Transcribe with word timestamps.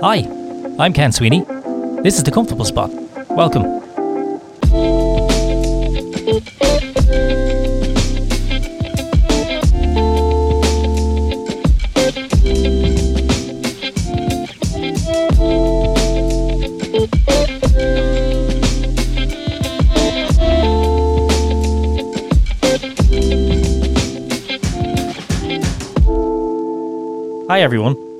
Hi, 0.00 0.18
I'm 0.78 0.92
Ken 0.92 1.10
Sweeney. 1.10 1.44
This 2.04 2.18
is 2.18 2.22
The 2.22 2.30
Comfortable 2.30 2.64
Spot. 2.64 2.88
Welcome. 3.30 3.77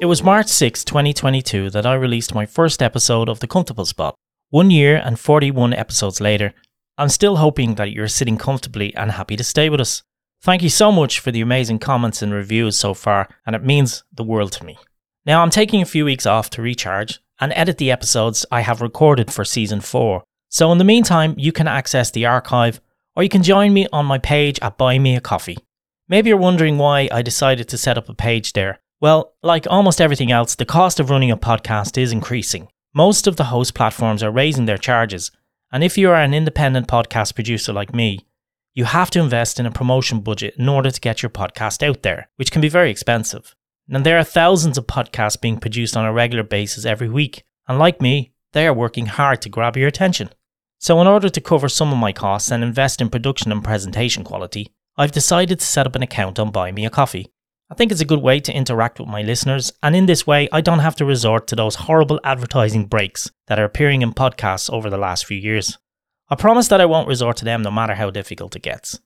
Was 0.09 0.23
March 0.23 0.47
6, 0.47 0.85
2022 0.85 1.69
that 1.69 1.85
I 1.85 1.93
released 1.93 2.35
my 2.35 2.47
first 2.47 2.83
episode 2.83 3.29
of 3.29 3.41
The 3.41 3.47
Comfortable 3.47 3.85
Spot. 3.85 4.15
One 4.49 4.71
year 4.71 4.97
and 4.97 5.21
41 5.21 5.75
episodes 5.75 6.19
later, 6.19 6.55
I'm 6.97 7.11
still 7.11 7.37
hoping 7.37 7.75
that 7.75 7.93
you're 7.93 8.09
sitting 8.09 8.39
comfortably 8.39 8.97
and 8.97 9.11
happy 9.11 9.37
to 9.37 9.45
stay 9.45 9.69
with 9.69 9.83
us. 9.83 10.03
Thank 10.41 10.63
you 10.63 10.71
so 10.71 10.91
much 10.91 11.21
for 11.21 11.31
the 11.31 11.43
amazing 11.43 11.81
comments 11.81 12.23
and 12.23 12.33
reviews 12.33 12.79
so 12.79 12.95
far, 12.95 13.29
and 13.45 13.55
it 13.55 13.63
means 13.63 14.03
the 14.11 14.25
world 14.25 14.51
to 14.53 14.65
me. 14.65 14.79
Now, 15.27 15.43
I'm 15.43 15.51
taking 15.51 15.83
a 15.83 15.85
few 15.87 16.07
weeks 16.07 16.25
off 16.25 16.49
to 16.51 16.63
recharge 16.63 17.21
and 17.39 17.53
edit 17.55 17.77
the 17.77 17.91
episodes 17.91 18.47
I 18.51 18.63
have 18.63 18.81
recorded 18.81 19.31
for 19.31 19.45
season 19.45 19.83
4. 19.83 20.25
So, 20.49 20.73
in 20.73 20.79
the 20.79 20.85
meantime, 20.85 21.35
you 21.37 21.53
can 21.53 21.69
access 21.69 22.11
the 22.11 22.25
archive 22.25 22.81
or 23.15 23.23
you 23.23 23.29
can 23.29 23.43
join 23.43 23.75
me 23.75 23.87
on 23.93 24.07
my 24.07 24.17
page 24.17 24.59
at 24.63 24.79
Buy 24.79 24.99
Me 24.99 25.17
a 25.17 25.21
Coffee. 25.21 25.59
Maybe 26.09 26.31
you're 26.31 26.39
wondering 26.39 26.79
why 26.79 27.11
I 27.13 27.21
decided 27.21 27.69
to 27.69 27.77
set 27.77 27.99
up 27.99 28.09
a 28.09 28.15
page 28.15 28.55
there. 28.55 28.81
Well, 29.01 29.35
like 29.45 29.65
almost 29.71 30.01
everything 30.01 30.33
else, 30.33 30.57
the 30.57 30.65
cost 30.65 30.99
of 30.99 31.09
running 31.09 31.31
a 31.31 31.37
podcast 31.37 31.97
is 31.97 32.11
increasing. 32.11 32.67
Most 32.95 33.29
of 33.29 33.37
the 33.37 33.45
host 33.45 33.75
platforms 33.75 34.25
are 34.25 34.31
raising 34.31 34.65
their 34.65 34.77
charges, 34.77 35.31
and 35.71 35.85
if 35.85 35.97
you 35.97 36.11
are 36.11 36.17
an 36.17 36.35
independent 36.35 36.89
podcast 36.89 37.37
producer 37.37 37.73
like 37.73 37.95
me, 37.95 38.27
you 38.75 38.85
have 38.85 39.11
to 39.13 39.21
invest 39.21 39.61
in 39.61 39.67
a 39.67 39.71
promotion 39.71 40.19
budget 40.21 40.55
in 40.59 40.69
order 40.69 40.91
to 40.91 41.01
get 41.01 41.23
your 41.23 41.31
podcast 41.31 41.87
out 41.87 42.03
there, 42.03 42.29
which 42.37 42.51
can 42.51 42.61
be 42.61 42.69
very 42.69 42.91
expensive. 42.91 43.55
And 43.89 44.05
there 44.05 44.19
are 44.19 44.25
thousands 44.25 44.77
of 44.77 44.89
podcasts 44.89 45.41
being 45.41 45.61
produced 45.61 45.97
on 45.97 46.05
a 46.05 46.13
regular 46.13 46.43
basis 46.43 46.85
every 46.85 47.09
week, 47.09 47.45
and 47.69 47.79
like 47.79 48.01
me, 48.01 48.33
they 48.53 48.67
are 48.67 48.75
working 48.75 49.07
hard 49.07 49.41
to 49.43 49.49
grab 49.49 49.77
your 49.77 49.87
attention. 49.87 50.31
So, 50.81 51.01
in 51.01 51.07
order 51.07 51.29
to 51.29 51.41
cover 51.41 51.69
some 51.69 51.93
of 51.93 51.99
my 51.99 52.13
costs 52.13 52.51
and 52.51 52.65
invest 52.65 53.01
in 53.01 53.11
production 53.11 53.53
and 53.53 53.63
presentation 53.63 54.25
quality, 54.25 54.73
I've 54.97 55.13
decided 55.13 55.61
to 55.61 55.67
set 55.67 55.87
up 55.87 55.95
an 55.95 56.03
account 56.03 56.41
on 56.41 56.51
Buy 56.51 56.73
Me 56.73 56.85
a 56.85 56.91
Coffee. 56.91 57.33
I 57.71 57.75
think 57.75 57.93
it's 57.93 58.01
a 58.01 58.07
good 58.07 58.23
way 58.23 58.41
to 58.41 58.53
interact 58.53 58.99
with 58.99 59.11
my 59.11 59.21
listeners, 59.21 59.73
and 59.83 59.95
in 59.95 60.07
this 60.07 60.27
way, 60.27 60.49
I 60.51 60.63
don't 60.63 60.79
have 60.79 60.97
to 60.97 61.05
resort 61.05 61.47
to 61.49 61.57
those 61.57 61.75
horrible 61.75 62.19
advertising 62.25 62.87
breaks 62.87 63.31
that 63.47 63.59
are 63.59 63.65
appearing 63.65 64.01
in 64.01 64.15
podcasts 64.15 64.73
over 64.73 64.89
the 64.89 64.97
last 64.97 65.27
few 65.27 65.37
years. 65.37 65.77
I 66.31 66.35
promise 66.35 66.69
that 66.69 66.81
I 66.81 66.87
won't 66.87 67.09
resort 67.09 67.37
to 67.39 67.45
them 67.45 67.61
no 67.61 67.71
matter 67.71 67.95
how 67.95 68.09
difficult 68.11 68.57
it 68.57 68.63
gets. 68.63 68.99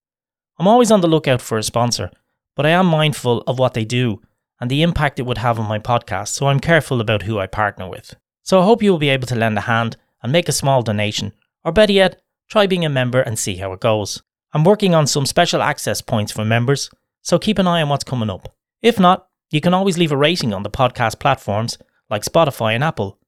I'm 0.58 0.68
always 0.68 0.92
on 0.92 1.00
the 1.00 1.08
lookout 1.08 1.40
for 1.40 1.58
a 1.58 1.62
sponsor, 1.64 2.12
but 2.54 2.64
I 2.64 2.70
am 2.70 2.86
mindful 2.86 3.40
of 3.48 3.58
what 3.58 3.74
they 3.74 3.84
do 3.84 4.20
and 4.60 4.70
the 4.70 4.82
impact 4.82 5.18
it 5.18 5.26
would 5.26 5.38
have 5.38 5.58
on 5.58 5.68
my 5.68 5.80
podcast, 5.80 6.28
so 6.28 6.46
I'm 6.46 6.60
careful 6.60 7.00
about 7.00 7.22
who 7.22 7.40
I 7.40 7.48
partner 7.48 7.88
with. 7.88 8.14
So 8.44 8.60
I 8.60 8.64
hope 8.64 8.80
you 8.80 8.92
will 8.92 8.98
be 8.98 9.08
able 9.08 9.26
to 9.26 9.34
lend 9.34 9.58
a 9.58 9.62
hand 9.62 9.96
and 10.22 10.30
make 10.30 10.48
a 10.48 10.52
small 10.52 10.82
donation, 10.82 11.32
or 11.64 11.72
better 11.72 11.92
yet, 11.92 12.22
try 12.48 12.68
being 12.68 12.84
a 12.84 12.88
member 12.88 13.20
and 13.22 13.36
see 13.36 13.56
how 13.56 13.72
it 13.72 13.80
goes. 13.80 14.22
I'm 14.52 14.62
working 14.62 14.94
on 14.94 15.08
some 15.08 15.26
special 15.26 15.62
access 15.62 16.00
points 16.00 16.30
for 16.30 16.44
members 16.44 16.90
so 17.22 17.38
keep 17.38 17.58
an 17.58 17.66
eye 17.66 17.82
on 17.82 17.88
what's 17.88 18.04
coming 18.04 18.30
up. 18.30 18.54
If 18.82 19.00
not, 19.00 19.28
you 19.50 19.60
can 19.60 19.74
always 19.74 19.96
leave 19.96 20.12
a 20.12 20.16
rating 20.16 20.52
on 20.52 20.62
the 20.62 20.70
podcast 20.70 21.18
platforms 21.18 21.78
like 22.10 22.24
Spotify 22.24 22.74
and 22.74 22.84
Apple. 22.84 23.18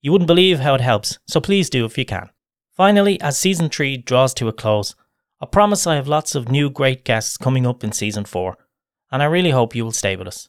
You 0.00 0.10
wouldn't 0.10 0.26
believe 0.26 0.60
how 0.60 0.74
it 0.74 0.80
helps, 0.80 1.18
so 1.26 1.40
please 1.40 1.70
do 1.70 1.84
if 1.84 1.96
you 1.96 2.04
can. 2.04 2.30
Finally, 2.72 3.20
as 3.20 3.38
season 3.38 3.68
3 3.68 3.98
draws 3.98 4.32
to 4.34 4.48
a 4.48 4.52
close, 4.52 4.94
I 5.40 5.46
promise 5.46 5.86
I 5.86 5.96
have 5.96 6.08
lots 6.08 6.34
of 6.34 6.48
new 6.48 6.70
great 6.70 7.04
guests 7.04 7.36
coming 7.36 7.66
up 7.66 7.84
in 7.84 7.92
season 7.92 8.24
4, 8.24 8.56
and 9.10 9.22
I 9.22 9.26
really 9.26 9.50
hope 9.50 9.74
you 9.74 9.84
will 9.84 9.92
stay 9.92 10.16
with 10.16 10.26
us. 10.26 10.48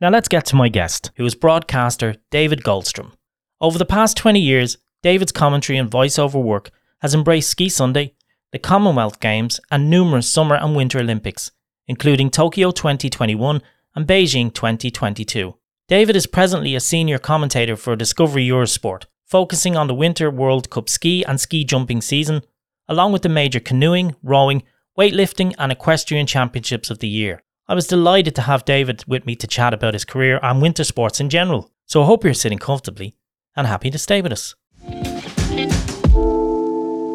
Now 0.00 0.10
let's 0.10 0.28
get 0.28 0.46
to 0.46 0.56
my 0.56 0.68
guest, 0.68 1.10
who 1.16 1.26
is 1.26 1.34
broadcaster 1.34 2.16
David 2.30 2.62
Goldstrom. 2.62 3.12
Over 3.60 3.78
the 3.78 3.84
past 3.84 4.16
20 4.16 4.40
years, 4.40 4.78
David's 5.02 5.32
commentary 5.32 5.76
and 5.76 5.90
voiceover 5.90 6.42
work 6.42 6.70
has 7.00 7.14
embraced 7.14 7.50
Ski 7.50 7.68
Sunday, 7.68 8.14
the 8.52 8.58
Commonwealth 8.58 9.20
Games, 9.20 9.60
and 9.70 9.90
numerous 9.90 10.28
Summer 10.28 10.54
and 10.54 10.74
Winter 10.74 11.00
Olympics, 11.00 11.50
including 11.88 12.30
Tokyo 12.30 12.70
2021 12.70 13.60
and 13.96 14.06
Beijing 14.06 14.52
2022. 14.52 15.54
David 15.88 16.14
is 16.14 16.26
presently 16.26 16.74
a 16.74 16.80
senior 16.80 17.18
commentator 17.18 17.74
for 17.74 17.96
Discovery 17.96 18.46
Eurosport, 18.46 19.04
focusing 19.24 19.74
on 19.74 19.86
the 19.86 19.94
Winter 19.94 20.30
World 20.30 20.70
Cup 20.70 20.88
ski 20.88 21.24
and 21.24 21.40
ski 21.40 21.64
jumping 21.64 22.02
season, 22.02 22.42
along 22.88 23.12
with 23.12 23.22
the 23.22 23.28
major 23.28 23.58
canoeing, 23.58 24.14
rowing, 24.22 24.62
weightlifting, 24.98 25.54
and 25.58 25.72
equestrian 25.72 26.26
championships 26.26 26.90
of 26.90 26.98
the 26.98 27.08
year. 27.08 27.42
I 27.66 27.74
was 27.74 27.86
delighted 27.86 28.34
to 28.36 28.42
have 28.42 28.64
David 28.64 29.04
with 29.06 29.26
me 29.26 29.34
to 29.36 29.46
chat 29.46 29.74
about 29.74 29.94
his 29.94 30.04
career 30.04 30.38
and 30.42 30.62
winter 30.62 30.84
sports 30.84 31.20
in 31.20 31.28
general, 31.30 31.70
so 31.86 32.02
I 32.02 32.06
hope 32.06 32.22
you're 32.22 32.34
sitting 32.34 32.58
comfortably 32.58 33.16
and 33.56 33.66
happy 33.66 33.90
to 33.90 33.98
stay 33.98 34.22
with 34.22 34.32
us. 34.32 34.54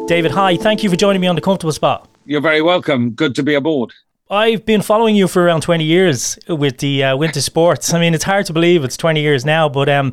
David, 0.06 0.32
hi, 0.32 0.56
thank 0.56 0.82
you 0.82 0.90
for 0.90 0.96
joining 0.96 1.20
me 1.20 1.28
on 1.28 1.34
the 1.34 1.40
comfortable 1.40 1.72
spot. 1.72 2.08
You're 2.24 2.40
very 2.40 2.60
welcome. 2.60 3.10
Good 3.10 3.34
to 3.36 3.42
be 3.42 3.54
aboard. 3.54 3.92
I've 4.34 4.66
been 4.66 4.82
following 4.82 5.14
you 5.14 5.28
for 5.28 5.44
around 5.44 5.60
20 5.60 5.84
years 5.84 6.36
with 6.48 6.78
the 6.78 7.04
uh, 7.04 7.16
winter 7.16 7.40
sports. 7.40 7.94
I 7.94 8.00
mean, 8.00 8.14
it's 8.14 8.24
hard 8.24 8.46
to 8.46 8.52
believe 8.52 8.82
it's 8.82 8.96
20 8.96 9.20
years 9.20 9.44
now, 9.44 9.68
but 9.68 9.88
um, 9.88 10.12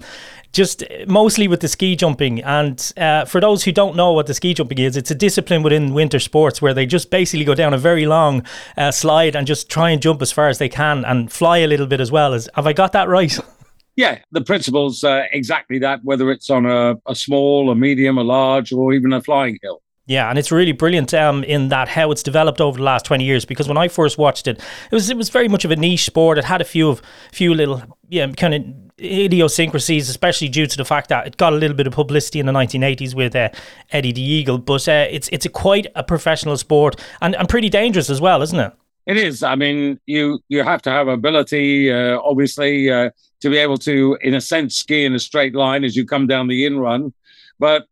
just 0.52 0.84
mostly 1.08 1.48
with 1.48 1.62
the 1.62 1.68
ski 1.68 1.96
jumping. 1.96 2.44
And 2.44 2.94
uh, 2.98 3.26
for 3.26 3.42
those 3.42 3.64
who 3.64 3.72
don't 3.72 3.96
know 3.96 4.12
what 4.12 4.28
the 4.28 4.36
ski 4.36 4.54
jumping 4.54 4.78
is, 4.78 4.96
it's 4.96 5.10
a 5.10 5.16
discipline 5.16 5.64
within 5.64 5.96
winter 5.96 6.20
sports 6.20 6.62
where 6.62 6.72
they 6.72 6.86
just 6.86 7.10
basically 7.10 7.46
go 7.46 7.56
down 7.56 7.74
a 7.74 7.80
very 7.80 8.06
long 8.06 8.46
uh, 8.78 8.92
slide 8.92 9.36
and 9.36 9.48
just 9.48 9.72
try 9.72 9.90
and 9.90 10.00
jump 10.00 10.22
as 10.22 10.32
far 10.32 10.50
as 10.50 10.60
they 10.60 10.70
can 10.70 11.04
and 11.04 11.32
fly 11.32 11.58
a 11.58 11.68
little 11.68 11.88
bit 11.88 12.00
as 12.00 12.12
well. 12.12 12.36
As 12.36 12.48
have 12.54 12.68
I 12.68 12.74
got 12.74 12.92
that 12.92 13.10
right? 13.10 13.38
Yeah, 13.98 14.20
the 14.32 14.42
principle's 14.42 15.04
uh, 15.04 15.24
exactly 15.34 15.78
that. 15.80 16.02
Whether 16.06 16.32
it's 16.32 16.50
on 16.50 16.66
a, 16.66 16.96
a 17.08 17.14
small, 17.14 17.70
a 17.72 17.76
medium, 17.76 18.18
a 18.18 18.24
large, 18.24 18.72
or 18.72 18.94
even 18.94 19.12
a 19.12 19.22
flying 19.22 19.60
hill. 19.62 19.82
Yeah, 20.08 20.30
and 20.30 20.38
it's 20.38 20.52
really 20.52 20.72
brilliant 20.72 21.14
um, 21.14 21.44
in 21.44 21.70
that 21.70 21.88
how 21.88 22.12
it's 22.12 22.24
developed 22.24 22.60
over 22.60 22.78
the 22.78 22.84
last 22.84 23.06
twenty 23.06 23.24
years. 23.24 23.46
Because 23.46 23.68
when 23.68 23.78
I 23.78 23.88
first 23.88 24.18
watched 24.18 24.48
it, 24.48 24.60
it 24.60 24.96
was 24.96 25.10
it 25.10 25.18
was 25.18 25.30
very 25.30 25.48
much 25.48 25.64
of 25.64 25.72
a 25.72 25.76
niche 25.76 26.06
sport. 26.06 26.38
It 26.38 26.46
had 26.46 26.60
a 26.60 26.66
few 26.66 26.90
of 26.90 27.02
few 27.32 27.54
little 27.54 27.82
yeah 28.10 28.28
kind 28.32 28.54
of 28.54 28.64
idiosyncrasies, 29.00 30.10
especially 30.10 30.50
due 30.50 30.68
to 30.68 30.78
the 30.78 30.86
fact 30.86 31.10
that 31.10 31.28
it 31.28 31.38
got 31.38 31.54
a 31.54 31.56
little 31.56 31.76
bit 31.76 31.88
of 31.88 31.94
publicity 31.94 32.40
in 32.40 32.46
the 32.46 32.52
1980s 32.52 33.16
with 33.16 33.36
uh, 33.36 33.50
Eddie 33.92 34.12
the 34.12 34.22
Eagle. 34.22 34.58
But 34.58 34.88
uh, 34.88 35.08
it's 35.10 35.30
it's 35.32 35.46
a 35.46 35.50
quite 35.50 35.88
a 35.96 36.04
professional 36.04 36.58
sport 36.58 37.00
and, 37.22 37.36
and 37.36 37.48
pretty 37.48 37.70
dangerous 37.70 38.10
as 38.10 38.20
well, 38.20 38.42
isn't 38.42 38.60
it? 38.60 38.74
It 39.06 39.18
is. 39.18 39.44
I 39.44 39.56
mean, 39.56 40.00
you 40.06 40.40
you 40.50 40.64
have 40.64 40.82
to 40.84 40.92
have 40.92 41.08
ability, 41.08 41.92
uh, 41.92 42.20
obviously, 42.24 42.90
uh, 42.92 43.10
to 43.42 43.50
be 43.50 43.58
able 43.58 43.78
to, 43.80 44.18
in 44.22 44.36
a 44.36 44.42
sense, 44.42 44.76
ski 44.76 45.06
in 45.06 45.14
a 45.16 45.20
straight 45.20 45.56
line 45.56 45.84
as 45.84 45.96
you 45.96 46.06
come 46.06 46.28
down 46.28 46.48
the 46.48 46.66
in 46.66 46.80
run. 46.80 47.14
But 47.60 47.88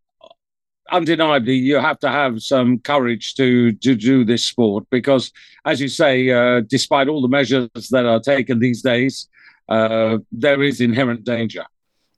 undeniably 0.91 1.55
you 1.55 1.77
have 1.77 2.00
to 2.00 2.09
have 2.09 2.41
some 2.41 2.79
courage 2.79 3.35
to 3.35 3.72
to 3.73 3.95
do 3.95 4.23
this 4.23 4.44
sport 4.44 4.85
because, 4.89 5.31
as 5.66 5.81
you 5.81 5.88
say, 5.88 6.29
uh, 6.29 6.61
despite 6.61 7.07
all 7.07 7.22
the 7.22 7.27
measures 7.27 7.89
that 7.91 8.05
are 8.05 8.19
taken 8.19 8.59
these 8.59 8.81
days, 8.81 9.28
uh, 9.69 10.17
there 10.31 10.61
is 10.63 10.81
inherent 10.81 11.23
danger. 11.23 11.66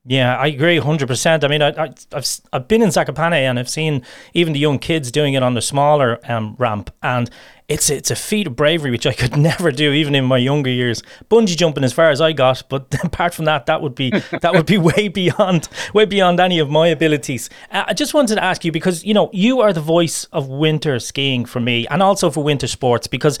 Yeah, 0.04 0.36
I 0.36 0.48
agree 0.48 0.80
100%. 0.80 1.44
I 1.44 1.48
mean, 1.48 1.62
I, 1.62 1.94
have 2.12 2.40
I've 2.52 2.66
been 2.66 2.82
in 2.82 2.88
Zakopane 2.88 3.34
and 3.34 3.56
I've 3.56 3.68
seen 3.68 4.02
even 4.34 4.52
the 4.52 4.58
young 4.58 4.80
kids 4.80 5.12
doing 5.12 5.34
it 5.34 5.44
on 5.44 5.54
the 5.54 5.62
smaller 5.62 6.18
um, 6.28 6.56
ramp. 6.58 6.90
And 7.04 7.30
it's 7.72 7.88
it's 7.88 8.10
a 8.10 8.16
feat 8.16 8.46
of 8.46 8.54
bravery 8.54 8.90
which 8.90 9.06
I 9.06 9.12
could 9.12 9.36
never 9.50 9.70
do 9.70 9.92
even 9.92 10.14
in 10.14 10.24
my 10.24 10.36
younger 10.36 10.70
years. 10.70 11.02
Bungee 11.30 11.56
jumping 11.56 11.84
as 11.84 11.92
far 11.92 12.10
as 12.10 12.20
I 12.20 12.32
got, 12.32 12.62
but 12.68 12.94
apart 13.04 13.34
from 13.34 13.46
that, 13.46 13.66
that 13.66 13.80
would 13.80 13.94
be 13.94 14.10
that 14.40 14.52
would 14.52 14.66
be 14.66 14.78
way 14.78 15.08
beyond 15.08 15.68
way 15.94 16.04
beyond 16.04 16.38
any 16.38 16.58
of 16.58 16.70
my 16.70 16.88
abilities. 16.88 17.48
Uh, 17.70 17.84
I 17.86 17.94
just 17.94 18.14
wanted 18.14 18.36
to 18.36 18.44
ask 18.44 18.64
you 18.64 18.72
because 18.72 19.04
you 19.04 19.14
know 19.14 19.30
you 19.32 19.60
are 19.60 19.72
the 19.72 19.80
voice 19.80 20.24
of 20.26 20.48
winter 20.48 20.98
skiing 20.98 21.44
for 21.44 21.60
me 21.60 21.86
and 21.88 22.02
also 22.02 22.30
for 22.30 22.44
winter 22.44 22.66
sports 22.66 23.06
because 23.06 23.38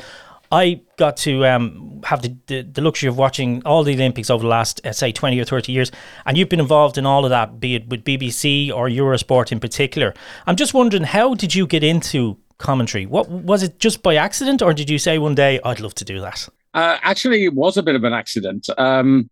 I 0.52 0.82
got 0.98 1.16
to 1.18 1.46
um, 1.46 2.02
have 2.04 2.20
the, 2.20 2.36
the, 2.46 2.60
the, 2.60 2.82
luxury 2.82 3.08
of 3.08 3.16
watching 3.16 3.62
all 3.64 3.84
the 3.84 3.94
Olympics 3.94 4.28
over 4.28 4.42
the 4.42 4.48
last, 4.48 4.84
uh, 4.84 4.92
say, 4.92 5.10
20 5.10 5.40
or 5.40 5.46
30 5.46 5.72
years. 5.72 5.90
And 6.26 6.36
you've 6.36 6.50
been 6.50 6.60
involved 6.60 6.98
in 6.98 7.06
all 7.06 7.24
of 7.24 7.30
that, 7.30 7.58
be 7.58 7.76
it 7.76 7.88
with 7.88 8.04
BBC 8.04 8.70
or 8.70 8.86
Eurosport 8.86 9.50
in 9.50 9.60
particular. 9.60 10.12
I'm 10.46 10.56
just 10.56 10.74
wondering, 10.74 11.04
how 11.04 11.32
did 11.32 11.54
you 11.54 11.66
get 11.66 11.82
into 11.82 12.36
commentary? 12.58 13.06
What 13.06 13.28
Was 13.28 13.62
it 13.62 13.78
just 13.78 14.02
by 14.02 14.16
accident, 14.16 14.62
or 14.62 14.72
did 14.72 14.90
you 14.90 14.98
say 14.98 15.18
one 15.18 15.34
day, 15.34 15.60
I'd 15.64 15.80
love 15.80 15.94
to 15.96 16.04
do 16.04 16.20
that? 16.20 16.48
Uh, 16.74 16.98
actually, 17.02 17.44
it 17.44 17.54
was 17.54 17.76
a 17.76 17.82
bit 17.82 17.94
of 17.94 18.04
an 18.04 18.12
accident. 18.12 18.68
Um, 18.78 19.28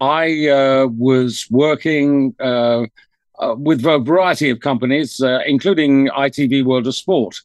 I 0.00 0.48
uh, 0.48 0.86
was 0.86 1.46
working 1.50 2.34
uh, 2.40 2.86
uh 3.38 3.54
with 3.56 3.84
a 3.84 3.98
variety 3.98 4.50
of 4.50 4.60
companies, 4.60 5.20
uh, 5.20 5.40
including 5.46 6.08
ITV 6.08 6.64
World 6.64 6.86
of 6.86 6.94
Sport. 6.94 7.40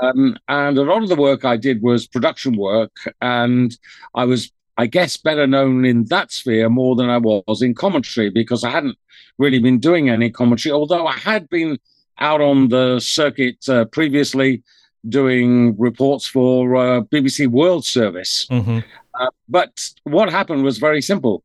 Um, 0.00 0.36
and 0.48 0.78
a 0.78 0.82
lot 0.82 1.02
of 1.02 1.08
the 1.08 1.16
work 1.16 1.44
I 1.44 1.56
did 1.56 1.82
was 1.82 2.06
production 2.06 2.56
work, 2.56 2.92
and 3.20 3.76
I 4.14 4.24
was 4.24 4.52
I 4.78 4.86
guess, 4.86 5.16
better 5.16 5.46
known 5.46 5.84
in 5.84 6.04
that 6.04 6.30
sphere 6.30 6.68
more 6.68 6.94
than 6.94 7.10
I 7.10 7.18
was 7.18 7.62
in 7.62 7.74
commentary 7.74 8.30
because 8.30 8.62
I 8.62 8.70
hadn't 8.70 8.96
really 9.36 9.58
been 9.58 9.80
doing 9.80 10.08
any 10.08 10.30
commentary, 10.30 10.72
although 10.72 11.04
I 11.04 11.14
had 11.14 11.48
been 11.48 11.78
out 12.20 12.40
on 12.40 12.68
the 12.68 13.00
circuit 13.00 13.68
uh, 13.68 13.84
previously 13.86 14.62
doing 15.08 15.76
reports 15.78 16.26
for 16.26 16.76
uh, 16.76 17.00
BBC 17.02 17.46
World 17.46 17.84
Service. 17.84 18.46
Mm-hmm. 18.50 18.80
Uh, 19.14 19.30
but 19.48 19.90
what 20.04 20.30
happened 20.30 20.64
was 20.64 20.78
very 20.78 21.02
simple. 21.02 21.42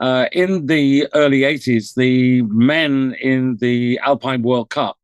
Uh, 0.00 0.26
in 0.32 0.66
the 0.66 1.06
early 1.14 1.40
80s, 1.40 1.94
the 1.94 2.42
men 2.42 3.14
in 3.20 3.56
the 3.60 3.98
Alpine 4.02 4.42
World 4.42 4.70
Cup 4.70 4.98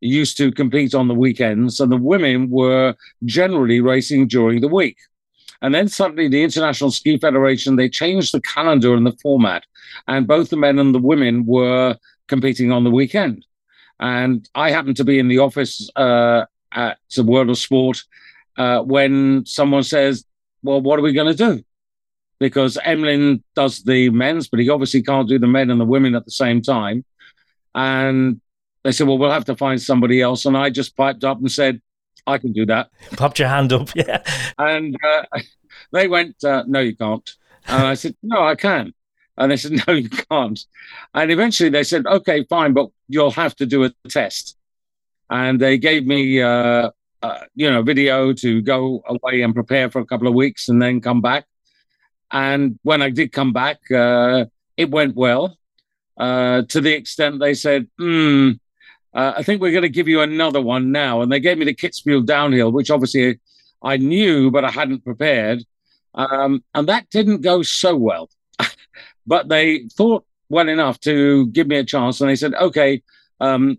used 0.00 0.36
to 0.36 0.50
compete 0.50 0.94
on 0.94 1.06
the 1.06 1.14
weekends, 1.14 1.78
and 1.78 1.92
the 1.92 1.96
women 1.96 2.50
were 2.50 2.94
generally 3.24 3.80
racing 3.80 4.26
during 4.26 4.60
the 4.60 4.68
week. 4.68 4.96
And 5.60 5.72
then 5.72 5.88
suddenly, 5.88 6.26
the 6.26 6.42
International 6.42 6.90
Ski 6.90 7.18
Federation 7.18 7.76
they 7.76 7.88
changed 7.88 8.34
the 8.34 8.40
calendar 8.40 8.94
and 8.94 9.06
the 9.06 9.16
format, 9.22 9.64
and 10.08 10.26
both 10.26 10.50
the 10.50 10.56
men 10.56 10.80
and 10.80 10.92
the 10.92 10.98
women 10.98 11.46
were 11.46 11.96
competing 12.26 12.72
on 12.72 12.82
the 12.82 12.90
weekend. 12.90 13.46
And 14.02 14.46
I 14.54 14.70
happened 14.70 14.96
to 14.96 15.04
be 15.04 15.18
in 15.20 15.28
the 15.28 15.38
office 15.38 15.88
uh, 15.96 16.44
at 16.72 16.98
the 17.14 17.22
World 17.22 17.48
of 17.50 17.56
Sport 17.56 18.02
uh, 18.56 18.80
when 18.80 19.46
someone 19.46 19.84
says, 19.84 20.24
"Well, 20.62 20.80
what 20.80 20.98
are 20.98 21.02
we 21.02 21.12
going 21.12 21.34
to 21.34 21.54
do?" 21.54 21.64
Because 22.40 22.76
Emlyn 22.84 23.44
does 23.54 23.84
the 23.84 24.10
men's, 24.10 24.48
but 24.48 24.58
he 24.58 24.68
obviously 24.68 25.02
can't 25.02 25.28
do 25.28 25.38
the 25.38 25.46
men 25.46 25.70
and 25.70 25.80
the 25.80 25.84
women 25.84 26.16
at 26.16 26.24
the 26.24 26.32
same 26.32 26.60
time. 26.60 27.04
And 27.74 28.40
they 28.82 28.92
said, 28.92 29.06
well, 29.06 29.18
we'll 29.18 29.30
have 29.30 29.44
to 29.44 29.56
find 29.56 29.80
somebody 29.80 30.20
else. 30.20 30.44
And 30.44 30.56
I 30.56 30.70
just 30.70 30.96
piped 30.96 31.24
up 31.24 31.38
and 31.38 31.50
said, 31.50 31.80
I 32.26 32.38
can 32.38 32.52
do 32.52 32.66
that. 32.66 32.90
Popped 33.12 33.38
your 33.38 33.48
hand 33.48 33.72
up, 33.72 33.90
yeah. 33.94 34.22
And 34.58 34.96
uh, 35.04 35.22
they 35.92 36.08
went, 36.08 36.42
uh, 36.44 36.64
no, 36.66 36.80
you 36.80 36.96
can't. 36.96 37.28
And 37.68 37.86
I 37.86 37.94
said, 37.94 38.16
no, 38.22 38.42
I 38.42 38.56
can. 38.56 38.92
And 39.36 39.50
they 39.50 39.56
said, 39.56 39.72
no, 39.86 39.94
you 39.94 40.08
can't. 40.08 40.64
And 41.14 41.30
eventually 41.30 41.70
they 41.70 41.84
said, 41.84 42.06
okay, 42.06 42.44
fine, 42.44 42.72
but 42.72 42.88
you'll 43.08 43.30
have 43.30 43.56
to 43.56 43.66
do 43.66 43.84
a 43.84 43.92
test. 44.08 44.56
And 45.30 45.60
they 45.60 45.78
gave 45.78 46.06
me, 46.06 46.42
uh, 46.42 46.90
uh, 47.22 47.38
you 47.54 47.70
know, 47.70 47.82
video 47.82 48.32
to 48.34 48.60
go 48.60 49.02
away 49.06 49.42
and 49.42 49.54
prepare 49.54 49.90
for 49.90 50.00
a 50.00 50.06
couple 50.06 50.28
of 50.28 50.34
weeks 50.34 50.68
and 50.68 50.80
then 50.80 51.00
come 51.00 51.20
back. 51.20 51.46
And 52.30 52.78
when 52.82 53.02
I 53.02 53.10
did 53.10 53.32
come 53.32 53.52
back, 53.52 53.78
uh, 53.90 54.46
it 54.76 54.90
went 54.90 55.14
well 55.14 55.56
uh, 56.16 56.62
to 56.62 56.80
the 56.80 56.92
extent 56.92 57.40
they 57.40 57.54
said, 57.54 57.88
hmm, 57.98 58.52
uh, 59.14 59.34
I 59.36 59.42
think 59.42 59.60
we're 59.60 59.72
going 59.72 59.82
to 59.82 59.88
give 59.88 60.08
you 60.08 60.20
another 60.20 60.60
one 60.60 60.92
now. 60.92 61.22
And 61.22 61.30
they 61.30 61.40
gave 61.40 61.58
me 61.58 61.64
the 61.64 61.74
Kitzbühel 61.74 62.24
downhill, 62.24 62.72
which 62.72 62.90
obviously 62.90 63.40
I 63.82 63.96
knew, 63.96 64.50
but 64.50 64.64
I 64.64 64.70
hadn't 64.70 65.04
prepared. 65.04 65.64
Um, 66.14 66.62
and 66.74 66.88
that 66.88 67.10
didn't 67.10 67.40
go 67.42 67.62
so 67.62 67.96
well. 67.96 68.30
but 69.26 69.48
they 69.48 69.88
thought 69.88 70.24
well 70.48 70.68
enough 70.68 71.00
to 71.00 71.46
give 71.48 71.66
me 71.66 71.76
a 71.76 71.84
chance. 71.84 72.20
And 72.20 72.28
they 72.28 72.36
said, 72.36 72.54
okay, 72.54 73.02
um, 73.40 73.78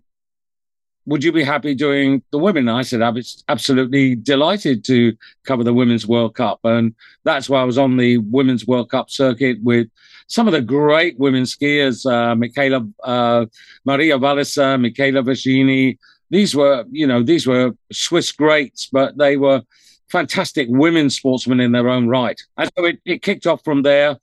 would 1.06 1.22
you 1.22 1.32
be 1.32 1.44
happy 1.44 1.74
doing 1.74 2.22
the 2.30 2.38
women? 2.38 2.68
I 2.68 2.82
said, 2.82 3.02
I 3.02 3.10
was 3.10 3.44
absolutely 3.48 4.14
delighted 4.14 4.84
to 4.86 5.14
cover 5.44 5.62
the 5.62 5.74
Women's 5.74 6.06
World 6.06 6.34
Cup. 6.34 6.60
And 6.64 6.94
that's 7.24 7.48
why 7.48 7.60
I 7.60 7.64
was 7.64 7.78
on 7.78 7.96
the 7.96 8.18
Women's 8.18 8.66
World 8.66 8.90
Cup 8.90 9.10
circuit 9.10 9.58
with 9.62 9.88
some 10.26 10.46
of 10.46 10.52
the 10.52 10.62
great 10.62 11.18
women 11.18 11.42
skiers, 11.42 12.10
uh, 12.10 12.34
Michaela, 12.34 12.88
uh, 13.02 13.46
Maria 13.84 14.18
Walliser, 14.18 14.80
Michela 14.80 15.22
Figini. 15.22 15.98
These 16.30 16.56
were, 16.56 16.84
you 16.90 17.06
know, 17.06 17.22
these 17.22 17.46
were 17.46 17.76
Swiss 17.92 18.32
greats, 18.32 18.88
but 18.90 19.18
they 19.18 19.36
were 19.36 19.62
fantastic 20.08 20.68
women 20.70 21.10
sportsmen 21.10 21.60
in 21.60 21.72
their 21.72 21.88
own 21.88 22.08
right. 22.08 22.40
And 22.56 22.70
so 22.76 22.84
it, 22.86 23.00
it 23.04 23.22
kicked 23.22 23.46
off 23.46 23.62
from 23.62 23.82
there. 23.82 24.16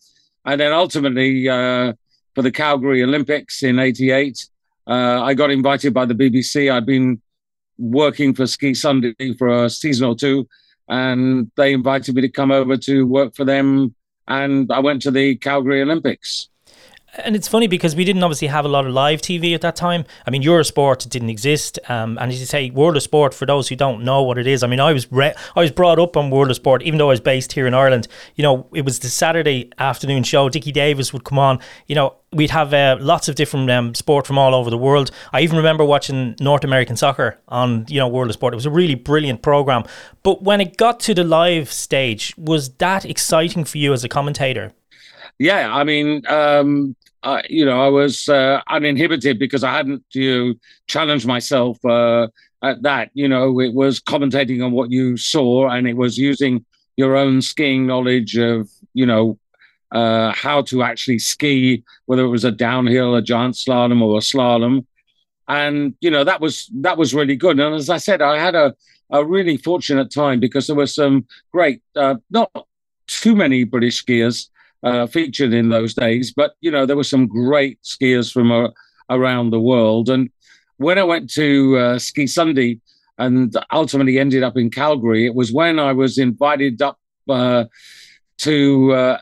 And 0.45 0.59
then 0.59 0.71
ultimately, 0.71 1.47
uh, 1.47 1.93
for 2.33 2.41
the 2.41 2.51
Calgary 2.51 3.03
Olympics 3.03 3.63
in 3.63 3.79
88, 3.79 4.47
uh, 4.87 5.21
I 5.21 5.33
got 5.33 5.51
invited 5.51 5.93
by 5.93 6.05
the 6.05 6.15
BBC. 6.15 6.71
I'd 6.71 6.85
been 6.85 7.21
working 7.77 8.33
for 8.33 8.47
Ski 8.47 8.73
Sunday 8.73 9.13
for 9.37 9.65
a 9.65 9.69
season 9.69 10.07
or 10.07 10.15
two, 10.15 10.47
and 10.87 11.51
they 11.55 11.73
invited 11.73 12.15
me 12.15 12.21
to 12.21 12.29
come 12.29 12.51
over 12.51 12.77
to 12.77 13.05
work 13.05 13.35
for 13.35 13.45
them 13.45 13.95
and 14.31 14.71
I 14.71 14.79
went 14.79 15.01
to 15.03 15.11
the 15.11 15.35
Calgary 15.35 15.81
Olympics. 15.81 16.49
And 17.17 17.35
it's 17.35 17.47
funny 17.47 17.67
because 17.67 17.93
we 17.93 18.05
didn't 18.05 18.23
obviously 18.23 18.47
have 18.47 18.63
a 18.63 18.69
lot 18.69 18.85
of 18.85 18.93
live 18.93 19.21
TV 19.21 19.53
at 19.53 19.59
that 19.61 19.75
time. 19.75 20.05
I 20.25 20.29
mean, 20.29 20.43
Eurosport 20.43 21.09
didn't 21.09 21.29
exist, 21.29 21.77
um, 21.89 22.17
and 22.17 22.31
as 22.31 22.39
you 22.39 22.45
say, 22.45 22.69
World 22.69 22.95
of 22.95 23.03
Sport. 23.03 23.33
For 23.33 23.45
those 23.45 23.67
who 23.67 23.75
don't 23.75 24.05
know 24.05 24.23
what 24.23 24.37
it 24.37 24.47
is, 24.47 24.63
I 24.63 24.67
mean, 24.67 24.79
I 24.79 24.93
was 24.93 25.11
re- 25.11 25.33
I 25.53 25.59
was 25.59 25.71
brought 25.71 25.99
up 25.99 26.15
on 26.15 26.29
World 26.29 26.49
of 26.49 26.55
Sport, 26.55 26.83
even 26.83 26.99
though 26.99 27.09
I 27.09 27.13
was 27.13 27.19
based 27.19 27.51
here 27.51 27.67
in 27.67 27.73
Ireland. 27.73 28.07
You 28.35 28.43
know, 28.43 28.67
it 28.73 28.85
was 28.85 28.99
the 28.99 29.09
Saturday 29.09 29.71
afternoon 29.77 30.23
show. 30.23 30.47
Dickie 30.47 30.71
Davies 30.71 31.11
would 31.11 31.25
come 31.25 31.37
on. 31.37 31.59
You 31.85 31.95
know, 31.95 32.15
we'd 32.31 32.51
have 32.51 32.73
uh, 32.73 32.95
lots 33.01 33.27
of 33.27 33.35
different 33.35 33.69
um, 33.69 33.93
sport 33.93 34.25
from 34.25 34.37
all 34.37 34.55
over 34.55 34.69
the 34.69 34.77
world. 34.77 35.11
I 35.33 35.41
even 35.41 35.57
remember 35.57 35.83
watching 35.83 36.37
North 36.39 36.63
American 36.63 36.95
soccer 36.95 37.41
on 37.49 37.87
you 37.89 37.99
know 37.99 38.07
World 38.07 38.29
of 38.29 38.35
Sport. 38.35 38.53
It 38.53 38.55
was 38.55 38.65
a 38.65 38.71
really 38.71 38.95
brilliant 38.95 39.41
program. 39.41 39.83
But 40.23 40.43
when 40.43 40.61
it 40.61 40.77
got 40.77 41.01
to 41.01 41.13
the 41.13 41.25
live 41.25 41.73
stage, 41.73 42.33
was 42.37 42.69
that 42.75 43.03
exciting 43.03 43.65
for 43.65 43.79
you 43.79 43.91
as 43.91 44.05
a 44.05 44.09
commentator? 44.09 44.71
Yeah, 45.39 45.73
I 45.73 45.83
mean, 45.83 46.21
um, 46.27 46.95
uh, 47.23 47.41
you 47.49 47.65
know, 47.65 47.79
I 47.81 47.87
was 47.87 48.27
uh, 48.29 48.61
uninhibited 48.67 49.37
because 49.37 49.63
I 49.63 49.71
hadn't 49.71 50.03
you 50.13 50.59
challenged 50.87 51.27
myself 51.27 51.83
uh, 51.85 52.27
at 52.63 52.81
that. 52.81 53.11
You 53.13 53.27
know, 53.27 53.59
it 53.59 53.73
was 53.73 53.99
commentating 53.99 54.63
on 54.63 54.71
what 54.71 54.91
you 54.91 55.17
saw, 55.17 55.69
and 55.69 55.87
it 55.87 55.95
was 55.95 56.17
using 56.17 56.65
your 56.97 57.15
own 57.15 57.41
skiing 57.41 57.85
knowledge 57.85 58.37
of 58.37 58.69
you 58.93 59.05
know 59.05 59.37
uh, 59.91 60.31
how 60.33 60.61
to 60.63 60.83
actually 60.83 61.19
ski, 61.19 61.83
whether 62.05 62.23
it 62.23 62.29
was 62.29 62.45
a 62.45 62.51
downhill, 62.51 63.15
a 63.15 63.21
giant 63.21 63.55
slalom, 63.55 64.01
or 64.01 64.17
a 64.17 64.21
slalom, 64.21 64.85
and 65.47 65.93
you 66.01 66.09
know 66.09 66.23
that 66.23 66.41
was 66.41 66.69
that 66.73 66.97
was 66.97 67.13
really 67.13 67.35
good. 67.35 67.59
And 67.59 67.75
as 67.75 67.89
I 67.89 67.97
said, 67.97 68.21
I 68.21 68.37
had 68.37 68.55
a 68.55 68.75
a 69.11 69.23
really 69.23 69.57
fortunate 69.57 70.09
time 70.09 70.39
because 70.39 70.67
there 70.67 70.75
were 70.75 70.87
some 70.87 71.27
great, 71.51 71.81
uh, 71.95 72.15
not 72.29 72.49
too 73.07 73.35
many 73.35 73.65
British 73.65 74.03
skiers 74.03 74.47
uh, 74.83 75.07
featured 75.07 75.53
in 75.53 75.69
those 75.69 75.93
days. 75.93 76.31
But 76.31 76.55
you 76.61 76.71
know, 76.71 76.85
there 76.85 76.95
were 76.95 77.03
some 77.03 77.27
great 77.27 77.81
skiers 77.83 78.31
from 78.31 78.51
uh, 78.51 78.69
around 79.09 79.49
the 79.49 79.59
world. 79.59 80.09
And 80.09 80.29
when 80.77 80.97
I 80.97 81.03
went 81.03 81.29
to 81.31 81.77
uh, 81.77 81.99
Ski 81.99 82.27
Sunday 82.27 82.79
and 83.17 83.55
ultimately 83.71 84.17
ended 84.17 84.43
up 84.43 84.57
in 84.57 84.69
Calgary, 84.69 85.25
it 85.25 85.35
was 85.35 85.51
when 85.51 85.79
I 85.79 85.91
was 85.91 86.17
invited 86.17 86.81
up 86.81 86.99
uh, 87.29 87.65
to 88.39 88.93
uh, 88.93 89.17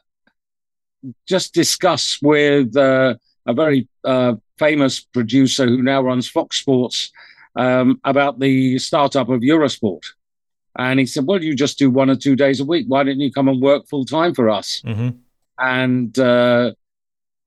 just 1.28 1.54
discuss 1.54 2.20
with 2.22 2.76
a 2.76 3.20
very 3.48 3.88
famous 4.58 5.00
producer 5.00 5.66
who 5.66 5.82
now 5.82 6.02
runs 6.02 6.30
Fox 6.30 6.58
Sports 6.58 7.12
um, 7.56 8.00
about 8.04 8.40
the 8.40 8.78
startup 8.80 9.30
of 9.30 9.42
Eurosport. 9.42 10.06
And 10.78 11.00
he 11.00 11.06
said, 11.06 11.26
Well, 11.26 11.44
you 11.44 11.56
just 11.56 11.80
do 11.80 11.90
one 11.90 12.10
or 12.10 12.16
two 12.16 12.36
days 12.36 12.60
a 12.60 12.66
week. 12.66 12.86
Why 12.88 13.04
don't 13.04 13.20
you 13.20 13.32
come 13.32 13.50
and 13.50 13.62
work 13.62 13.88
full 13.88 14.06
time 14.06 14.34
for 14.34 14.50
us? 14.50 14.82
Mm-hmm 14.86 15.18
and 15.60 16.18
uh, 16.18 16.72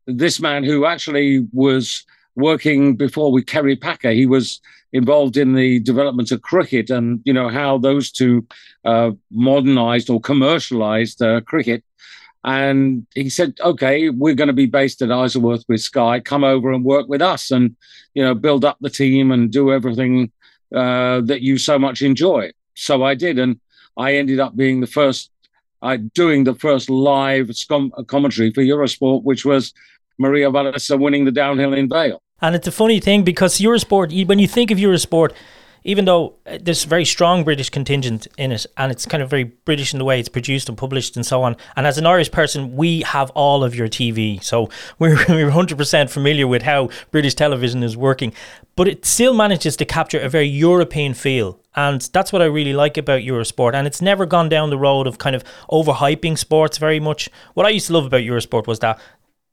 this 0.07 0.41
man 0.41 0.65
who 0.65 0.85
actually 0.85 1.47
was 1.53 2.05
working 2.35 2.97
before 2.97 3.33
with 3.33 3.47
Kerry 3.47 3.77
Packer, 3.77 4.11
he 4.11 4.27
was 4.27 4.61
involved 4.93 5.37
in 5.37 5.55
the 5.55 5.81
development 5.81 6.31
of 6.31 6.43
cricket 6.43 6.91
and 6.91 7.21
you 7.25 7.33
know 7.33 7.49
how 7.49 7.79
those 7.79 8.11
two 8.13 8.47
uh, 8.85 9.11
modernized 9.31 10.11
or 10.11 10.21
commercialized 10.21 11.23
uh, 11.23 11.41
cricket. 11.43 11.83
And 12.45 13.07
he 13.15 13.31
said, 13.31 13.55
"Okay, 13.61 14.11
we're 14.11 14.35
going 14.35 14.49
to 14.49 14.53
be 14.53 14.67
based 14.67 15.01
at 15.01 15.13
Isleworth 15.13 15.65
with 15.69 15.81
Sky. 15.81 16.19
Come 16.19 16.43
over 16.43 16.73
and 16.73 16.85
work 16.85 17.09
with 17.09 17.23
us, 17.23 17.53
and 17.53 17.77
you 18.15 18.23
know, 18.23 18.35
build 18.35 18.65
up 18.65 18.79
the 18.81 18.91
team 18.91 19.31
and 19.31 19.51
do 19.51 19.73
everything 19.73 20.33
uh, 20.75 21.21
that 21.21 21.43
you 21.43 21.57
so 21.57 21.79
much 21.79 22.03
enjoy." 22.03 22.51
So 22.75 23.05
I 23.05 23.15
did, 23.15 23.39
and 23.39 23.61
I 23.97 24.15
ended 24.15 24.41
up 24.41 24.57
being 24.57 24.81
the 24.81 24.89
first 24.89 25.31
uh, 25.83 25.99
doing 26.15 26.45
the 26.45 26.55
first 26.55 26.89
live 26.89 27.49
scom- 27.49 27.91
commentary 28.07 28.53
for 28.53 28.63
Eurosport, 28.63 29.25
which 29.25 29.45
was 29.45 29.73
Maria 30.19 30.51
Walliser 30.51 30.99
winning 30.99 31.25
the 31.25 31.33
downhill 31.33 31.75
in 31.75 31.89
Vail. 31.89 32.23
And 32.41 32.55
it's 32.55 32.67
a 32.67 32.73
funny 32.73 33.01
thing 33.01 33.23
because 33.23 33.59
Eurosport, 33.59 34.27
when 34.27 34.39
you 34.39 34.49
think 34.49 34.71
of 34.71 34.79
Eurosport, 34.79 35.33
even 35.85 36.05
though 36.05 36.35
uh, 36.47 36.59
there's 36.61 36.85
a 36.85 36.89
very 36.89 37.05
strong 37.05 37.45
British 37.45 37.71
contingent 37.71 38.27
in 38.39 38.53
it, 38.53 38.67
and 38.77 38.93
it's 38.93 39.07
kind 39.07 39.23
of 39.23 39.31
very 39.31 39.45
British 39.45 39.93
in 39.93 39.99
the 39.99 40.05
way 40.05 40.21
it's 40.21 40.29
produced 40.29 40.69
and 40.69 40.79
published 40.79 41.17
and 41.17 41.27
so 41.27 41.43
on. 41.43 41.57
And 41.77 41.87
as 41.87 41.99
an 41.99 42.07
Irish 42.07 42.31
person, 42.31 42.77
we 42.77 43.03
have 43.03 43.31
all 43.31 43.65
of 43.65 43.75
your 43.75 43.89
TV, 43.89 44.43
so 44.43 44.69
we're, 44.99 45.17
we're 45.29 45.51
100% 45.51 46.11
familiar 46.11 46.47
with 46.47 46.63
how 46.63 46.91
British 47.11 47.35
television 47.35 47.83
is 47.83 47.97
working. 47.97 48.33
But 48.77 48.89
it 48.89 49.05
still 49.05 49.35
manages 49.35 49.77
to 49.77 49.85
capture 49.85 50.21
a 50.21 50.29
very 50.29 50.47
European 50.47 51.15
feel. 51.15 51.59
And 51.75 52.01
that's 52.13 52.33
what 52.33 52.43
I 52.43 52.47
really 52.47 52.75
like 52.75 52.97
about 52.97 53.23
Eurosport. 53.23 53.75
And 53.75 53.87
it's 53.87 54.03
never 54.03 54.27
gone 54.27 54.49
down 54.49 54.71
the 54.71 54.79
road 54.79 55.07
of 55.07 55.19
kind 55.19 55.35
of 55.35 55.43
overhyping 55.71 56.37
sports 56.37 56.79
very 56.79 57.01
much. 57.01 57.31
What 57.55 57.67
I 57.67 57.71
used 57.71 57.87
to 57.87 57.95
love 57.95 58.07
about 58.07 58.23
Eurosport 58.23 58.67
was 58.67 58.81
that 58.81 59.01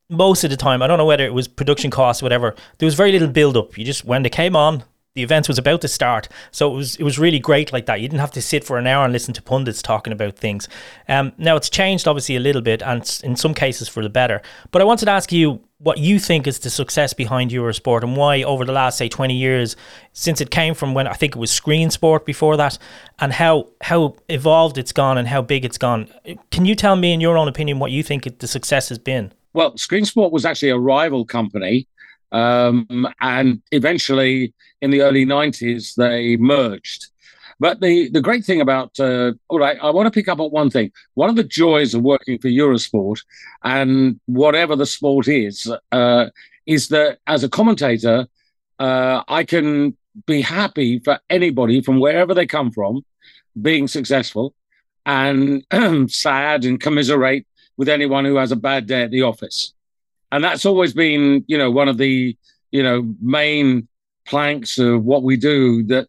most 0.10 0.44
of 0.44 0.50
the 0.50 0.58
time, 0.58 0.82
I 0.82 0.88
don't 0.88 0.98
know 0.98 1.06
whether 1.06 1.26
it 1.26 1.34
was 1.34 1.48
production 1.48 1.92
costs 1.92 2.24
whatever, 2.24 2.56
there 2.80 2.88
was 2.88 2.96
very 2.96 3.12
little 3.12 3.28
build 3.28 3.56
up. 3.56 3.78
You 3.78 3.86
just, 3.86 4.04
when 4.06 4.24
they 4.24 4.30
came 4.30 4.56
on, 4.56 4.84
the 5.16 5.24
event 5.24 5.48
was 5.48 5.58
about 5.58 5.82
to 5.82 5.88
start. 5.88 6.30
So 6.52 6.72
it 6.72 6.76
was 6.76 6.96
it 6.98 7.04
was 7.04 7.18
really 7.18 7.40
great 7.40 7.74
like 7.74 7.88
that. 7.88 8.00
You 8.00 8.08
didn't 8.08 8.22
have 8.22 8.32
to 8.32 8.42
sit 8.42 8.64
for 8.64 8.78
an 8.78 8.88
hour 8.88 9.04
and 9.04 9.12
listen 9.12 9.34
to 9.34 9.42
pundits 9.42 9.82
talking 9.82 10.14
about 10.14 10.38
things. 10.38 10.68
Um, 11.08 11.34
now 11.38 11.56
it's 11.56 11.70
changed 11.70 12.08
obviously 12.08 12.36
a 12.36 12.40
little 12.40 12.62
bit, 12.62 12.82
and 12.84 13.20
in 13.24 13.36
some 13.36 13.54
cases 13.54 13.90
for 13.90 14.04
the 14.04 14.10
better. 14.10 14.42
But 14.72 14.82
I 14.82 14.86
wanted 14.86 15.06
to 15.06 15.12
ask 15.12 15.32
you 15.32 15.62
what 15.80 15.98
you 15.98 16.20
think 16.20 16.46
is 16.46 16.60
the 16.60 16.70
success 16.70 17.14
behind 17.14 17.52
Eurosport 17.52 18.04
and 18.04 18.18
why 18.18 18.44
over 18.44 18.66
the 18.66 18.72
last 18.74 18.98
say 18.98 19.08
20 19.08 19.34
years 19.34 19.76
since 20.12 20.42
it 20.42 20.52
came 20.52 20.74
from 20.74 20.94
when 20.94 21.08
I 21.08 21.14
think 21.14 21.36
it 21.36 21.40
was 21.40 21.52
Screensport 21.52 22.26
before 22.26 22.58
that 22.58 22.78
and 23.20 23.32
how 23.32 23.68
how 23.82 24.18
evolved 24.28 24.78
it's 24.78 24.92
gone 24.92 25.18
and 25.18 25.28
how 25.28 25.42
big 25.42 25.64
it's 25.64 25.78
gone 25.78 26.10
can 26.52 26.66
you 26.66 26.76
tell 26.76 26.98
me 26.98 27.14
in 27.14 27.22
your 27.22 27.38
own 27.38 27.48
opinion 27.48 27.80
what 27.80 27.92
you 27.92 28.04
think 28.04 28.40
the 28.40 28.48
success 28.48 28.90
has 28.90 29.00
been 29.00 29.32
well 29.54 29.72
Screensport 29.76 30.34
was 30.34 30.46
actually 30.46 30.70
a 30.70 30.78
rival 30.78 31.24
company 31.26 31.88
um, 32.32 33.08
and 33.22 33.62
eventually 33.72 34.54
in 34.82 34.92
the 34.92 35.02
early 35.02 35.26
90s 35.26 35.96
they 35.96 36.38
merged 36.38 37.08
but 37.60 37.82
the, 37.82 38.10
the 38.10 38.22
great 38.22 38.46
thing 38.46 38.62
about, 38.62 38.98
uh, 39.00 39.34
all 39.50 39.60
right, 39.60 39.78
I 39.82 39.90
want 39.90 40.08
to 40.08 40.12
pick 40.12 40.30
up 40.30 40.40
on 40.40 40.50
one 40.50 40.70
thing. 40.70 40.92
One 41.16 41.30
of 41.30 41.36
the 41.36 41.44
joys 41.44 41.94
of 41.94 42.02
working 42.02 42.40
for 42.40 42.48
Eurosport 42.48 43.22
and 43.64 44.20
whatever 44.28 44.78
the 44.78 44.86
sport 44.86 45.28
is, 45.28 45.72
uh, 45.92 46.28
is 46.66 46.88
that 46.88 47.20
as 47.28 47.44
a 47.44 47.50
commentator, 47.50 48.28
uh, 48.80 49.24
I 49.28 49.44
can 49.44 49.98
be 50.26 50.42
happy 50.42 51.00
for 51.00 51.20
anybody 51.30 51.82
from 51.82 52.00
wherever 52.00 52.34
they 52.34 52.46
come 52.46 52.72
from 52.72 53.06
being 53.62 53.88
successful 53.88 54.54
and 55.06 55.66
sad 56.12 56.64
and 56.64 56.80
commiserate 56.80 57.46
with 57.76 57.90
anyone 57.90 58.24
who 58.24 58.38
has 58.38 58.54
a 58.54 58.56
bad 58.56 58.88
day 58.88 59.04
at 59.04 59.12
the 59.12 59.24
office. 59.24 59.74
And 60.32 60.44
that's 60.44 60.66
always 60.66 60.94
been, 60.94 61.44
you 61.48 61.58
know, 61.58 61.72
one 61.72 61.88
of 61.88 61.98
the, 61.98 62.38
you 62.72 62.84
know, 62.84 63.14
main 63.22 63.88
planks 64.26 64.78
of 64.78 65.04
what 65.04 65.24
we 65.24 65.36
do 65.38 65.84
that 65.84 66.08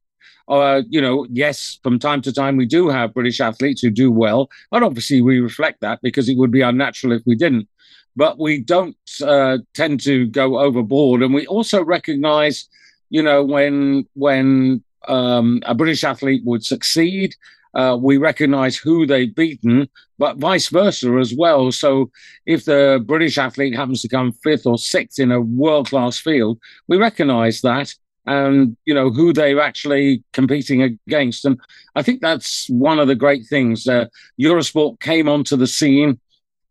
uh, 0.50 0.83
you 0.89 1.00
know, 1.00 1.27
yes, 1.31 1.79
from 1.83 1.99
time 1.99 2.21
to 2.21 2.33
time 2.33 2.57
we 2.57 2.67
do 2.67 2.89
have 2.89 3.15
British 3.15 3.41
athletes 3.41 3.83
who 3.83 3.89
do 3.89 4.11
well, 4.11 4.50
and 4.73 4.83
obviously 4.83 5.23
we 5.23 5.39
reflect 5.39 5.81
that 5.81 6.00
because 6.03 6.29
it 6.29 6.37
would 6.37 6.50
be 6.50 6.61
unnatural 6.61 7.12
if 7.12 7.23
we 7.25 7.37
didn't. 7.37 7.69
But 8.17 8.37
we 8.41 8.59
don't 8.59 8.97
uh, 9.23 9.59
tend 9.75 10.00
to 10.00 10.27
go 10.27 10.59
overboard, 10.59 11.23
and 11.23 11.33
we 11.33 11.47
also 11.47 11.85
recognise, 11.85 12.69
you 13.11 13.23
know, 13.23 13.45
when 13.45 14.09
when 14.15 14.83
um, 15.07 15.62
a 15.67 15.75
British 15.75 16.03
athlete 16.03 16.43
would 16.45 16.65
succeed, 16.65 17.37
uh, 17.75 17.97
we 18.00 18.17
recognize 18.17 18.77
who 18.77 19.07
they've 19.07 19.35
beaten, 19.35 19.89
but 20.19 20.39
vice 20.39 20.69
versa 20.69 21.17
as 21.19 21.35
well. 21.35 21.71
So 21.73 22.11
if 22.47 22.65
the 22.65 23.03
British 23.07 23.39
athlete 23.39 23.75
happens 23.75 24.03
to 24.03 24.09
come 24.09 24.33
fifth 24.33 24.67
or 24.67 24.79
sixth 24.79 25.19
in 25.19 25.33
a 25.33 25.41
world 25.41 25.89
class 25.89 26.19
field, 26.19 26.59
we 26.89 26.97
recognize 26.97 27.61
that 27.61 27.95
and 28.27 28.77
you 28.85 28.95
know 28.95 29.11
who 29.11 29.33
they're 29.33 29.61
actually 29.61 30.23
competing 30.33 30.83
against. 30.83 31.45
And 31.45 31.59
I 31.97 32.03
think 32.03 32.21
that's 32.21 32.69
one 32.69 32.99
of 32.99 33.09
the 33.09 33.15
great 33.15 33.47
things. 33.47 33.89
Uh, 33.89 34.07
Eurosport 34.41 35.00
came 35.00 35.29
onto 35.29 35.57
the 35.57 35.67
scene 35.67 36.21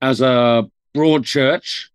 as 0.01 0.21
a 0.21 0.69
broad 0.93 1.25
church 1.25 1.89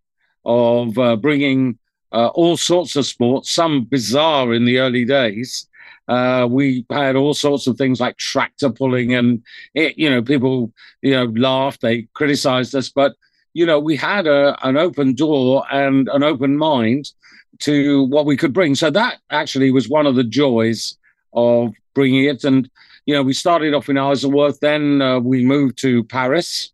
of 0.45 0.99
uh, 0.99 1.17
bringing 1.17 1.79
uh, 2.13 2.29
all 2.29 2.57
sorts 2.57 2.97
of 2.97 3.07
sports, 3.07 3.51
some 3.51 3.85
bizarre 3.85 4.55
in 4.55 4.65
the 4.65 4.79
early 4.79 5.05
days. 5.05 5.67
Uh, 6.09 6.47
we 6.51 6.85
had 6.91 7.17
all 7.17 7.35
sorts 7.35 7.67
of 7.67 7.77
things 7.77 8.01
like 8.01 8.17
tractor 8.17 8.71
pulling, 8.71 9.15
and 9.15 9.43
it, 9.75 9.99
you 9.99 10.09
know, 10.11 10.23
people 10.23 10.73
you 11.03 11.13
know 11.13 11.25
laughed, 11.25 11.81
they 11.81 12.03
criticized 12.15 12.75
us, 12.75 12.91
but 12.91 13.15
you 13.55 13.65
know, 13.65 13.79
we 13.79 13.97
had 13.97 14.27
a, 14.27 14.59
an 14.67 14.77
open 14.77 15.15
door 15.15 15.65
and 15.71 16.09
an 16.09 16.23
open 16.23 16.57
mind 16.57 17.13
to 17.61 18.03
what 18.05 18.27
we 18.27 18.37
could 18.37 18.53
bring. 18.53 18.75
So 18.75 18.91
that 18.91 19.19
actually 19.31 19.71
was 19.71 19.89
one 19.89 20.07
of 20.07 20.17
the 20.17 20.25
joys 20.25 20.99
of 21.33 21.73
bringing 21.95 22.25
it. 22.25 22.45
And, 22.45 22.69
you 23.07 23.15
know, 23.15 23.23
we 23.23 23.33
started 23.33 23.73
off 23.73 23.89
in 23.89 23.97
Isleworth, 23.97 24.59
then 24.61 25.01
uh, 25.01 25.21
we 25.21 25.45
moved 25.45 25.79
to 25.79 26.03
Paris, 26.05 26.73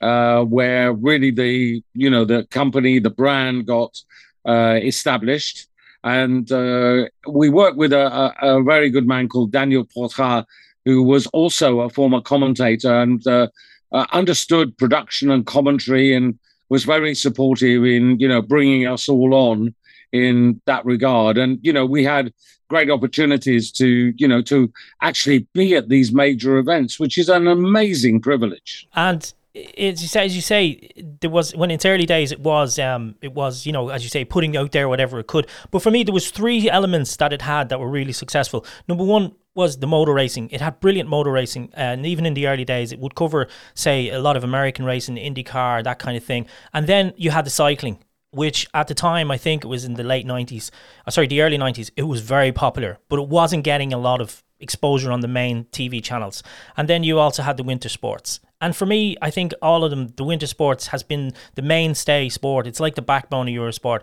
uh, 0.00 0.42
where 0.42 0.92
really 0.92 1.30
the, 1.30 1.82
you 1.94 2.10
know, 2.10 2.24
the 2.24 2.44
company, 2.50 2.98
the 2.98 3.10
brand 3.10 3.66
got 3.66 3.96
uh, 4.44 4.78
established. 4.82 5.68
And 6.06 6.50
uh, 6.52 7.06
we 7.28 7.48
worked 7.48 7.76
with 7.76 7.92
a, 7.92 8.32
a, 8.40 8.62
very 8.62 8.90
good 8.90 9.08
man 9.08 9.28
called 9.28 9.50
Daniel 9.50 9.84
Pautrat, 9.84 10.46
who 10.84 11.02
was 11.02 11.26
also 11.28 11.80
a 11.80 11.90
former 11.90 12.20
commentator 12.20 12.94
and 12.94 13.26
uh, 13.26 13.48
uh, 13.90 14.06
understood 14.12 14.78
production 14.78 15.32
and 15.32 15.44
commentary 15.44 16.14
and 16.14 16.38
was 16.68 16.84
very 16.84 17.12
supportive 17.12 17.84
in, 17.84 18.20
you 18.20 18.28
know, 18.28 18.40
bringing 18.40 18.86
us 18.86 19.08
all 19.08 19.34
on 19.34 19.74
in 20.12 20.60
that 20.66 20.84
regard. 20.84 21.38
And, 21.38 21.58
you 21.62 21.72
know, 21.72 21.84
we 21.84 22.04
had 22.04 22.32
great 22.68 22.88
opportunities 22.88 23.72
to, 23.72 24.14
you 24.16 24.28
know, 24.28 24.42
to 24.42 24.72
actually 25.02 25.48
be 25.54 25.74
at 25.74 25.88
these 25.88 26.12
major 26.12 26.56
events, 26.58 27.00
which 27.00 27.18
is 27.18 27.28
an 27.28 27.48
amazing 27.48 28.20
privilege. 28.20 28.86
And 28.94 29.32
as 29.78 30.02
you 30.02 30.08
say, 30.08 30.24
as 30.24 30.36
you 30.36 30.42
say, 30.42 30.90
there 31.20 31.30
was 31.30 31.54
when 31.54 31.70
it's 31.70 31.84
early 31.84 32.06
days, 32.06 32.32
it 32.32 32.40
was, 32.40 32.78
um, 32.78 33.14
it 33.22 33.32
was, 33.32 33.64
you 33.64 33.72
know, 33.72 33.88
as 33.88 34.02
you 34.02 34.10
say, 34.10 34.24
putting 34.24 34.56
out 34.56 34.72
there 34.72 34.88
whatever 34.88 35.18
it 35.18 35.26
could. 35.26 35.46
But 35.70 35.82
for 35.82 35.90
me, 35.90 36.04
there 36.04 36.12
was 36.12 36.30
three 36.30 36.68
elements 36.68 37.16
that 37.16 37.32
it 37.32 37.42
had 37.42 37.68
that 37.70 37.80
were 37.80 37.88
really 37.88 38.12
successful. 38.12 38.66
Number 38.88 39.04
one 39.04 39.34
was 39.54 39.78
the 39.78 39.86
motor 39.86 40.12
racing. 40.12 40.50
It 40.50 40.60
had 40.60 40.80
brilliant 40.80 41.08
motor 41.08 41.30
racing, 41.30 41.70
and 41.72 42.04
even 42.04 42.26
in 42.26 42.34
the 42.34 42.46
early 42.46 42.64
days, 42.64 42.92
it 42.92 42.98
would 42.98 43.14
cover, 43.14 43.48
say, 43.74 44.10
a 44.10 44.20
lot 44.20 44.36
of 44.36 44.44
American 44.44 44.84
racing, 44.84 45.16
IndyCar, 45.16 45.82
that 45.84 45.98
kind 45.98 46.16
of 46.16 46.24
thing. 46.24 46.46
And 46.74 46.86
then 46.86 47.14
you 47.16 47.30
had 47.30 47.46
the 47.46 47.50
cycling 47.50 47.98
which 48.32 48.66
at 48.74 48.86
the 48.86 48.94
time 48.94 49.30
I 49.30 49.38
think 49.38 49.64
it 49.64 49.68
was 49.68 49.86
in 49.86 49.94
the 49.94 50.02
late 50.02 50.26
90s, 50.26 50.70
uh, 51.06 51.10
sorry, 51.10 51.26
the 51.26 51.40
early 51.40 51.56
90s, 51.56 51.90
it 51.96 52.02
was 52.02 52.20
very 52.20 52.52
popular, 52.52 52.98
but 53.08 53.18
it 53.18 53.28
wasn't 53.28 53.64
getting 53.64 53.94
a 53.94 53.98
lot 53.98 54.20
of 54.20 54.44
exposure 54.60 55.10
on 55.10 55.20
the 55.20 55.28
main 55.28 55.64
TV 55.66 56.02
channels. 56.04 56.42
And 56.76 56.86
then 56.86 57.02
you 57.02 57.18
also 57.18 57.42
had 57.42 57.56
the 57.56 57.62
winter 57.62 57.88
sports. 57.88 58.40
And 58.60 58.74
for 58.74 58.86
me, 58.86 59.16
I 59.20 59.30
think 59.30 59.52
all 59.60 59.84
of 59.84 59.90
them, 59.90 60.08
the 60.16 60.24
winter 60.24 60.46
sports 60.46 60.88
has 60.88 61.02
been 61.02 61.32
the 61.54 61.62
mainstay 61.62 62.28
sport. 62.28 62.66
It's 62.66 62.80
like 62.80 62.94
the 62.94 63.02
backbone 63.02 63.48
of 63.48 63.54
Eurosport. 63.54 64.00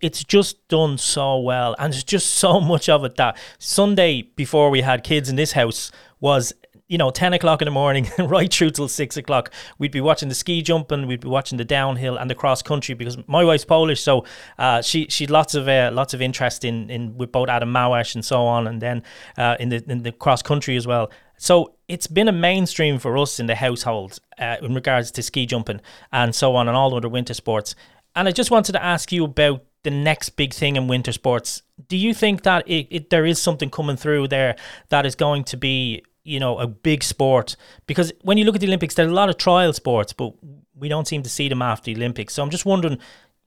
It's 0.00 0.24
just 0.24 0.66
done 0.68 0.96
so 0.96 1.38
well, 1.38 1.76
and 1.78 1.92
there's 1.92 2.04
just 2.04 2.30
so 2.34 2.60
much 2.72 2.88
of 2.88 3.04
it 3.04 3.16
that 3.16 3.36
Sunday 3.58 4.22
before 4.22 4.70
we 4.70 4.80
had 4.80 5.04
kids 5.04 5.28
in 5.28 5.36
this 5.36 5.52
house 5.52 5.92
was 6.20 6.54
you 6.90 6.98
know, 6.98 7.10
10 7.10 7.34
o'clock 7.34 7.62
in 7.62 7.66
the 7.66 7.70
morning, 7.70 8.08
right 8.18 8.52
through 8.52 8.70
till 8.70 8.88
6 8.88 9.16
o'clock. 9.16 9.52
We'd 9.78 9.92
be 9.92 10.00
watching 10.00 10.28
the 10.28 10.34
ski 10.34 10.60
jumping, 10.60 11.06
we'd 11.06 11.20
be 11.20 11.28
watching 11.28 11.56
the 11.56 11.64
downhill 11.64 12.16
and 12.16 12.28
the 12.28 12.34
cross 12.34 12.62
country 12.62 12.96
because 12.96 13.16
my 13.28 13.44
wife's 13.44 13.64
Polish, 13.64 14.02
so 14.02 14.24
uh, 14.58 14.82
she 14.82 15.06
she'd 15.08 15.30
lots 15.30 15.54
of 15.54 15.68
uh, 15.68 15.90
lots 15.92 16.14
of 16.14 16.20
interest 16.20 16.64
in, 16.64 16.90
in 16.90 17.16
with 17.16 17.30
both 17.30 17.48
Adam 17.48 17.72
Małysz 17.72 18.16
and 18.16 18.24
so 18.24 18.44
on, 18.44 18.66
and 18.66 18.82
then 18.82 19.04
uh, 19.38 19.54
in 19.60 19.68
the 19.68 19.84
in 19.88 20.02
the 20.02 20.10
cross 20.10 20.42
country 20.42 20.76
as 20.76 20.84
well. 20.84 21.12
So 21.38 21.76
it's 21.90 22.06
been 22.06 22.28
a 22.28 22.32
mainstream 22.32 22.98
for 22.98 23.18
us 23.18 23.40
in 23.40 23.46
the 23.46 23.54
household 23.54 24.18
uh, 24.38 24.56
in 24.62 24.74
regards 24.74 25.10
to 25.12 25.22
ski 25.22 25.46
jumping 25.46 25.80
and 26.12 26.34
so 26.34 26.54
on, 26.56 26.68
and 26.68 26.76
all 26.76 26.94
other 26.94 27.08
winter 27.08 27.34
sports. 27.34 27.74
And 28.14 28.28
I 28.28 28.32
just 28.32 28.50
wanted 28.50 28.72
to 28.72 28.82
ask 28.82 29.12
you 29.12 29.24
about 29.24 29.64
the 29.82 29.90
next 29.90 30.30
big 30.30 30.52
thing 30.52 30.76
in 30.76 30.88
winter 30.88 31.12
sports. 31.12 31.62
Do 31.88 31.96
you 31.96 32.14
think 32.14 32.42
that 32.42 32.68
it, 32.68 32.86
it, 32.90 33.10
there 33.10 33.26
is 33.26 33.40
something 33.40 33.70
coming 33.70 33.96
through 33.96 34.28
there 34.28 34.56
that 34.90 35.06
is 35.06 35.14
going 35.14 35.44
to 35.44 35.56
be 35.56 36.02
you 36.22 36.38
know, 36.38 36.58
a 36.58 36.66
big 36.66 37.02
sport. 37.02 37.56
Because 37.86 38.12
when 38.22 38.38
you 38.38 38.44
look 38.44 38.54
at 38.54 38.60
the 38.60 38.66
Olympics, 38.66 38.94
there's 38.94 39.10
a 39.10 39.14
lot 39.14 39.28
of 39.30 39.36
trial 39.36 39.72
sports, 39.72 40.12
but 40.12 40.34
we 40.74 40.88
don't 40.88 41.08
seem 41.08 41.22
to 41.22 41.30
see 41.30 41.48
them 41.48 41.62
after 41.62 41.86
the 41.86 41.96
Olympics. 41.96 42.34
So 42.34 42.42
I'm 42.42 42.50
just 42.50 42.66
wondering, 42.66 42.98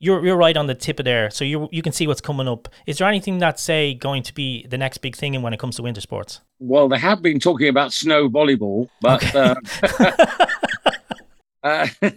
you're 0.04 0.26
you're 0.26 0.38
right 0.38 0.58
on 0.58 0.68
the 0.68 0.76
tip 0.76 1.00
of 1.00 1.06
there, 1.06 1.30
so 1.30 1.46
you 1.46 1.70
you 1.72 1.82
can 1.82 1.94
see 1.94 2.08
what's 2.08 2.22
coming 2.22 2.48
up. 2.48 2.68
Is 2.86 2.98
there 2.98 3.08
anything 3.08 3.40
that's 3.40 3.64
say 3.64 3.94
going 3.94 4.22
to 4.24 4.34
be 4.34 4.68
the 4.68 4.78
next 4.78 4.98
big 4.98 5.16
thing 5.16 5.42
when 5.42 5.54
it 5.54 5.60
comes 5.60 5.78
to 5.78 5.82
winter 5.82 6.02
sports? 6.02 6.42
Well, 6.60 6.90
they 6.90 6.98
have 6.98 7.22
been 7.22 7.40
talking 7.40 7.70
about 7.70 7.94
snow 7.94 8.30
volleyball, 8.30 8.90
but 9.02 9.24
okay. 9.24 9.56
uh, 11.64 11.88
uh, 12.04 12.10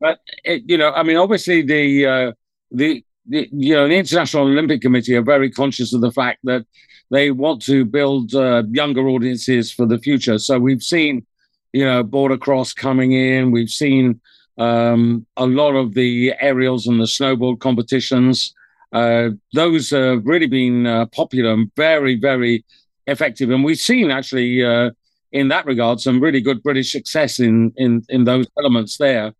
but 0.00 0.18
it, 0.44 0.64
you 0.66 0.76
know, 0.78 0.90
I 0.90 1.04
mean, 1.04 1.16
obviously 1.16 1.62
the 1.62 2.06
uh, 2.06 2.32
the 2.72 3.04
the, 3.26 3.48
you 3.52 3.74
know, 3.74 3.86
the 3.86 3.94
International 3.94 4.44
Olympic 4.44 4.80
Committee 4.80 5.14
are 5.14 5.22
very 5.22 5.50
conscious 5.50 5.94
of 5.94 6.00
the 6.00 6.10
fact 6.10 6.40
that 6.44 6.66
they 7.10 7.30
want 7.30 7.62
to 7.62 7.84
build 7.84 8.34
uh, 8.34 8.64
younger 8.70 9.08
audiences 9.08 9.70
for 9.70 9.86
the 9.86 9.98
future. 9.98 10.38
So 10.38 10.58
we've 10.58 10.82
seen, 10.82 11.24
you 11.72 11.84
know, 11.84 12.02
boardercross 12.02 12.74
coming 12.74 13.12
in. 13.12 13.52
We've 13.52 13.70
seen 13.70 14.20
um, 14.60 15.26
a 15.38 15.46
lot 15.46 15.74
of 15.74 15.94
the 15.94 16.34
aerials 16.38 16.86
and 16.86 17.00
the 17.00 17.04
snowboard 17.04 17.60
competitions. 17.60 18.54
Uh, 18.92 19.30
those 19.54 19.88
have 19.90 20.26
really 20.26 20.46
been 20.46 20.86
uh, 20.86 21.06
popular 21.06 21.52
and 21.52 21.74
very, 21.76 22.14
very 22.16 22.64
effective. 23.06 23.50
And 23.50 23.64
we've 23.64 23.78
seen 23.78 24.10
actually, 24.10 24.62
uh, 24.62 24.90
in 25.32 25.48
that 25.48 25.64
regard, 25.64 26.00
some 26.00 26.20
really 26.20 26.42
good 26.42 26.62
British 26.62 26.92
success 26.92 27.40
in 27.40 27.72
in 27.76 28.04
in 28.10 28.24
those 28.24 28.46
elements 28.58 28.98
there. 28.98 29.32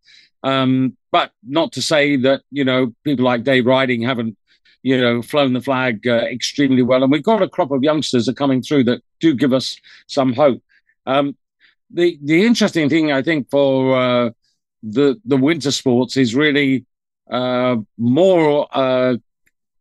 Um, 0.42 0.96
but 1.12 1.32
not 1.46 1.72
to 1.72 1.82
say 1.82 2.16
that 2.16 2.40
you 2.50 2.64
know 2.64 2.94
people 3.04 3.26
like 3.26 3.44
Dave 3.44 3.64
Ryding 3.66 4.02
haven't 4.06 4.38
you 4.82 4.98
know 4.98 5.20
flown 5.20 5.52
the 5.52 5.60
flag 5.60 6.06
uh, 6.06 6.24
extremely 6.32 6.82
well, 6.82 7.02
and 7.02 7.12
we've 7.12 7.22
got 7.22 7.42
a 7.42 7.48
crop 7.48 7.72
of 7.72 7.82
youngsters 7.82 8.24
that 8.24 8.32
are 8.32 8.42
coming 8.42 8.62
through 8.62 8.84
that 8.84 9.02
do 9.18 9.34
give 9.34 9.52
us 9.52 9.76
some 10.06 10.32
hope. 10.32 10.62
Um, 11.04 11.36
the 11.90 12.18
the 12.22 12.46
interesting 12.46 12.88
thing 12.88 13.12
I 13.12 13.20
think 13.20 13.50
for 13.50 14.00
uh, 14.00 14.30
the 14.82 15.20
the 15.24 15.36
winter 15.36 15.70
sports 15.70 16.16
is 16.16 16.34
really 16.34 16.84
uh, 17.30 17.76
more 17.98 18.66
uh, 18.72 19.16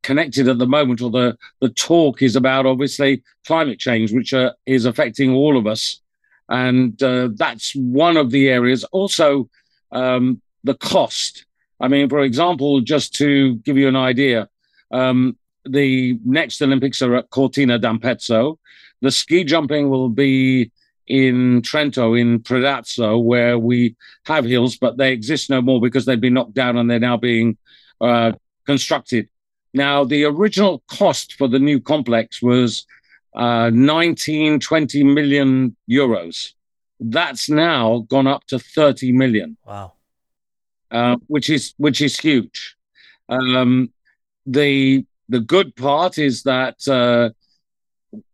connected 0.03 0.47
at 0.47 0.57
the 0.57 0.67
moment, 0.67 1.01
or 1.01 1.09
the 1.09 1.37
the 1.61 1.69
talk 1.69 2.21
is 2.21 2.35
about 2.35 2.65
obviously 2.65 3.23
climate 3.45 3.79
change, 3.79 4.11
which 4.11 4.33
uh, 4.33 4.53
is 4.65 4.85
affecting 4.85 5.31
all 5.31 5.57
of 5.57 5.67
us, 5.67 6.01
and 6.49 7.01
uh, 7.03 7.29
that's 7.35 7.73
one 7.73 8.17
of 8.17 8.31
the 8.31 8.49
areas. 8.49 8.83
Also, 8.85 9.49
um, 9.91 10.41
the 10.63 10.75
cost. 10.75 11.45
I 11.79 11.87
mean, 11.87 12.09
for 12.09 12.19
example, 12.19 12.81
just 12.81 13.15
to 13.15 13.55
give 13.57 13.77
you 13.77 13.87
an 13.87 13.95
idea, 13.95 14.49
um, 14.91 15.37
the 15.65 16.19
next 16.25 16.61
Olympics 16.61 17.01
are 17.01 17.15
at 17.15 17.29
Cortina 17.29 17.79
d'Ampezzo. 17.79 18.59
The 19.01 19.11
ski 19.11 19.45
jumping 19.45 19.89
will 19.89 20.09
be 20.09 20.71
in 21.09 21.63
Trento, 21.63 22.19
in 22.19 22.39
Predazzo, 22.39 23.21
where 23.21 23.57
we 23.57 23.95
have 24.25 24.45
hills, 24.45 24.77
but 24.77 24.97
they 24.97 25.11
exist 25.11 25.49
no 25.49 25.61
more 25.61 25.81
because 25.81 26.05
they've 26.05 26.21
been 26.21 26.35
knocked 26.35 26.53
down 26.53 26.77
and 26.77 26.89
they're 26.89 26.99
now 26.99 27.17
being 27.17 27.57
uh, 27.99 28.31
constructed. 28.65 29.27
Now, 29.73 30.03
the 30.03 30.23
original 30.25 30.83
cost 30.87 31.33
for 31.33 31.47
the 31.47 31.59
new 31.59 31.79
complex 31.79 32.41
was 32.41 32.85
uh, 33.35 33.71
19, 33.73 34.59
20 34.59 35.03
million 35.03 35.75
euros. 35.89 36.53
That's 36.99 37.49
now 37.49 38.05
gone 38.09 38.27
up 38.27 38.45
to 38.47 38.59
30 38.59 39.11
million. 39.11 39.57
Wow. 39.65 39.93
Uh, 40.91 41.17
which 41.27 41.49
is 41.49 41.75
which 41.77 42.01
is 42.01 42.19
huge. 42.19 42.75
Um, 43.29 43.91
the 44.47 45.05
the 45.29 45.39
good 45.39 45.75
part 45.75 46.17
is 46.17 46.43
that 46.43 46.87
uh, 46.87 47.29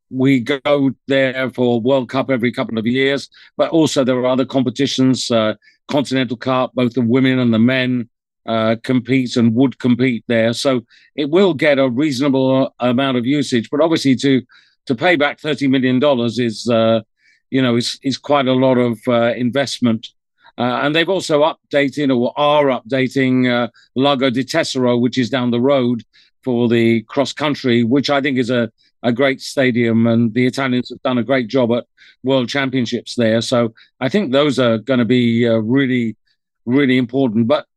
we 0.09 0.39
go 0.39 0.91
there 1.07 1.49
for 1.51 1.81
World 1.81 2.09
Cup 2.09 2.29
every 2.29 2.51
couple 2.51 2.77
of 2.77 2.85
years, 2.85 3.29
but 3.57 3.69
also 3.71 4.03
there 4.03 4.17
are 4.17 4.27
other 4.27 4.45
competitions, 4.45 5.31
uh, 5.31 5.55
Continental 5.87 6.37
Cup, 6.37 6.73
both 6.73 6.93
the 6.93 7.01
women 7.01 7.39
and 7.39 7.53
the 7.53 7.59
men 7.59 8.09
uh, 8.45 8.75
compete 8.83 9.35
and 9.37 9.55
would 9.55 9.79
compete 9.79 10.23
there. 10.27 10.53
So 10.53 10.85
it 11.15 11.29
will 11.29 11.53
get 11.53 11.79
a 11.79 11.89
reasonable 11.89 12.73
amount 12.79 13.17
of 13.17 13.25
usage, 13.25 13.69
but 13.69 13.81
obviously 13.81 14.15
to 14.17 14.41
to 14.85 14.95
pay 14.95 15.15
back 15.15 15.39
thirty 15.39 15.67
million 15.67 15.99
dollars 15.99 16.37
is 16.37 16.69
uh, 16.69 17.01
you 17.49 17.61
know 17.61 17.75
is 17.75 17.99
is 18.03 18.17
quite 18.17 18.47
a 18.47 18.53
lot 18.53 18.77
of 18.77 18.99
uh, 19.07 19.33
investment. 19.35 20.09
Uh, 20.57 20.79
and 20.83 20.95
they've 20.95 21.09
also 21.09 21.41
updated 21.43 22.15
or 22.15 22.31
are 22.39 22.67
updating 22.67 23.51
uh, 23.51 23.67
Lago 23.95 24.29
di 24.29 24.43
Tesero, 24.43 24.97
which 25.01 25.17
is 25.17 25.29
down 25.29 25.51
the 25.51 25.59
road 25.59 26.03
for 26.45 26.69
the 26.69 27.01
cross 27.01 27.33
country, 27.33 27.83
which 27.83 28.09
I 28.09 28.21
think 28.21 28.37
is 28.37 28.49
a, 28.49 28.71
a 29.05 29.13
great 29.13 29.39
stadium. 29.39 30.07
And 30.07 30.33
the 30.33 30.45
Italians 30.45 30.89
have 30.89 31.01
done 31.03 31.19
a 31.19 31.23
great 31.23 31.47
job 31.47 31.71
at 31.71 31.85
World 32.23 32.49
Championships 32.49 33.15
there. 33.15 33.39
So 33.41 33.73
I 34.01 34.09
think 34.09 34.31
those 34.31 34.59
are 34.59 34.79
going 34.79 34.99
to 34.99 35.05
be 35.05 35.47
uh, 35.47 35.57
really, 35.57 36.17
really 36.65 36.97
important. 36.97 37.47
But 37.47 37.67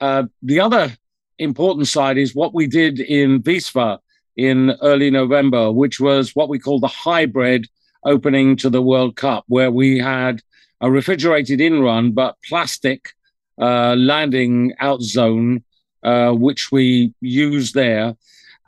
uh, 0.00 0.24
the 0.42 0.60
other 0.60 0.92
important 1.38 1.88
side 1.88 2.18
is 2.18 2.34
what 2.34 2.54
we 2.54 2.66
did 2.66 3.00
in 3.00 3.42
Wisła 3.42 3.98
in 4.36 4.70
early 4.82 5.10
November, 5.10 5.72
which 5.72 5.98
was 5.98 6.36
what 6.36 6.48
we 6.48 6.58
call 6.58 6.78
the 6.78 6.88
hybrid 6.88 7.66
opening 8.04 8.56
to 8.56 8.70
the 8.70 8.82
World 8.82 9.16
Cup, 9.16 9.44
where 9.48 9.70
we 9.70 9.98
had 9.98 10.40
a 10.80 10.90
refrigerated 10.90 11.60
in 11.60 11.82
run, 11.82 12.12
but 12.12 12.36
plastic 12.48 13.12
uh, 13.60 13.94
landing 13.96 14.74
out 14.78 15.02
zone, 15.02 15.62
uh, 16.02 16.32
which 16.32 16.72
we 16.72 17.12
used 17.20 17.74
there. 17.74 18.16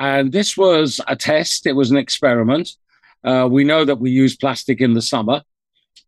And 0.03 0.33
this 0.33 0.57
was 0.57 1.01
a 1.07 1.15
test, 1.15 1.65
it 1.65 1.75
was 1.75 1.93
an 1.93 1.97
experiment. 1.97 2.77
Uh, 3.23 3.47
we 3.49 3.63
know 3.63 3.85
that 3.85 4.01
we 4.01 4.11
use 4.11 4.35
plastic 4.35 4.81
in 4.81 4.95
the 4.95 5.01
summer. 5.01 5.43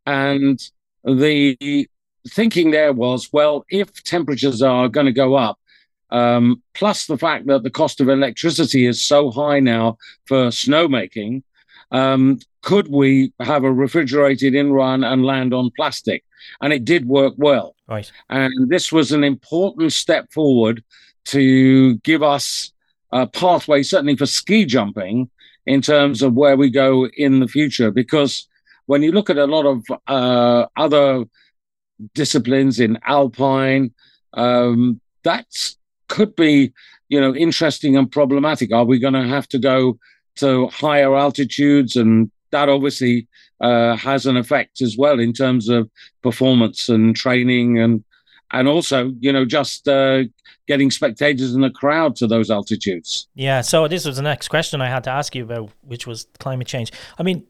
And 0.04 0.60
the 1.04 1.88
thinking 2.28 2.72
there 2.72 2.92
was, 2.92 3.32
well, 3.32 3.64
if 3.70 4.02
temperatures 4.02 4.62
are 4.62 4.88
going 4.88 5.06
to 5.06 5.12
go 5.12 5.36
up, 5.36 5.60
um, 6.10 6.60
plus 6.74 7.06
the 7.06 7.16
fact 7.16 7.46
that 7.46 7.62
the 7.62 7.70
cost 7.70 8.00
of 8.00 8.08
electricity 8.08 8.84
is 8.84 9.00
so 9.00 9.30
high 9.30 9.60
now 9.60 9.96
for 10.26 10.48
snowmaking, 10.48 11.44
um, 11.92 12.40
could 12.62 12.88
we 12.88 13.32
have 13.38 13.62
a 13.62 13.72
refrigerated 13.72 14.56
in 14.56 14.72
run 14.72 15.04
and 15.04 15.24
land 15.24 15.54
on 15.54 15.70
plastic? 15.76 16.24
And 16.60 16.72
it 16.72 16.84
did 16.84 17.06
work 17.06 17.34
well. 17.36 17.76
Right. 17.86 18.10
And 18.28 18.68
this 18.68 18.90
was 18.90 19.12
an 19.12 19.22
important 19.22 19.92
step 19.92 20.32
forward 20.32 20.82
to 21.26 21.94
give 21.98 22.24
us 22.24 22.72
a 23.14 23.26
pathway, 23.26 23.82
certainly 23.82 24.16
for 24.16 24.26
ski 24.26 24.66
jumping, 24.66 25.30
in 25.64 25.80
terms 25.80 26.20
of 26.20 26.34
where 26.34 26.56
we 26.56 26.68
go 26.68 27.06
in 27.16 27.40
the 27.40 27.48
future. 27.48 27.90
Because 27.90 28.46
when 28.84 29.02
you 29.02 29.12
look 29.12 29.30
at 29.30 29.38
a 29.38 29.46
lot 29.46 29.64
of 29.64 29.82
uh, 30.06 30.66
other 30.76 31.24
disciplines 32.14 32.80
in 32.80 32.98
alpine. 33.04 33.92
Um, 34.34 35.00
that 35.22 35.46
could 36.08 36.34
be, 36.36 36.72
you 37.08 37.20
know, 37.20 37.34
interesting 37.34 37.96
and 37.96 38.10
problematic. 38.10 38.72
Are 38.72 38.84
we 38.84 38.98
going 38.98 39.14
to 39.14 39.26
have 39.26 39.48
to 39.48 39.58
go 39.58 39.98
to 40.36 40.68
higher 40.68 41.16
altitudes? 41.16 41.96
And 41.96 42.30
that 42.50 42.68
obviously 42.68 43.26
uh, 43.60 43.96
has 43.96 44.26
an 44.26 44.36
effect 44.36 44.80
as 44.82 44.96
well 44.96 45.20
in 45.20 45.32
terms 45.32 45.68
of 45.68 45.88
performance 46.22 46.88
and 46.88 47.14
training 47.16 47.78
and 47.78 48.04
and 48.54 48.68
also, 48.68 49.12
you 49.18 49.32
know, 49.32 49.44
just 49.44 49.88
uh, 49.88 50.22
getting 50.66 50.90
spectators 50.90 51.54
in 51.54 51.60
the 51.60 51.70
crowd 51.70 52.16
to 52.16 52.26
those 52.26 52.50
altitudes. 52.50 53.28
Yeah. 53.34 53.60
So 53.60 53.88
this 53.88 54.06
was 54.06 54.16
the 54.16 54.22
next 54.22 54.48
question 54.48 54.80
I 54.80 54.88
had 54.88 55.04
to 55.04 55.10
ask 55.10 55.34
you 55.34 55.42
about, 55.42 55.70
which 55.82 56.06
was 56.06 56.26
climate 56.38 56.66
change. 56.66 56.92
I 57.18 57.22
mean, 57.22 57.44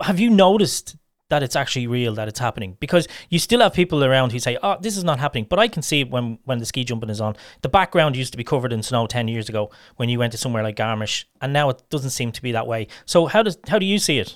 have 0.00 0.20
you 0.20 0.30
noticed 0.30 0.96
that 1.30 1.42
it's 1.42 1.56
actually 1.56 1.86
real, 1.86 2.14
that 2.14 2.28
it's 2.28 2.38
happening. 2.38 2.76
Because 2.80 3.08
you 3.30 3.38
still 3.38 3.60
have 3.60 3.72
people 3.72 4.04
around 4.04 4.30
who 4.32 4.38
say, 4.38 4.58
"Oh, 4.62 4.76
this 4.80 4.96
is 4.96 5.04
not 5.04 5.18
happening," 5.18 5.46
but 5.48 5.58
I 5.58 5.68
can 5.68 5.82
see 5.82 6.04
when 6.04 6.38
when 6.44 6.58
the 6.58 6.66
ski 6.66 6.84
jumping 6.84 7.10
is 7.10 7.20
on. 7.20 7.34
The 7.62 7.68
background 7.68 8.14
used 8.14 8.32
to 8.34 8.36
be 8.36 8.44
covered 8.44 8.72
in 8.72 8.82
snow 8.82 9.06
ten 9.06 9.26
years 9.26 9.48
ago 9.48 9.70
when 9.96 10.08
you 10.08 10.18
went 10.18 10.32
to 10.32 10.38
somewhere 10.38 10.62
like 10.62 10.76
Garmisch, 10.76 11.24
and 11.40 11.52
now 11.52 11.70
it 11.70 11.82
doesn't 11.88 12.10
seem 12.10 12.30
to 12.32 12.42
be 12.42 12.52
that 12.52 12.66
way. 12.66 12.88
So 13.06 13.26
how 13.26 13.42
does 13.42 13.58
how 13.68 13.78
do 13.78 13.86
you 13.86 13.98
see 13.98 14.18
it? 14.18 14.34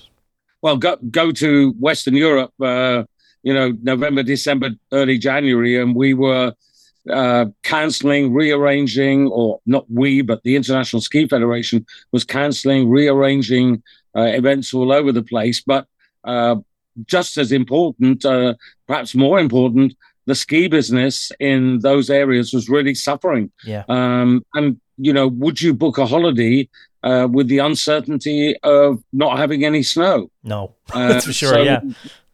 Well, 0.61 0.77
go 0.77 0.97
go 1.11 1.31
to 1.31 1.71
Western 1.79 2.15
Europe. 2.15 2.53
Uh, 2.59 3.03
you 3.43 3.53
know, 3.53 3.73
November, 3.81 4.23
December, 4.23 4.71
early 4.91 5.17
January, 5.17 5.79
and 5.79 5.95
we 5.95 6.13
were 6.13 6.53
uh, 7.09 7.45
cancelling, 7.63 8.33
rearranging, 8.33 9.27
or 9.27 9.59
not 9.65 9.85
we, 9.89 10.21
but 10.21 10.43
the 10.43 10.55
International 10.55 11.01
Ski 11.01 11.27
Federation 11.27 11.85
was 12.11 12.23
cancelling, 12.23 12.89
rearranging 12.89 13.81
uh, 14.15 14.21
events 14.21 14.73
all 14.73 14.91
over 14.91 15.11
the 15.11 15.23
place. 15.23 15.61
But 15.61 15.87
uh, 16.23 16.57
just 17.05 17.37
as 17.37 17.51
important, 17.51 18.25
uh, 18.25 18.55
perhaps 18.87 19.15
more 19.15 19.39
important, 19.39 19.95
the 20.25 20.35
ski 20.35 20.67
business 20.67 21.31
in 21.39 21.79
those 21.79 22.09
areas 22.09 22.53
was 22.53 22.69
really 22.69 22.93
suffering. 22.93 23.51
Yeah. 23.65 23.83
Um, 23.89 24.45
and 24.53 24.79
you 24.97 25.13
know, 25.13 25.27
would 25.27 25.61
you 25.61 25.73
book 25.73 25.97
a 25.97 26.05
holiday 26.05 26.69
uh, 27.03 27.27
with 27.31 27.47
the 27.47 27.59
uncertainty 27.59 28.57
of 28.63 29.01
not 29.13 29.37
having 29.37 29.63
any 29.63 29.81
snow? 29.81 30.29
No, 30.43 30.75
that's 30.93 31.25
for 31.25 31.33
sure. 31.33 31.53
So, 31.53 31.61
yeah. 31.61 31.79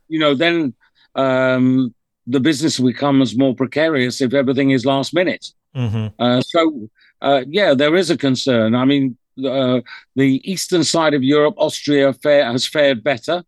You 0.07 0.19
know, 0.19 0.35
then 0.35 0.73
um, 1.15 1.93
the 2.27 2.39
business 2.39 2.79
becomes 2.79 3.37
more 3.37 3.55
precarious 3.55 4.21
if 4.21 4.33
everything 4.33 4.71
is 4.71 4.85
last 4.85 5.13
minute. 5.13 5.51
Mm-hmm. 5.75 6.07
Uh, 6.19 6.41
so, 6.41 6.89
uh, 7.21 7.43
yeah, 7.47 7.73
there 7.73 7.95
is 7.95 8.09
a 8.09 8.17
concern. 8.17 8.75
I 8.75 8.85
mean, 8.85 9.17
uh, 9.45 9.81
the 10.15 10.41
eastern 10.49 10.83
side 10.83 11.13
of 11.13 11.23
Europe, 11.23 11.55
Austria, 11.57 12.13
fare, 12.13 12.45
has 12.45 12.65
fared 12.65 13.03
better 13.03 13.43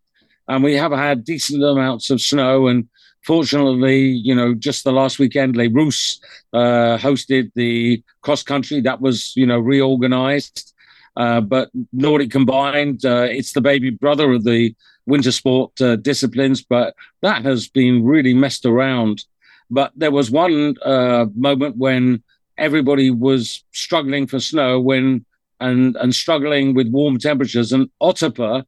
and 0.47 0.63
we 0.63 0.73
have 0.73 0.91
had 0.91 1.23
decent 1.23 1.63
amounts 1.63 2.10
of 2.10 2.21
snow. 2.21 2.67
And 2.67 2.88
fortunately, 3.23 3.99
you 3.99 4.34
know, 4.34 4.53
just 4.53 4.84
the 4.84 4.91
last 4.91 5.19
weekend, 5.19 5.56
Les 5.56 5.67
Rousses 5.67 6.19
uh, 6.53 6.97
hosted 6.97 7.51
the 7.56 8.03
cross 8.21 8.43
country 8.43 8.82
that 8.82 9.01
was, 9.01 9.36
you 9.36 9.45
know, 9.45 9.60
reorganized. 9.60 10.73
Uh, 11.15 11.41
but 11.41 11.69
Nordic 11.91 12.32
combined, 12.32 13.03
uh, 13.03 13.27
it's 13.30 13.53
the 13.53 13.62
baby 13.62 13.89
brother 13.89 14.32
of 14.32 14.43
the 14.43 14.75
winter 15.07 15.31
sport 15.31 15.81
uh, 15.81 15.95
disciplines, 15.95 16.61
but 16.61 16.95
that 17.21 17.43
has 17.43 17.67
been 17.67 18.03
really 18.03 18.33
messed 18.33 18.65
around. 18.65 19.25
But 19.69 19.91
there 19.95 20.11
was 20.11 20.29
one 20.29 20.75
uh, 20.83 21.25
moment 21.35 21.77
when 21.77 22.23
everybody 22.57 23.09
was 23.11 23.63
struggling 23.71 24.27
for 24.27 24.39
snow 24.39 24.79
when 24.79 25.25
and 25.59 25.95
and 25.95 26.13
struggling 26.13 26.75
with 26.75 26.87
warm 26.89 27.17
temperatures, 27.17 27.71
and 27.71 27.89
Otepää 27.99 28.63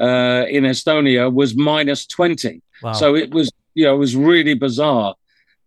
uh, 0.00 0.44
in 0.48 0.64
Estonia 0.64 1.32
was 1.32 1.56
minus 1.56 2.06
20. 2.06 2.62
Wow. 2.82 2.92
So 2.92 3.14
it 3.14 3.32
was, 3.32 3.50
you 3.74 3.84
know, 3.86 3.94
it 3.94 3.98
was 3.98 4.16
really 4.16 4.54
bizarre. 4.54 5.14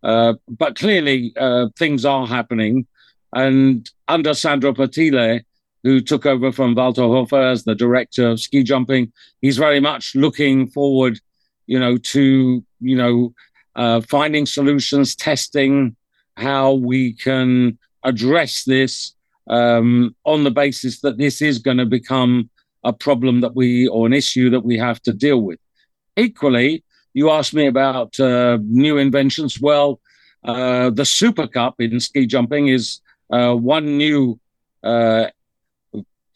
Uh, 0.04 0.34
but 0.48 0.76
clearly, 0.76 1.34
uh, 1.38 1.68
things 1.78 2.06
are 2.06 2.28
happening. 2.28 2.86
And 3.34 3.90
under 4.08 4.34
Sandro 4.34 4.74
Pertile, 4.74 5.44
who 5.84 6.02
took 6.02 6.26
over 6.26 6.52
from 6.52 6.76
Walter 6.76 7.04
Hofer 7.04 7.42
as 7.42 7.64
the 7.64 7.76
director 7.76 8.28
of 8.28 8.40
ski 8.40 8.64
jumping, 8.64 9.12
he's 9.42 9.58
very 9.58 9.80
much 9.80 10.16
looking 10.16 10.68
forward, 10.68 11.20
you 11.68 11.80
know, 11.80 11.98
to, 11.98 12.64
you 12.82 12.96
know, 12.98 13.34
uh, 13.76 14.02
finding 14.02 14.46
solutions, 14.46 15.16
testing 15.16 15.96
how 16.36 16.74
we 16.74 17.14
can 17.14 17.78
address 18.04 18.64
this 18.64 19.14
um, 19.50 20.16
on 20.26 20.44
the 20.44 20.52
basis 20.52 21.02
that 21.02 21.18
this 21.18 21.42
is 21.42 21.60
going 21.60 21.78
to 21.78 21.86
become 21.86 22.50
a 22.84 22.94
problem 22.94 23.42
that 23.42 23.56
we 23.56 23.88
or 23.88 24.06
an 24.06 24.14
issue 24.14 24.50
that 24.50 24.62
we 24.62 24.78
have 24.78 25.02
to 25.02 25.14
deal 25.14 25.42
with. 25.42 25.60
Equally, 26.16 26.84
you 27.14 27.30
asked 27.30 27.54
me 27.54 27.68
about 27.68 28.20
uh, 28.20 28.58
new 28.64 28.98
inventions. 28.98 29.60
Well, 29.60 30.00
uh, 30.44 30.90
the 30.92 31.06
Super 31.06 31.48
Cup 31.48 31.76
in 31.80 32.00
ski 32.00 32.26
jumping 32.26 32.68
is 32.68 33.02
uh, 33.32 33.54
one 33.54 33.98
new 33.98 34.40
uh, 34.84 35.28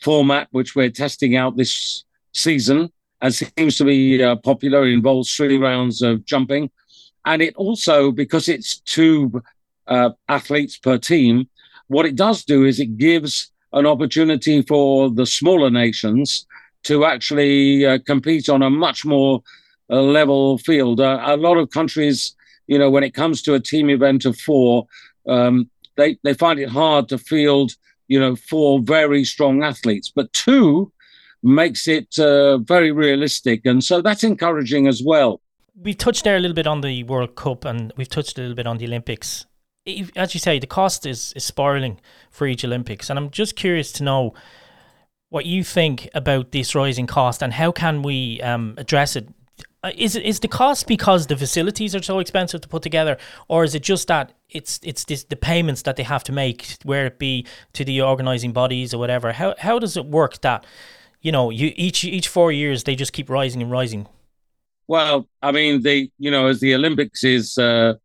format, 0.03 0.47
which 0.51 0.75
we're 0.75 0.89
testing 0.89 1.35
out 1.35 1.57
this 1.57 2.03
season, 2.33 2.91
and 3.21 3.33
seems 3.33 3.77
to 3.77 3.85
be 3.85 4.23
uh, 4.23 4.35
popular. 4.37 4.85
It 4.85 4.93
involves 4.93 5.33
three 5.35 5.57
rounds 5.57 6.01
of 6.01 6.25
jumping, 6.25 6.69
and 7.25 7.41
it 7.41 7.55
also 7.55 8.11
because 8.11 8.49
it's 8.49 8.79
two 8.79 9.41
uh, 9.87 10.11
athletes 10.27 10.77
per 10.77 10.97
team. 10.97 11.49
What 11.87 12.05
it 12.05 12.15
does 12.15 12.43
do 12.43 12.65
is 12.65 12.79
it 12.79 12.97
gives 12.97 13.51
an 13.71 13.85
opportunity 13.85 14.61
for 14.61 15.09
the 15.09 15.25
smaller 15.25 15.69
nations 15.69 16.45
to 16.83 17.05
actually 17.05 17.85
uh, 17.85 17.97
compete 18.05 18.49
on 18.49 18.61
a 18.61 18.69
much 18.69 19.05
more 19.05 19.41
uh, 19.89 20.01
level 20.01 20.57
field. 20.57 20.99
Uh, 20.99 21.21
a 21.25 21.37
lot 21.37 21.57
of 21.57 21.69
countries, 21.69 22.35
you 22.67 22.77
know, 22.77 22.89
when 22.89 23.03
it 23.03 23.13
comes 23.13 23.41
to 23.41 23.53
a 23.53 23.59
team 23.59 23.89
event 23.89 24.25
of 24.25 24.37
four, 24.37 24.87
um, 25.27 25.69
they 25.95 26.17
they 26.23 26.33
find 26.33 26.59
it 26.59 26.69
hard 26.69 27.09
to 27.09 27.17
field, 27.17 27.73
you 28.07 28.19
know, 28.19 28.35
four 28.35 28.79
very 28.79 29.23
strong 29.23 29.63
athletes, 29.63 30.11
but 30.13 30.31
two 30.33 30.91
makes 31.41 31.87
it 31.87 32.17
uh, 32.19 32.57
very 32.59 32.91
realistic, 32.91 33.65
and 33.65 33.83
so 33.83 34.01
that's 34.01 34.23
encouraging 34.23 34.87
as 34.87 35.01
well. 35.03 35.41
We've 35.75 35.97
touched 35.97 36.23
there 36.23 36.37
a 36.37 36.39
little 36.39 36.55
bit 36.55 36.67
on 36.67 36.81
the 36.81 37.03
World 37.03 37.35
Cup, 37.35 37.65
and 37.65 37.91
we've 37.97 38.09
touched 38.09 38.37
a 38.37 38.41
little 38.41 38.55
bit 38.55 38.67
on 38.67 38.77
the 38.77 38.85
Olympics. 38.85 39.45
As 40.15 40.33
you 40.33 40.39
say, 40.39 40.59
the 40.59 40.67
cost 40.67 41.05
is, 41.05 41.33
is 41.35 41.43
spiraling 41.43 41.99
for 42.31 42.47
each 42.47 42.63
Olympics, 42.63 43.09
and 43.09 43.19
I'm 43.19 43.29
just 43.29 43.55
curious 43.55 43.91
to 43.93 44.03
know 44.03 44.33
what 45.29 45.45
you 45.47 45.63
think 45.63 46.07
about 46.13 46.51
this 46.51 46.75
rising 46.75 47.07
cost 47.07 47.41
and 47.41 47.53
how 47.53 47.71
can 47.71 48.03
we 48.03 48.39
um, 48.41 48.75
address 48.77 49.15
it. 49.15 49.27
Uh, 49.83 49.91
is 49.97 50.15
is 50.15 50.39
the 50.39 50.47
cost 50.47 50.87
because 50.87 51.27
the 51.27 51.35
facilities 51.35 51.93
are 51.93 52.01
so 52.01 52.19
expensive 52.19 52.61
to 52.61 52.69
put 52.69 52.81
together, 52.81 53.17
or 53.49 53.65
is 53.65 53.75
it 53.75 53.83
just 53.83 54.07
that 54.07 54.31
it's 54.49 54.79
it's 54.81 55.03
this, 55.03 55.25
the 55.25 55.35
payments 55.35 55.81
that 55.81 55.97
they 55.97 56.03
have 56.03 56.23
to 56.23 56.31
make, 56.31 56.77
where 56.83 57.05
it 57.05 57.19
be 57.19 57.45
to 57.73 57.83
the 57.83 58.01
organising 58.01 58.53
bodies 58.53 58.93
or 58.93 58.97
whatever? 58.97 59.33
How 59.33 59.55
how 59.59 59.79
does 59.79 59.97
it 59.97 60.05
work 60.05 60.39
that 60.39 60.65
you 61.21 61.33
know 61.33 61.49
you 61.49 61.73
each 61.75 62.05
each 62.05 62.29
four 62.29 62.51
years 62.51 62.85
they 62.85 62.95
just 62.95 63.11
keep 63.11 63.29
rising 63.29 63.61
and 63.61 63.69
rising? 63.69 64.07
Well, 64.87 65.27
I 65.41 65.51
mean, 65.51 65.81
the 65.81 66.09
you 66.17 66.31
know 66.31 66.47
as 66.47 66.61
the 66.61 66.75
Olympics 66.75 67.25
is 67.25 67.57
uh, 67.57 67.95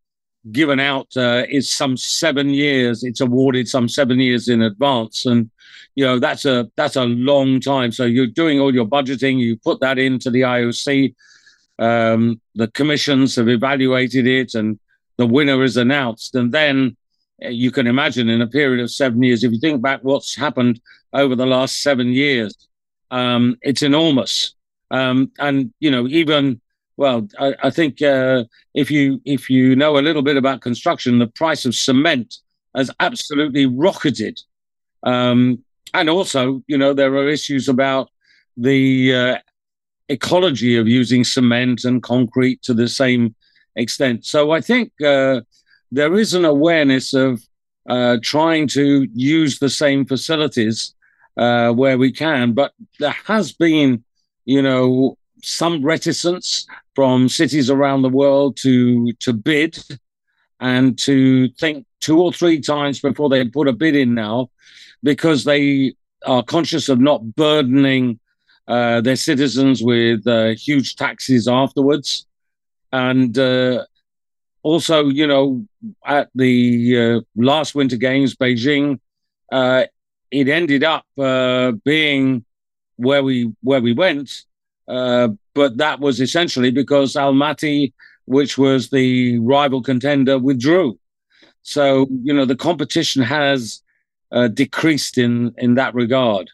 given 0.50 0.80
out 0.80 1.16
uh, 1.16 1.44
is 1.48 1.70
some 1.70 1.96
seven 1.96 2.50
years. 2.50 3.04
It's 3.04 3.20
awarded 3.20 3.68
some 3.68 3.88
seven 3.88 4.18
years 4.18 4.48
in 4.48 4.62
advance, 4.62 5.26
and 5.26 5.48
you 5.94 6.04
know 6.04 6.18
that's 6.18 6.44
a 6.44 6.68
that's 6.74 6.96
a 6.96 7.04
long 7.04 7.60
time. 7.60 7.92
So 7.92 8.04
you're 8.04 8.26
doing 8.26 8.58
all 8.58 8.74
your 8.74 8.86
budgeting. 8.86 9.38
You 9.38 9.56
put 9.56 9.78
that 9.78 9.98
into 9.98 10.28
the 10.28 10.40
IOC. 10.40 11.14
Um, 11.78 12.40
the 12.54 12.68
commissions 12.68 13.36
have 13.36 13.48
evaluated 13.48 14.26
it, 14.26 14.54
and 14.54 14.78
the 15.16 15.26
winner 15.26 15.62
is 15.62 15.76
announced. 15.76 16.34
And 16.34 16.52
then 16.52 16.96
uh, 17.44 17.48
you 17.48 17.70
can 17.70 17.86
imagine 17.86 18.28
in 18.28 18.42
a 18.42 18.46
period 18.46 18.82
of 18.82 18.90
seven 18.90 19.22
years, 19.22 19.44
if 19.44 19.52
you 19.52 19.60
think 19.60 19.82
back 19.82 20.00
what's 20.02 20.34
happened 20.34 20.80
over 21.12 21.34
the 21.34 21.46
last 21.46 21.82
seven 21.82 22.08
years, 22.08 22.56
um, 23.10 23.56
it's 23.62 23.82
enormous. 23.82 24.54
Um, 24.90 25.30
and 25.38 25.72
you 25.80 25.90
know 25.90 26.06
even 26.08 26.60
well, 26.98 27.28
I, 27.38 27.54
I 27.62 27.70
think 27.70 28.02
uh, 28.02 28.44
if 28.74 28.90
you 28.90 29.20
if 29.24 29.48
you 29.48 29.76
know 29.76 29.98
a 29.98 30.02
little 30.02 30.22
bit 30.22 30.36
about 30.36 30.62
construction, 30.62 31.18
the 31.18 31.28
price 31.28 31.64
of 31.64 31.74
cement 31.74 32.38
has 32.74 32.90
absolutely 32.98 33.66
rocketed, 33.66 34.40
um, 35.04 35.62
and 35.94 36.10
also 36.10 36.62
you 36.66 36.76
know 36.76 36.92
there 36.92 37.14
are 37.14 37.28
issues 37.28 37.68
about 37.68 38.10
the 38.56 39.14
uh, 39.14 39.38
ecology 40.08 40.76
of 40.76 40.88
using 40.88 41.24
cement 41.24 41.84
and 41.84 42.02
concrete 42.02 42.62
to 42.62 42.74
the 42.74 42.88
same 42.88 43.34
extent. 43.76 44.24
So 44.24 44.50
I 44.50 44.60
think 44.60 44.92
uh, 45.02 45.42
there 45.92 46.14
is 46.18 46.34
an 46.34 46.44
awareness 46.44 47.14
of 47.14 47.42
uh, 47.88 48.18
trying 48.22 48.66
to 48.68 49.08
use 49.14 49.58
the 49.58 49.70
same 49.70 50.04
facilities 50.04 50.94
uh, 51.36 51.72
where 51.72 51.96
we 51.96 52.12
can, 52.12 52.52
but 52.52 52.72
there 52.98 53.16
has 53.24 53.52
been, 53.52 54.04
you 54.44 54.60
know, 54.60 55.16
some 55.42 55.84
reticence 55.84 56.66
from 56.94 57.28
cities 57.28 57.70
around 57.70 58.02
the 58.02 58.08
world 58.08 58.56
to 58.56 59.12
to 59.14 59.32
bid 59.32 59.78
and 60.60 60.98
to 60.98 61.48
think 61.50 61.86
two 62.00 62.20
or 62.20 62.32
three 62.32 62.60
times 62.60 63.00
before 63.00 63.28
they 63.28 63.44
put 63.44 63.68
a 63.68 63.72
bid 63.72 63.94
in 63.94 64.14
now 64.14 64.50
because 65.02 65.44
they 65.44 65.94
are 66.26 66.42
conscious 66.42 66.88
of 66.88 66.98
not 66.98 67.36
burdening 67.36 68.18
uh, 68.68 69.00
their 69.00 69.16
citizens 69.16 69.82
with 69.82 70.26
uh, 70.26 70.48
huge 70.48 70.94
taxes 70.96 71.48
afterwards. 71.48 72.26
And 72.92 73.36
uh, 73.38 73.84
also 74.62 75.08
you 75.08 75.26
know 75.26 75.66
at 76.04 76.28
the 76.34 76.98
uh, 76.98 77.20
last 77.36 77.74
winter 77.74 77.96
games 77.96 78.34
beijing 78.34 79.00
uh, 79.50 79.84
it 80.30 80.48
ended 80.48 80.84
up 80.84 81.06
uh, 81.18 81.72
being 81.84 82.44
where 82.96 83.22
we 83.22 83.52
where 83.62 83.80
we 83.80 83.94
went. 83.94 84.44
But 84.86 85.76
that 85.78 85.98
was 85.98 86.20
essentially 86.20 86.70
because 86.70 87.14
Almaty, 87.14 87.92
which 88.26 88.56
was 88.58 88.90
the 88.90 89.38
rival 89.40 89.82
contender, 89.82 90.38
withdrew. 90.38 90.98
So 91.62 92.06
you 92.22 92.32
know 92.34 92.44
the 92.44 92.56
competition 92.56 93.22
has 93.22 93.82
decreased 94.54 95.16
in 95.18 95.54
in 95.56 95.74
that 95.74 95.94
regard, 95.94 96.50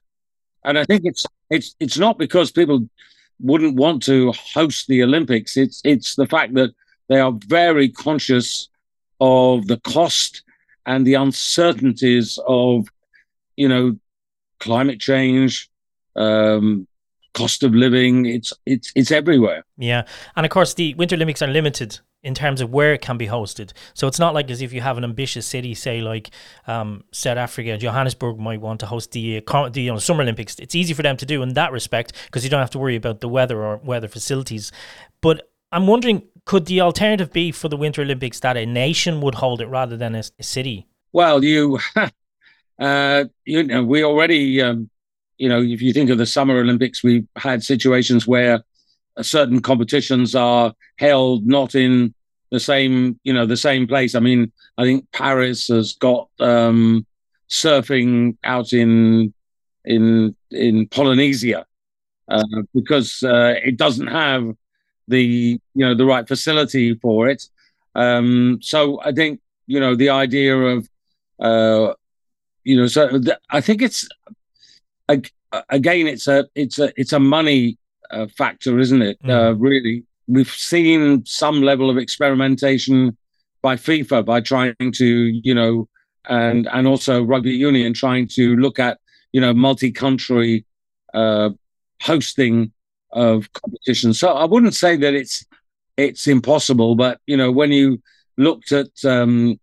and 0.65 0.79
I 0.79 0.85
think 0.85 1.03
it's 1.05 1.27
it's 1.55 1.75
it's 1.81 1.99
not 1.99 2.19
because 2.19 2.51
people 2.51 2.89
wouldn't 3.41 3.77
want 3.77 4.03
to 4.05 4.33
host 4.33 4.87
the 4.87 5.03
Olympics. 5.03 5.57
It's 5.57 5.81
it's 5.85 6.15
the 6.17 6.27
fact 6.27 6.55
that 6.55 6.75
they 7.09 7.21
are 7.21 7.33
very 7.47 7.89
conscious 7.89 8.69
of 9.21 9.67
the 9.67 9.79
cost 9.79 10.43
and 10.87 11.07
the 11.07 11.15
uncertainties 11.15 12.39
of 12.47 12.89
you 13.57 13.69
know 13.69 13.97
climate 14.61 15.01
change, 15.01 15.71
um, 16.17 16.87
cost 17.35 17.63
of 17.63 17.75
living. 17.75 18.27
It's 18.27 18.53
it's 18.65 18.93
it's 18.95 19.11
everywhere. 19.11 19.65
Yeah, 19.77 20.05
and 20.37 20.47
of 20.47 20.51
course 20.51 20.75
the 20.75 20.95
Winter 20.95 21.17
Olympics 21.17 21.43
are 21.43 21.49
limited 21.49 21.99
in 22.25 22.35
terms 22.35 22.61
of 22.63 22.73
where 22.73 22.95
it 22.95 23.03
can 23.03 23.19
be 23.19 23.27
hosted. 23.27 23.73
So 23.93 24.09
it's 24.09 24.19
not 24.19 24.35
like 24.35 24.51
as 24.51 24.63
if 24.63 24.73
you 24.73 24.81
have 24.81 24.97
an 24.97 25.05
ambitious 25.05 25.47
city, 25.47 25.75
say 25.75 26.01
like 26.01 26.31
um, 26.67 27.05
South 27.13 27.37
Africa, 27.37 27.77
Johannesburg 27.77 28.39
might 28.39 28.63
want 28.63 28.81
to 28.81 28.87
host 28.87 29.13
the, 29.13 29.45
uh, 29.47 29.69
the 29.69 29.83
you 29.83 29.93
know, 29.93 29.99
Summer 29.99 30.23
Olympics. 30.23 30.59
It's 30.59 30.75
easy 30.75 30.95
for 30.95 31.03
them 31.03 31.19
to 31.19 31.27
do 31.27 31.43
in 31.43 31.53
that 31.53 31.71
respect 31.71 32.15
because 32.25 32.43
you 32.43 32.49
don't 32.49 32.61
have 32.61 32.71
to 32.71 32.79
worry 32.79 32.97
about 32.97 33.21
the 33.21 33.29
weather 33.29 33.63
or 33.63 33.77
weather 33.77 34.09
facilities. 34.09 34.73
But 35.21 35.51
I'm 35.71 35.87
wondering, 35.87 36.23
could 36.47 36.65
the 36.65 36.81
alternative 36.81 37.31
be 37.31 37.53
for 37.53 37.69
the 37.69 37.77
Winter 37.77 38.01
Olympics 38.01 38.41
that 38.41 38.57
a 38.57 38.65
nation 38.65 39.21
would 39.21 39.35
hold 39.35 39.61
it 39.61 39.67
rather 39.67 39.97
than 39.97 40.15
a, 40.15 40.25
a 40.39 40.43
city? 40.43 40.87
Well, 41.13 41.45
you, 41.45 41.79
uh, 42.79 43.25
you 43.45 43.65
know, 43.65 43.85
we 43.85 44.03
already 44.03 44.63
um, 44.63 44.89
you 45.39 45.49
know, 45.49 45.61
if 45.63 45.83
you 45.83 45.93
think 45.93 46.11
of 46.11 46.19
the 46.19 46.27
Summer 46.27 46.59
Olympics, 46.59 47.03
we've 47.03 47.27
had 47.37 47.63
situations 47.63 48.27
where 48.27 48.63
certain 49.23 49.61
competitions 49.61 50.35
are 50.35 50.75
held 50.97 51.47
not 51.47 51.75
in 51.75 52.15
the 52.51 52.61
same, 52.61 53.19
you 53.25 53.33
know, 53.33 53.47
the 53.47 53.57
same 53.57 53.87
place. 53.87 54.15
I 54.15 54.21
mean, 54.21 54.53
I 54.79 54.85
think 54.85 55.11
Paris 55.13 55.69
has 55.69 55.93
got 55.95 56.29
um, 56.41 57.07
surfing 57.49 58.37
out 58.45 58.73
in 58.73 59.33
in 59.85 60.35
in 60.51 60.89
Polynesia 60.89 61.67
uh, 62.29 62.63
because 62.75 63.23
uh, 63.23 63.55
it 63.63 63.77
doesn't 63.77 64.07
have 64.07 64.55
the 65.09 65.23
you 65.75 65.85
know 65.87 65.95
the 65.95 66.07
right 66.07 66.27
facility 66.27 66.95
for 66.95 67.29
it. 67.29 67.49
Um, 67.95 68.59
so 68.63 69.01
I 69.03 69.13
think 69.13 69.41
you 69.67 69.81
know 69.81 69.95
the 69.95 70.11
idea 70.11 70.57
of 70.57 70.89
uh, 71.41 71.95
you 72.65 72.77
know 72.77 72.87
so 72.87 73.19
th- 73.19 73.39
I 73.51 73.61
think 73.61 73.83
it's 73.83 74.09
again, 75.09 76.07
it's 76.07 76.29
a 76.29 76.47
it's 76.55 76.79
a 76.79 76.93
it's 76.97 77.13
a 77.13 77.21
money 77.21 77.79
uh, 78.11 78.27
factor, 78.27 78.79
isn't 78.79 79.03
it? 79.03 79.23
Mm. 79.23 79.31
Uh, 79.31 79.55
really, 79.55 80.05
we've 80.27 80.51
seen 80.51 81.25
some 81.27 81.63
level 81.63 81.91
of 81.91 81.99
experimentation 81.99 83.17
by 83.63 83.77
FIFA 83.77 84.25
by 84.25 84.41
trying 84.41 84.93
to 84.93 85.07
you 85.07 85.55
know 85.55 85.89
and 86.29 86.69
and 86.73 86.87
also 86.87 87.23
rugby 87.23 87.53
union 87.53 87.93
trying 87.93 88.29
to 88.29 88.57
look 88.57 88.79
at 88.79 88.99
you 89.33 89.41
know 89.41 89.53
multi-country 89.53 90.65
uh, 91.13 91.51
hosting 92.03 92.73
of 93.13 93.53
competitions. 93.53 94.19
So 94.19 94.33
I 94.33 94.45
wouldn't 94.45 94.75
say 94.75 94.97
that 94.97 95.15
it's 95.15 95.47
it's 95.97 96.27
impossible, 96.27 96.95
but 96.95 97.21
you 97.27 97.37
know 97.37 97.51
when 97.51 97.73
you 97.73 98.03
looked 98.37 98.73
at 98.73 99.05
um, 99.05 99.59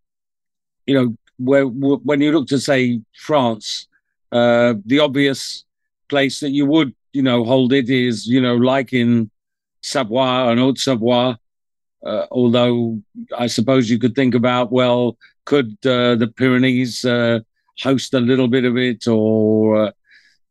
you 0.86 0.94
know 0.94 1.16
where 1.38 1.66
when 1.66 2.22
you 2.22 2.32
looked 2.32 2.52
at 2.52 2.62
say 2.62 3.02
France 3.16 3.88
uh, 4.32 4.76
the 4.86 5.00
obvious 5.00 5.66
place 6.08 6.40
that 6.40 6.52
you 6.52 6.66
would, 6.66 6.94
you 7.14 7.22
know, 7.22 7.44
hold 7.44 7.74
it 7.74 7.90
is, 7.90 8.28
you 8.28 8.42
know, 8.42 8.56
like 8.56 8.94
in 8.94 9.30
Savoie 9.82 10.50
and 10.50 10.60
Haute 10.60 10.80
Savoie. 10.80 11.36
Uh, 12.06 12.26
although 12.32 13.02
I 13.38 13.48
suppose 13.48 13.90
you 13.90 14.00
could 14.00 14.16
think 14.16 14.34
about, 14.34 14.72
well, 14.72 15.18
could 15.46 15.78
uh, 15.86 16.16
the 16.16 16.32
Pyrenees 16.36 17.06
uh, 17.06 17.40
host 17.80 18.14
a 18.14 18.20
little 18.20 18.48
bit 18.48 18.66
of 18.66 18.78
it, 18.78 19.08
or 19.08 19.86
uh, 19.86 19.92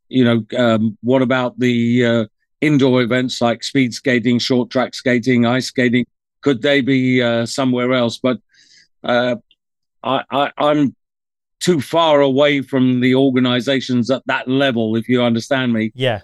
you 0.09 0.25
know, 0.25 0.45
um, 0.57 0.97
what 1.03 1.23
about 1.23 1.59
the 1.59 2.29
indoor 2.61 3.03
events 3.03 3.41
like 3.41 3.65
speed 3.65 3.95
skating, 3.95 4.39
short 4.39 4.71
track 4.71 4.95
skating, 4.95 5.47
ice 5.47 5.67
skating? 5.67 6.07
Could 6.43 6.63
they 6.63 6.81
be 6.81 7.21
somewhere 7.47 7.93
else? 7.93 8.19
But 8.19 8.41
I, 9.03 9.37
I, 10.03 10.53
I'm 10.57 10.95
too 11.61 11.81
far 11.81 12.21
away 12.21 12.63
from 12.63 13.01
the 13.01 13.15
organizations 13.15 14.11
at 14.11 14.23
that 14.27 14.49
level, 14.49 14.97
if 14.97 15.09
you 15.09 15.23
understand 15.23 15.73
me. 15.73 15.93
Yeah. 15.95 16.23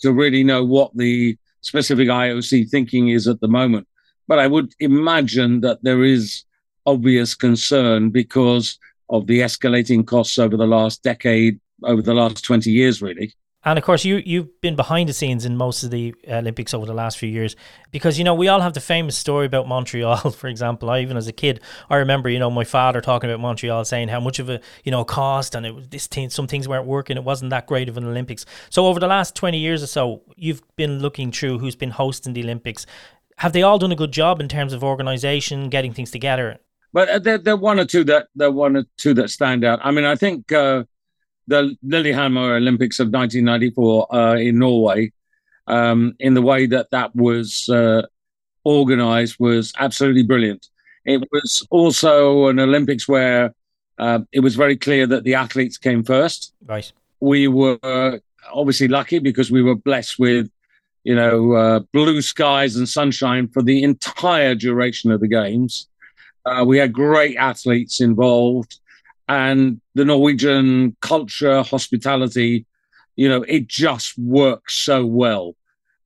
To 0.00 0.12
really 0.12 0.44
know 0.44 0.64
what 0.64 0.94
the 0.96 1.38
specific 1.62 2.08
IOC 2.08 2.68
thinking 2.68 3.08
is 3.08 3.26
at 3.26 3.40
the 3.40 3.48
moment. 3.48 3.88
But 4.28 4.38
I 4.38 4.46
would 4.46 4.72
imagine 4.80 5.60
that 5.62 5.82
there 5.82 6.04
is 6.04 6.44
obvious 6.86 7.34
concern 7.34 8.10
because 8.10 8.78
of 9.08 9.26
the 9.26 9.40
escalating 9.40 10.06
costs 10.06 10.38
over 10.38 10.56
the 10.56 10.66
last 10.66 11.02
decade, 11.02 11.60
over 11.82 12.02
the 12.02 12.14
last 12.14 12.44
20 12.44 12.70
years, 12.70 13.00
really. 13.00 13.34
And 13.64 13.78
of 13.78 13.84
course, 13.84 14.04
you 14.04 14.16
you've 14.24 14.60
been 14.60 14.76
behind 14.76 15.08
the 15.08 15.14
scenes 15.14 15.44
in 15.44 15.56
most 15.56 15.82
of 15.82 15.90
the 15.90 16.14
Olympics 16.28 16.74
over 16.74 16.84
the 16.84 16.92
last 16.92 17.18
few 17.18 17.28
years, 17.28 17.56
because 17.90 18.18
you 18.18 18.24
know 18.24 18.34
we 18.34 18.48
all 18.48 18.60
have 18.60 18.74
the 18.74 18.80
famous 18.80 19.16
story 19.16 19.46
about 19.46 19.66
Montreal. 19.66 20.16
For 20.30 20.48
example, 20.48 20.90
I 20.90 21.00
even 21.00 21.16
as 21.16 21.26
a 21.26 21.32
kid, 21.32 21.60
I 21.88 21.96
remember 21.96 22.28
you 22.28 22.38
know 22.38 22.50
my 22.50 22.64
father 22.64 23.00
talking 23.00 23.30
about 23.30 23.40
Montreal, 23.40 23.84
saying 23.86 24.08
how 24.08 24.20
much 24.20 24.38
of 24.38 24.50
a 24.50 24.60
you 24.84 24.90
know 24.90 25.04
cost 25.04 25.54
and 25.54 25.64
it 25.64 25.74
was 25.74 25.88
this 25.88 26.08
some 26.28 26.46
things 26.46 26.68
weren't 26.68 26.86
working. 26.86 27.16
It 27.16 27.24
wasn't 27.24 27.50
that 27.50 27.66
great 27.66 27.88
of 27.88 27.96
an 27.96 28.04
Olympics. 28.04 28.44
So 28.68 28.86
over 28.86 29.00
the 29.00 29.06
last 29.06 29.34
twenty 29.34 29.58
years 29.58 29.82
or 29.82 29.86
so, 29.86 30.22
you've 30.36 30.62
been 30.76 30.98
looking 30.98 31.32
through 31.32 31.58
who's 31.58 31.76
been 31.76 31.90
hosting 31.90 32.34
the 32.34 32.42
Olympics. 32.42 32.84
Have 33.38 33.52
they 33.52 33.62
all 33.62 33.78
done 33.78 33.92
a 33.92 33.96
good 33.96 34.12
job 34.12 34.40
in 34.40 34.48
terms 34.48 34.72
of 34.72 34.84
organisation, 34.84 35.70
getting 35.70 35.92
things 35.92 36.10
together? 36.10 36.58
But 36.92 37.08
uh, 37.08 37.18
there, 37.18 37.38
there 37.38 37.54
are 37.54 37.56
one 37.56 37.80
or 37.80 37.84
two 37.84 38.04
that 38.04 38.28
there 38.36 38.48
are 38.48 38.52
one 38.52 38.76
or 38.76 38.84
two 38.98 39.14
that 39.14 39.30
stand 39.30 39.64
out. 39.64 39.80
I 39.82 39.90
mean, 39.90 40.04
I 40.04 40.16
think. 40.16 40.52
Uh, 40.52 40.84
the 41.46 41.76
Lillehammer 41.82 42.56
Olympics 42.56 43.00
of 43.00 43.08
1994 43.08 44.14
uh, 44.14 44.34
in 44.36 44.58
Norway, 44.58 45.12
um, 45.66 46.14
in 46.18 46.34
the 46.34 46.42
way 46.42 46.66
that 46.66 46.90
that 46.90 47.14
was 47.14 47.68
uh, 47.68 48.02
organized, 48.64 49.36
was 49.38 49.72
absolutely 49.78 50.22
brilliant. 50.22 50.68
It 51.04 51.22
was 51.30 51.66
also 51.70 52.48
an 52.48 52.58
Olympics 52.58 53.06
where 53.06 53.54
uh, 53.98 54.20
it 54.32 54.40
was 54.40 54.56
very 54.56 54.76
clear 54.76 55.06
that 55.06 55.24
the 55.24 55.34
athletes 55.34 55.78
came 55.78 56.02
first. 56.02 56.54
Right. 56.66 56.90
We 57.20 57.48
were 57.48 58.20
obviously 58.52 58.88
lucky 58.88 59.18
because 59.18 59.50
we 59.50 59.62
were 59.62 59.74
blessed 59.74 60.18
with, 60.18 60.50
you 61.04 61.14
know, 61.14 61.52
uh, 61.52 61.80
blue 61.92 62.22
skies 62.22 62.76
and 62.76 62.88
sunshine 62.88 63.48
for 63.48 63.62
the 63.62 63.82
entire 63.82 64.54
duration 64.54 65.10
of 65.10 65.20
the 65.20 65.28
games. 65.28 65.88
Uh, 66.44 66.64
we 66.66 66.78
had 66.78 66.92
great 66.92 67.36
athletes 67.36 68.00
involved 68.00 68.78
and 69.28 69.80
the 69.94 70.04
Norwegian 70.04 70.96
culture, 71.00 71.62
hospitality, 71.62 72.66
you 73.16 73.28
know, 73.28 73.42
it 73.42 73.66
just 73.66 74.18
works 74.18 74.74
so 74.74 75.06
well. 75.06 75.54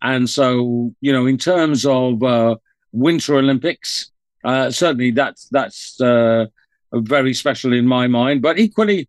And 0.02 0.28
so, 0.30 0.94
you 1.00 1.12
know, 1.12 1.26
in 1.26 1.38
terms 1.38 1.84
of 1.84 2.22
uh, 2.22 2.56
Winter 2.92 3.36
Olympics, 3.36 4.12
uh, 4.44 4.70
certainly 4.70 5.10
that's 5.10 5.48
that's 5.48 6.00
uh, 6.00 6.46
very 6.92 7.34
special 7.34 7.72
in 7.72 7.86
my 7.86 8.06
mind. 8.06 8.40
But 8.42 8.58
equally, 8.58 9.08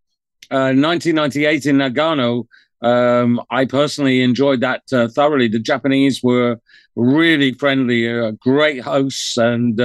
1998 0.49 1.65
uh, 1.65 1.69
in 1.69 1.77
Nagano, 1.77 2.47
um, 2.81 3.41
I 3.51 3.65
personally 3.65 4.21
enjoyed 4.21 4.61
that 4.61 4.81
uh, 4.91 5.07
thoroughly. 5.09 5.47
The 5.47 5.59
Japanese 5.59 6.23
were 6.23 6.59
really 6.95 7.53
friendly, 7.53 8.09
uh, 8.09 8.31
great 8.31 8.81
hosts, 8.81 9.37
and 9.37 9.79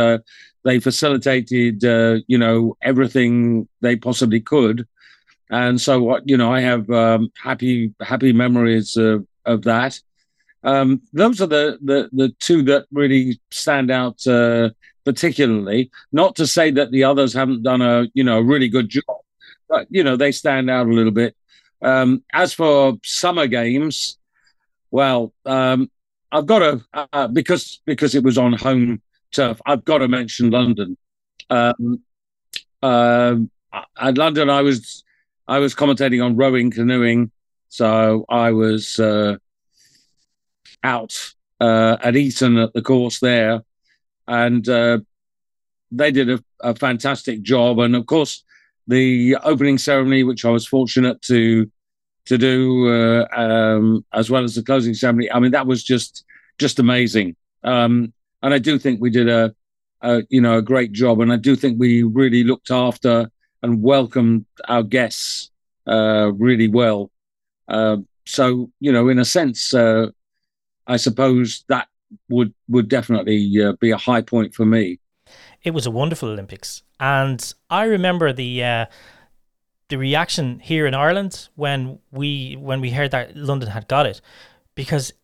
they 0.65 0.81
facilitated, 0.81 1.85
uh, 1.85 2.17
you 2.27 2.39
know, 2.39 2.77
everything 2.83 3.69
they 3.81 3.97
possibly 3.97 4.41
could, 4.41 4.87
and 5.51 5.81
so 5.81 6.03
what 6.03 6.29
you 6.29 6.37
know, 6.37 6.53
I 6.53 6.61
have 6.61 6.89
um, 6.91 7.31
happy 7.41 7.95
happy 8.01 8.33
memories 8.33 8.97
of 8.97 9.27
of 9.45 9.63
that. 9.63 10.01
Um, 10.63 11.03
those 11.13 11.41
are 11.43 11.47
the, 11.47 11.79
the 11.83 12.09
the 12.13 12.35
two 12.41 12.63
that 12.65 12.87
really 12.91 13.39
stand 13.51 13.91
out 13.91 14.27
uh, 14.27 14.71
particularly. 15.05 15.91
Not 16.13 16.37
to 16.37 16.47
say 16.47 16.71
that 16.73 16.91
the 16.91 17.05
others 17.05 17.35
haven't 17.35 17.63
done 17.63 17.83
a 17.83 18.07
you 18.15 18.25
know 18.25 18.39
a 18.39 18.43
really 18.43 18.69
good 18.69 18.89
job, 18.89 19.21
but 19.69 19.87
you 19.91 20.03
know 20.03 20.17
they 20.17 20.33
stand 20.33 20.71
out 20.71 20.87
a 20.87 20.93
little 20.93 21.13
bit. 21.13 21.37
Um, 21.83 22.25
as 22.33 22.55
for 22.55 22.99
summer 23.05 23.47
games, 23.47 24.19
well, 24.91 25.35
um, 25.45 25.91
I've 26.33 26.47
got 26.47 26.59
to 26.61 27.09
uh, 27.13 27.29
because 27.29 27.81
because 27.85 28.15
it 28.15 28.25
was 28.25 28.39
on 28.39 28.55
home 28.55 29.03
I've 29.39 29.85
got 29.85 29.99
to 29.99 30.09
mention 30.09 30.51
London. 30.51 30.97
Um, 31.51 32.03
um, 32.83 33.51
at 33.99 34.17
London, 34.17 34.51
I 34.51 34.63
was 34.63 35.05
I 35.47 35.59
was 35.59 35.75
commentating 35.75 36.25
on 36.25 36.37
rowing, 36.37 36.71
canoeing, 36.71 37.31
so 37.69 38.25
I 38.29 38.53
was 38.53 38.99
uh, 38.99 39.37
out 40.83 41.35
uh, 41.61 41.97
at 42.03 42.17
Eton 42.17 42.57
at 42.59 42.73
the 42.73 42.83
course 42.83 43.21
there, 43.21 43.63
and 44.27 44.69
uh, 44.69 44.99
they 45.91 46.11
did 46.11 46.31
a, 46.31 46.45
a, 46.61 46.75
fantastic 46.75 47.43
job. 47.43 47.79
And 47.79 47.97
of 47.97 48.07
course, 48.07 48.45
the 48.87 49.37
opening 49.43 49.79
ceremony, 49.79 50.23
which 50.25 50.45
I 50.45 50.51
was 50.51 50.67
fortunate 50.67 51.21
to 51.23 51.71
to 52.27 52.39
do, 52.39 52.89
uh, 52.89 53.27
um, 53.37 54.05
as 54.13 54.31
well 54.31 54.45
as 54.45 54.55
the 54.55 54.63
closing 54.63 54.95
ceremony, 54.95 55.31
I 55.31 55.41
mean 55.41 55.53
that 55.53 55.67
was 55.67 55.83
just 55.83 56.25
just 56.59 56.79
amazing. 56.79 57.37
Um, 57.63 58.13
and 58.45 58.53
I 58.53 58.59
do 58.59 58.79
think 58.79 59.01
we 59.01 59.11
did 59.11 59.29
a, 59.29 59.55
a, 60.03 60.23
you 60.29 60.41
know 60.41 60.59
a 60.59 60.63
great 60.63 60.93
job, 60.93 61.21
and 61.21 61.33
I 61.33 61.37
do 61.37 61.57
think 61.57 61.81
we 61.81 62.03
really 62.03 62.45
looked 62.45 62.71
after 62.71 63.31
and 63.63 63.83
welcomed 63.83 64.45
our 64.69 64.83
guests 64.83 65.51
uh, 65.89 66.31
really 66.37 66.69
well. 66.69 67.11
Uh, 67.67 67.97
so 68.27 68.71
you 68.81 68.93
know, 68.93 69.09
in 69.09 69.19
a 69.19 69.25
sense, 69.25 69.73
uh, 69.73 70.09
I 70.87 70.99
suppose 70.99 71.65
that 71.69 71.89
would 72.29 72.53
would 72.69 72.89
definitely 72.89 73.51
uh, 73.63 73.73
be 73.81 73.91
a 73.91 73.97
high 73.97 74.23
point 74.23 74.55
for 74.55 74.67
me. 74.67 75.01
It 75.63 75.73
was 75.73 75.87
a 75.87 75.91
wonderful 75.91 76.29
Olympics, 76.29 76.83
and 77.01 77.41
I 77.71 77.85
remember 77.85 78.35
the 78.35 78.63
uh, 78.63 78.87
the 79.89 79.97
reaction 79.97 80.61
here 80.61 80.87
in 80.87 80.93
Ireland 80.93 81.49
when 81.55 81.99
we 82.13 82.59
when 82.61 82.83
we 82.83 82.91
heard 82.91 83.11
that 83.13 83.35
London 83.35 83.71
had 83.71 83.89
got 83.89 84.05
it, 84.05 84.21
because 84.75 85.15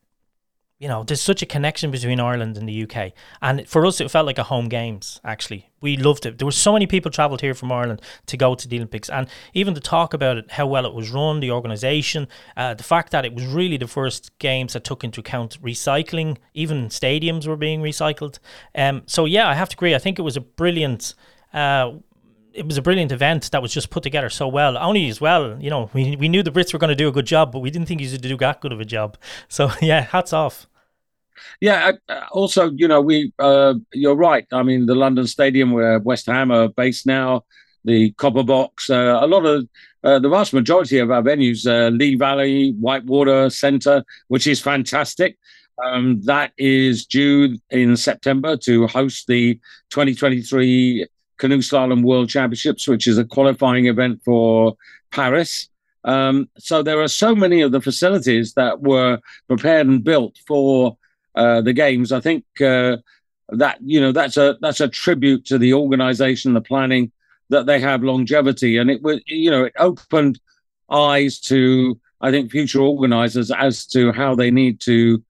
you 0.81 0.89
know, 0.89 1.05
there's 1.05 1.21
such 1.21 1.43
a 1.43 1.47
connection 1.47 1.91
between 1.91 2.19
Ireland 2.19 2.57
and 2.57 2.67
the 2.67 2.83
UK. 2.85 3.13
And 3.43 3.69
for 3.69 3.85
us, 3.85 4.01
it 4.01 4.11
felt 4.11 4.25
like 4.25 4.39
a 4.39 4.45
home 4.45 4.71
games, 4.71 5.21
actually. 5.23 5.69
We 5.83 5.99
loved 5.99 6.25
it. 6.25 6.39
There 6.39 6.47
were 6.47 6.53
so 6.53 6.73
many 6.73 6.87
people 6.87 7.11
travelled 7.11 7.43
here 7.43 7.53
from 7.53 7.71
Ireland 7.71 8.01
to 8.27 8.39
go 8.39 8.55
to 8.55 8.67
the 8.67 8.77
Olympics. 8.77 9.11
And 9.11 9.29
even 9.53 9.75
to 9.75 9.81
talk 9.81 10.15
about 10.15 10.39
it, 10.39 10.53
how 10.53 10.67
well 10.67 10.87
it 10.87 10.95
was 10.95 11.11
run, 11.11 11.41
the 11.41 11.51
organisation, 11.51 12.29
uh, 12.57 12.73
the 12.73 12.83
fact 12.83 13.13
that 13.13 13.27
it 13.27 13.35
was 13.35 13.45
really 13.45 13.77
the 13.77 13.87
first 13.87 14.37
games 14.39 14.73
that 14.73 14.83
took 14.83 15.05
into 15.05 15.21
account 15.21 15.61
recycling, 15.63 16.39
even 16.55 16.89
stadiums 16.89 17.47
were 17.47 17.57
being 17.57 17.83
recycled. 17.83 18.39
Um, 18.75 19.03
so, 19.05 19.27
yeah, 19.27 19.49
I 19.49 19.55
have 19.55 19.69
to 19.69 19.77
agree. 19.77 19.95
I 19.95 19.99
think 19.99 20.19
it 20.19 20.23
was 20.23 20.39
a 20.39 20.41
brilliant. 20.41 21.15
Uh, 21.53 21.93
it 22.53 22.67
was 22.67 22.79
a 22.79 22.83
brilliant 22.83 23.13
event 23.13 23.51
that 23.53 23.63
was 23.63 23.73
just 23.73 23.91
put 23.91 24.03
together 24.03 24.29
so 24.29 24.49
well. 24.49 24.77
Only 24.77 25.09
as 25.09 25.21
well, 25.21 25.57
you 25.61 25.71
know, 25.71 25.89
we, 25.93 26.17
we 26.17 26.29
knew 26.29 26.43
the 26.43 26.51
Brits 26.51 26.73
were 26.73 26.81
going 26.81 26.89
to 26.89 26.97
do 26.97 27.07
a 27.07 27.13
good 27.13 27.27
job, 27.27 27.53
but 27.53 27.61
we 27.61 27.71
didn't 27.71 27.87
think 27.87 28.01
he 28.01 28.11
would 28.11 28.23
do 28.23 28.37
that 28.39 28.61
good 28.61 28.73
of 28.73 28.81
a 28.81 28.85
job. 28.85 29.17
So 29.49 29.71
yeah, 29.81 30.01
hats 30.01 30.33
off. 30.33 30.67
Yeah. 31.61 31.93
Also, 32.33 32.71
you 32.73 32.89
know, 32.89 33.01
we 33.01 33.33
uh, 33.39 33.75
you're 33.93 34.17
right. 34.17 34.47
I 34.53 34.63
mean, 34.63 34.87
the 34.87 34.95
London 34.95 35.27
Stadium 35.27 35.73
where 35.73 35.99
West 35.99 36.27
Ham 36.27 36.51
are 36.51 36.69
based 36.69 37.07
now, 37.07 37.45
the 37.85 38.13
Copper 38.13 38.43
Box, 38.43 38.91
uh, 38.91 39.19
a 39.21 39.27
lot 39.27 39.45
of 39.47 39.69
uh, 40.03 40.19
the 40.19 40.29
vast 40.29 40.53
majority 40.53 40.99
of 40.99 41.11
our 41.11 41.23
venues, 41.23 41.67
uh, 41.67 41.91
Lee 41.91 42.15
Valley, 42.15 42.73
Whitewater 42.73 43.51
Centre, 43.51 44.05
which 44.29 44.47
is 44.47 44.61
fantastic. 44.61 45.39
Um, 45.85 46.21
that 46.23 46.53
is 46.59 47.07
due 47.07 47.59
in 47.71 47.97
September 47.97 48.57
to 48.59 48.87
host 48.87 49.27
the 49.27 49.55
2023 49.91 51.07
Canoe 51.39 51.59
Slalom 51.59 52.03
World 52.03 52.29
Championships, 52.29 52.87
which 52.87 53.07
is 53.07 53.19
a 53.19 53.25
qualifying 53.25 53.87
event 53.87 54.21
for 54.25 54.77
Paris. 55.11 55.69
Um, 56.05 56.49
so 56.59 56.83
there 56.83 57.01
are 57.01 57.09
so 57.09 57.35
many 57.35 57.61
of 57.61 57.73
the 57.73 57.81
facilities 57.81 58.55
that 58.55 58.81
were 58.81 59.21
prepared 59.49 59.87
and 59.87 60.03
built 60.03 60.39
for 60.47 60.97
uh, 61.35 61.61
the 61.61 61.73
games. 61.73 62.13
I 62.13 62.21
think 62.21 62.45
uh, 62.61 62.99
that 63.51 63.79
you 63.83 64.01
know 64.01 64.13
that's 64.13 64.37
a 64.37 64.57
that's 64.61 64.81
a 64.81 64.89
tribute 64.89 65.45
to 65.47 65.59
the 65.59 65.75
organisation, 65.75 66.55
the 66.55 66.61
planning 66.61 67.13
that 67.49 67.67
they 67.67 67.81
have 67.81 68.03
longevity, 68.03 68.77
and 68.77 68.91
it 68.91 69.03
was 69.03 69.21
you 69.27 69.51
know 69.51 69.65
it 69.65 69.75
opened 69.79 70.41
eyes 70.91 71.39
to 71.41 71.99
I 72.21 72.31
think 72.31 72.51
future 72.51 72.81
organisers 72.81 73.51
as 73.51 73.87
to 73.87 74.13
how 74.13 74.35
they 74.35 74.51
need 74.51 74.81
to 74.81 75.23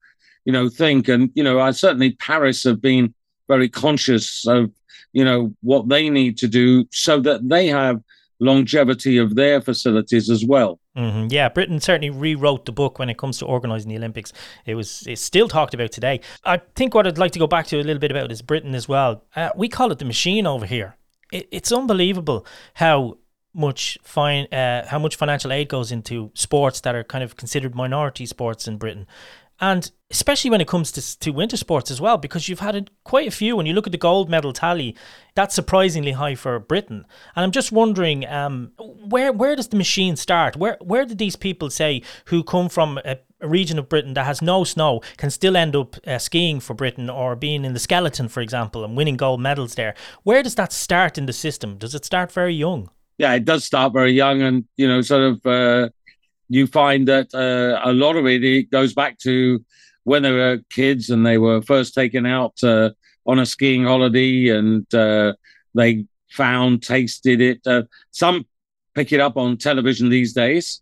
you 0.45 0.53
know 0.53 0.69
think, 0.69 1.07
and 1.07 1.31
you 1.35 1.43
know 1.43 1.59
I 1.59 1.71
certainly 1.71 2.11
Paris 2.13 2.63
have 2.63 2.81
been 2.81 3.13
very 3.47 3.69
conscious 3.69 4.47
of 4.47 4.71
you 5.13 5.25
know 5.25 5.53
what 5.61 5.89
they 5.89 6.09
need 6.09 6.37
to 6.39 6.47
do 6.47 6.87
so 6.91 7.19
that 7.21 7.47
they 7.47 7.67
have 7.67 8.01
longevity 8.39 9.17
of 9.17 9.35
their 9.35 9.61
facilities 9.61 10.29
as 10.29 10.43
well. 10.43 10.80
Mm-hmm. 10.97 11.27
Yeah, 11.29 11.47
Britain 11.47 11.79
certainly 11.79 12.09
rewrote 12.09 12.65
the 12.65 12.73
book 12.73 12.99
when 12.99 13.09
it 13.09 13.17
comes 13.17 13.37
to 13.37 13.45
organising 13.45 13.89
the 13.89 13.97
Olympics. 13.97 14.33
It 14.65 14.75
was 14.75 15.05
it's 15.07 15.21
still 15.21 15.47
talked 15.47 15.73
about 15.73 15.91
today. 15.91 16.19
I 16.43 16.57
think 16.75 16.93
what 16.93 17.07
I'd 17.07 17.17
like 17.17 17.31
to 17.31 17.39
go 17.39 17.47
back 17.47 17.67
to 17.67 17.77
a 17.77 17.83
little 17.83 17.99
bit 17.99 18.11
about 18.11 18.31
is 18.31 18.41
Britain 18.41 18.75
as 18.75 18.89
well. 18.89 19.23
Uh, 19.35 19.51
we 19.55 19.69
call 19.69 19.91
it 19.91 19.99
the 19.99 20.05
machine 20.05 20.45
over 20.45 20.65
here. 20.65 20.97
It, 21.31 21.47
it's 21.49 21.71
unbelievable 21.71 22.45
how 22.75 23.19
much 23.53 23.97
fine 24.03 24.47
uh, 24.53 24.87
how 24.87 24.99
much 24.99 25.15
financial 25.15 25.51
aid 25.51 25.69
goes 25.69 25.91
into 25.91 26.31
sports 26.33 26.81
that 26.81 26.95
are 26.95 27.03
kind 27.03 27.23
of 27.23 27.35
considered 27.37 27.73
minority 27.73 28.25
sports 28.25 28.67
in 28.67 28.77
Britain. 28.77 29.07
And 29.61 29.91
especially 30.09 30.49
when 30.49 30.59
it 30.59 30.67
comes 30.67 30.91
to, 30.91 31.19
to 31.19 31.29
winter 31.29 31.55
sports 31.55 31.91
as 31.91 32.01
well, 32.01 32.17
because 32.17 32.49
you've 32.49 32.59
had 32.59 32.75
a, 32.75 32.85
quite 33.03 33.27
a 33.27 33.31
few. 33.31 33.55
When 33.55 33.67
you 33.67 33.73
look 33.73 33.85
at 33.85 33.91
the 33.91 33.97
gold 33.97 34.27
medal 34.27 34.53
tally, 34.53 34.95
that's 35.35 35.53
surprisingly 35.53 36.13
high 36.13 36.33
for 36.33 36.59
Britain. 36.59 37.05
And 37.35 37.43
I'm 37.43 37.51
just 37.51 37.71
wondering, 37.71 38.27
um, 38.27 38.71
where 38.79 39.31
where 39.31 39.55
does 39.55 39.67
the 39.67 39.77
machine 39.77 40.15
start? 40.15 40.57
Where 40.57 40.77
where 40.81 41.05
did 41.05 41.19
these 41.19 41.35
people 41.35 41.69
say 41.69 42.01
who 42.25 42.43
come 42.43 42.69
from 42.69 42.99
a, 43.05 43.19
a 43.39 43.47
region 43.47 43.77
of 43.77 43.87
Britain 43.87 44.15
that 44.15 44.25
has 44.25 44.41
no 44.41 44.63
snow 44.63 45.01
can 45.17 45.29
still 45.29 45.55
end 45.55 45.75
up 45.75 45.95
uh, 46.07 46.17
skiing 46.17 46.59
for 46.59 46.73
Britain 46.73 47.07
or 47.09 47.35
being 47.35 47.63
in 47.63 47.73
the 47.73 47.79
skeleton, 47.79 48.27
for 48.29 48.41
example, 48.41 48.83
and 48.83 48.97
winning 48.97 49.15
gold 49.15 49.39
medals 49.39 49.75
there? 49.75 49.93
Where 50.23 50.41
does 50.41 50.55
that 50.55 50.73
start 50.73 51.19
in 51.19 51.27
the 51.27 51.33
system? 51.33 51.77
Does 51.77 51.93
it 51.93 52.03
start 52.03 52.31
very 52.31 52.55
young? 52.55 52.89
Yeah, 53.19 53.33
it 53.33 53.45
does 53.45 53.63
start 53.63 53.93
very 53.93 54.13
young, 54.13 54.41
and 54.41 54.65
you 54.75 54.87
know, 54.87 55.01
sort 55.01 55.21
of. 55.21 55.45
Uh 55.45 55.89
you 56.51 56.67
find 56.67 57.07
that 57.07 57.33
uh, 57.33 57.79
a 57.89 57.93
lot 57.93 58.17
of 58.17 58.25
it, 58.27 58.43
it 58.43 58.69
goes 58.69 58.93
back 58.93 59.17
to 59.19 59.63
when 60.03 60.21
they 60.21 60.31
were 60.31 60.59
kids 60.69 61.09
and 61.09 61.25
they 61.25 61.37
were 61.37 61.61
first 61.61 61.93
taken 61.93 62.25
out 62.25 62.61
uh, 62.61 62.89
on 63.25 63.39
a 63.39 63.45
skiing 63.45 63.85
holiday 63.85 64.49
and 64.49 64.93
uh, 64.93 65.31
they 65.73 66.05
found, 66.29 66.83
tasted 66.83 67.39
it. 67.39 67.65
Uh, 67.65 67.83
some 68.11 68.45
pick 68.93 69.13
it 69.13 69.21
up 69.21 69.37
on 69.37 69.55
television 69.55 70.09
these 70.09 70.33
days, 70.33 70.81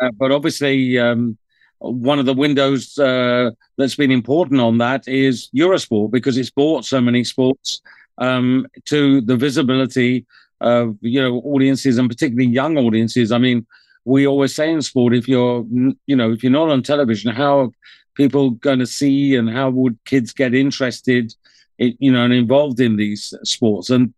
uh, 0.00 0.10
but 0.16 0.32
obviously, 0.32 0.98
um, 0.98 1.36
one 1.80 2.18
of 2.18 2.24
the 2.24 2.34
windows 2.34 2.98
uh, 2.98 3.50
that's 3.76 3.96
been 3.96 4.10
important 4.10 4.58
on 4.60 4.78
that 4.78 5.06
is 5.06 5.50
Eurosport 5.54 6.10
because 6.10 6.38
it's 6.38 6.50
brought 6.50 6.86
so 6.86 7.00
many 7.00 7.24
sports 7.24 7.82
um, 8.16 8.66
to 8.86 9.20
the 9.20 9.36
visibility 9.36 10.24
of 10.62 10.96
you 11.00 11.20
know 11.20 11.40
audiences 11.40 11.98
and 11.98 12.08
particularly 12.08 12.50
young 12.50 12.78
audiences. 12.78 13.32
I 13.32 13.38
mean, 13.38 13.66
we 14.04 14.26
always 14.26 14.54
say 14.54 14.70
in 14.70 14.82
sport, 14.82 15.14
if 15.14 15.28
you're, 15.28 15.64
you 16.06 16.16
know, 16.16 16.32
if 16.32 16.42
you're 16.42 16.52
not 16.52 16.70
on 16.70 16.82
television, 16.82 17.34
how 17.34 17.60
are 17.60 17.68
people 18.14 18.50
going 18.50 18.78
to 18.78 18.86
see 18.86 19.36
and 19.36 19.50
how 19.50 19.70
would 19.70 19.98
kids 20.04 20.32
get 20.32 20.54
interested, 20.54 21.34
in, 21.78 21.96
you 21.98 22.12
know, 22.12 22.24
and 22.24 22.32
involved 22.32 22.80
in 22.80 22.96
these 22.96 23.34
sports? 23.44 23.90
And 23.90 24.14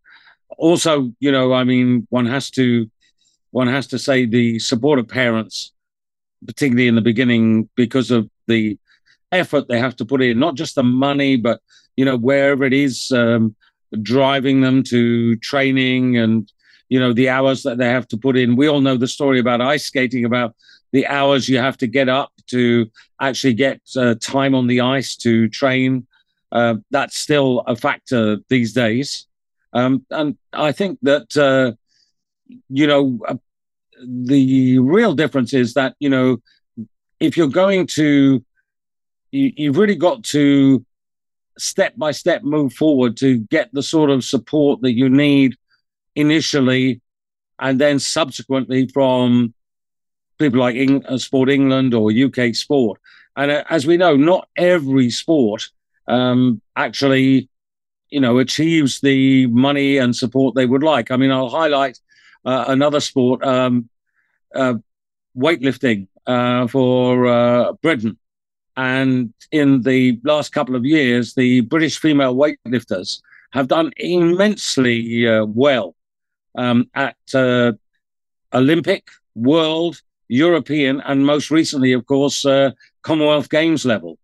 also, 0.58 1.12
you 1.20 1.32
know, 1.32 1.52
I 1.52 1.64
mean, 1.64 2.06
one 2.10 2.26
has 2.26 2.50
to, 2.52 2.90
one 3.50 3.68
has 3.68 3.86
to 3.88 3.98
say 3.98 4.24
the 4.24 4.58
support 4.58 4.98
of 4.98 5.08
parents, 5.08 5.72
particularly 6.46 6.88
in 6.88 6.94
the 6.94 7.00
beginning, 7.00 7.68
because 7.74 8.10
of 8.10 8.28
the 8.46 8.78
effort 9.30 9.68
they 9.68 9.78
have 9.78 9.96
to 9.96 10.04
put 10.04 10.22
in, 10.22 10.38
not 10.38 10.54
just 10.54 10.74
the 10.74 10.82
money, 10.82 11.36
but 11.36 11.60
you 11.96 12.04
know, 12.04 12.16
wherever 12.16 12.64
it 12.64 12.72
is, 12.72 13.12
um, 13.12 13.54
driving 14.00 14.62
them 14.62 14.82
to 14.82 15.36
training 15.36 16.16
and 16.16 16.50
you 16.92 17.00
know 17.00 17.14
the 17.14 17.30
hours 17.30 17.62
that 17.62 17.78
they 17.78 17.88
have 17.88 18.06
to 18.08 18.18
put 18.18 18.36
in. 18.36 18.54
We 18.54 18.68
all 18.68 18.82
know 18.82 18.98
the 18.98 19.08
story 19.08 19.40
about 19.40 19.62
ice 19.62 19.84
skating 19.86 20.26
about 20.26 20.54
the 20.92 21.06
hours 21.06 21.48
you 21.48 21.56
have 21.56 21.78
to 21.78 21.86
get 21.86 22.10
up 22.10 22.30
to 22.48 22.90
actually 23.18 23.54
get 23.54 23.80
uh, 23.96 24.14
time 24.20 24.54
on 24.54 24.66
the 24.66 24.82
ice 24.82 25.16
to 25.24 25.48
train. 25.48 26.06
Uh, 26.58 26.74
that's 26.90 27.16
still 27.16 27.60
a 27.60 27.74
factor 27.74 28.36
these 28.50 28.74
days. 28.74 29.26
Um, 29.72 30.04
and 30.10 30.36
i 30.52 30.70
think 30.70 30.98
that 31.00 31.28
uh, 31.48 31.72
you 32.68 32.86
know 32.86 33.18
uh, 33.26 33.40
the 33.98 34.78
real 34.80 35.14
difference 35.14 35.54
is 35.54 35.72
that 35.72 35.94
you 35.98 36.10
know 36.10 36.42
if 37.20 37.38
you're 37.38 37.56
going 37.64 37.86
to 37.86 38.44
you, 39.30 39.52
you've 39.56 39.78
really 39.78 40.00
got 40.08 40.24
to 40.24 40.84
step 41.56 41.94
by 41.96 42.10
step 42.10 42.42
move 42.42 42.74
forward 42.74 43.16
to 43.16 43.38
get 43.56 43.72
the 43.72 43.82
sort 43.82 44.10
of 44.10 44.24
support 44.24 44.82
that 44.82 44.92
you 44.92 45.08
need 45.08 45.56
initially, 46.14 47.00
and 47.58 47.80
then 47.80 47.98
subsequently 47.98 48.86
from 48.88 49.54
people 50.38 50.60
like 50.60 50.76
Eng- 50.76 51.06
uh, 51.06 51.18
Sport 51.18 51.48
England 51.48 51.94
or 51.94 52.10
UK 52.10 52.54
Sport. 52.54 53.00
And 53.36 53.50
uh, 53.50 53.64
as 53.70 53.86
we 53.86 53.96
know, 53.96 54.16
not 54.16 54.48
every 54.56 55.10
sport 55.10 55.68
um, 56.06 56.60
actually, 56.76 57.48
you 58.10 58.20
know, 58.20 58.38
achieves 58.38 59.00
the 59.00 59.46
money 59.46 59.98
and 59.98 60.14
support 60.14 60.54
they 60.54 60.66
would 60.66 60.82
like. 60.82 61.10
I 61.10 61.16
mean, 61.16 61.30
I'll 61.30 61.48
highlight 61.48 61.98
uh, 62.44 62.64
another 62.68 63.00
sport, 63.00 63.42
um, 63.44 63.88
uh, 64.54 64.74
weightlifting 65.36 66.08
uh, 66.26 66.66
for 66.66 67.26
uh, 67.26 67.72
Britain. 67.74 68.18
And 68.76 69.32
in 69.50 69.82
the 69.82 70.18
last 70.24 70.52
couple 70.52 70.76
of 70.76 70.84
years, 70.84 71.34
the 71.34 71.60
British 71.62 71.98
female 71.98 72.34
weightlifters 72.34 73.20
have 73.52 73.68
done 73.68 73.92
immensely 73.98 75.26
well 75.44 75.94
um, 76.54 76.90
at 76.94 77.16
uh, 77.34 77.72
Olympic, 78.52 79.08
World, 79.34 80.00
European, 80.28 81.00
and 81.00 81.26
most 81.26 81.50
recently, 81.50 81.92
of 81.92 82.06
course, 82.06 82.44
uh, 82.44 82.70
Commonwealth 83.02 83.50
Games 83.50 83.84
level. 83.84 84.18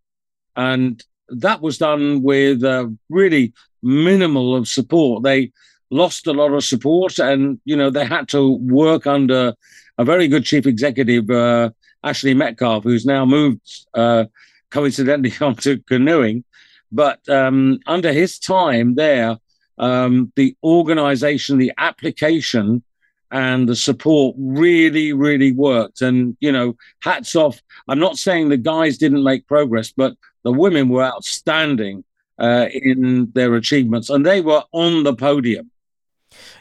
And 0.56 1.02
that 1.28 1.60
was 1.60 1.78
done 1.78 2.22
with 2.22 2.64
uh, 2.64 2.88
really 3.08 3.52
minimal 3.82 4.56
of 4.56 4.68
support. 4.68 5.22
They 5.22 5.52
lost 5.90 6.26
a 6.26 6.32
lot 6.32 6.52
of 6.52 6.64
support, 6.64 7.18
and 7.18 7.60
you 7.64 7.76
know 7.76 7.90
they 7.90 8.04
had 8.04 8.28
to 8.28 8.56
work 8.56 9.06
under 9.06 9.54
a 9.98 10.04
very 10.04 10.28
good 10.28 10.44
chief 10.44 10.66
executive, 10.66 11.30
uh, 11.30 11.70
Ashley 12.04 12.34
Metcalfe, 12.34 12.84
who's 12.84 13.04
now 13.04 13.24
moved 13.24 13.60
uh, 13.94 14.24
coincidentally 14.70 15.32
onto 15.40 15.78
canoeing. 15.82 16.44
But 16.90 17.28
um, 17.28 17.80
under 17.86 18.12
his 18.12 18.38
time 18.38 18.94
there, 18.94 19.36
um, 19.78 20.32
the 20.36 20.56
organization, 20.62 21.58
the 21.58 21.72
application, 21.78 22.82
and 23.30 23.68
the 23.68 23.76
support 23.76 24.34
really, 24.38 25.12
really 25.12 25.52
worked. 25.52 26.02
And, 26.02 26.36
you 26.40 26.52
know, 26.52 26.76
hats 27.00 27.36
off. 27.36 27.60
I'm 27.86 27.98
not 27.98 28.18
saying 28.18 28.48
the 28.48 28.56
guys 28.56 28.98
didn't 28.98 29.22
make 29.22 29.46
progress, 29.46 29.92
but 29.92 30.16
the 30.44 30.52
women 30.52 30.88
were 30.88 31.04
outstanding 31.04 32.04
uh, 32.38 32.66
in 32.72 33.30
their 33.34 33.54
achievements 33.56 34.10
and 34.10 34.24
they 34.24 34.40
were 34.40 34.62
on 34.72 35.02
the 35.02 35.14
podium. 35.14 35.70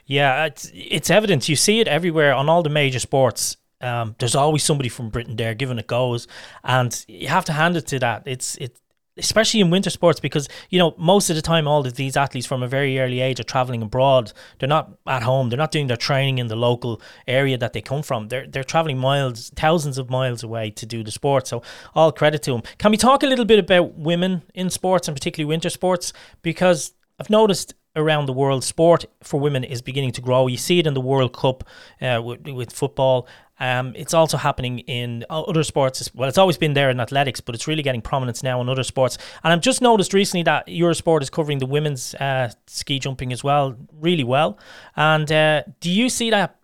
Yeah, 0.06 0.46
it's, 0.46 0.72
it's 0.74 1.10
evident. 1.10 1.50
You 1.50 1.56
see 1.56 1.80
it 1.80 1.88
everywhere 1.88 2.34
on 2.34 2.50
all 2.50 2.64
the 2.64 2.70
major 2.70 3.00
sports. 3.00 3.58
Um, 3.80 4.16
there's 4.18 4.36
always 4.36 4.64
somebody 4.64 4.90
from 4.90 5.10
Britain 5.10 5.36
there 5.36 5.54
giving 5.54 5.78
it 5.78 5.86
goes, 5.86 6.28
and 6.64 7.06
you 7.08 7.28
have 7.28 7.46
to 7.46 7.54
hand 7.54 7.78
it 7.78 7.86
to 7.88 8.00
that. 8.00 8.24
It's 8.26 8.56
it 8.56 8.80
especially 9.18 9.60
in 9.60 9.70
winter 9.70 9.90
sports 9.90 10.20
because 10.20 10.48
you 10.70 10.80
know 10.80 10.94
most 10.98 11.30
of 11.30 11.36
the 11.36 11.42
time 11.42 11.68
all 11.68 11.86
of 11.86 11.96
these 11.96 12.18
athletes 12.18 12.48
from 12.48 12.64
a 12.64 12.68
very 12.68 13.00
early 13.00 13.20
age 13.20 13.40
are 13.40 13.44
traveling 13.44 13.82
abroad. 13.82 14.32
They're 14.60 14.70
not 14.70 14.98
at 15.08 15.24
home. 15.24 15.50
They're 15.50 15.58
not 15.58 15.72
doing 15.72 15.88
their 15.88 15.98
training 15.98 16.38
in 16.38 16.48
the 16.48 16.56
local 16.56 17.02
area 17.28 17.58
that 17.58 17.74
they 17.74 17.82
come 17.82 18.04
from. 18.04 18.28
They're 18.28 18.48
they're 18.48 18.64
traveling 18.64 18.98
miles 18.98 19.52
thousands 19.56 19.98
of 19.98 20.10
miles 20.10 20.44
away 20.44 20.72
to 20.72 20.86
do 20.86 21.04
the 21.04 21.12
sport. 21.12 21.48
So 21.48 21.62
all 21.96 22.12
credit 22.12 22.44
to 22.44 22.52
them 22.52 22.64
can 22.78 22.92
we 22.92 22.98
talk 22.98 23.24
a 23.24 23.28
little 23.28 23.46
bit 23.46 23.60
about 23.60 23.96
women 23.96 24.44
in 24.54 24.70
sports 24.70 25.08
and 25.08 25.16
particularly 25.16 25.48
winter 25.48 25.70
sports? 25.70 26.14
Because 26.42 26.94
I've 27.20 27.30
noticed 27.30 27.74
around 27.98 28.28
the 28.28 28.34
world, 28.34 28.64
sport 28.64 29.06
for 29.24 29.40
women 29.40 29.64
is 29.64 29.82
beginning 29.82 30.12
to 30.14 30.22
grow. 30.22 30.48
You 30.48 30.58
see 30.58 30.80
it 30.80 30.88
in 30.88 30.94
the 30.94 31.02
World 31.02 31.36
Cup 31.36 31.64
uh, 32.00 32.22
with, 32.24 32.48
with 32.48 32.72
football. 32.72 33.28
Um, 33.60 33.93
it's 33.96 34.13
also 34.13 34.38
happening 34.38 34.80
in 34.80 35.26
other 35.30 35.63
sports. 35.63 36.10
Well, 36.13 36.30
it's 36.30 36.38
always 36.38 36.58
been 36.58 36.74
there 36.74 36.89
in 36.89 37.00
athletics, 37.00 37.41
but 37.41 37.56
it's 37.56 37.67
really 37.67 37.84
getting 37.84 38.02
prominence 38.02 38.43
now 38.43 38.62
in 38.62 38.70
other 38.70 38.84
sports. 38.84 39.17
And 39.43 39.54
I've 39.54 39.62
just 39.62 39.82
noticed 39.82 40.13
recently 40.13 40.43
that 40.43 40.67
Eurosport 40.67 41.22
is 41.22 41.30
covering 41.30 41.60
the 41.60 41.65
women's 41.65 42.13
uh, 42.15 42.52
ski 42.67 43.00
jumping 43.00 43.34
as 43.34 43.43
well, 43.43 43.76
really 43.91 44.24
well. 44.24 44.60
And 44.96 45.32
uh, 45.32 45.63
do 45.80 45.89
you 45.89 46.10
see 46.10 46.30
that 46.30 46.60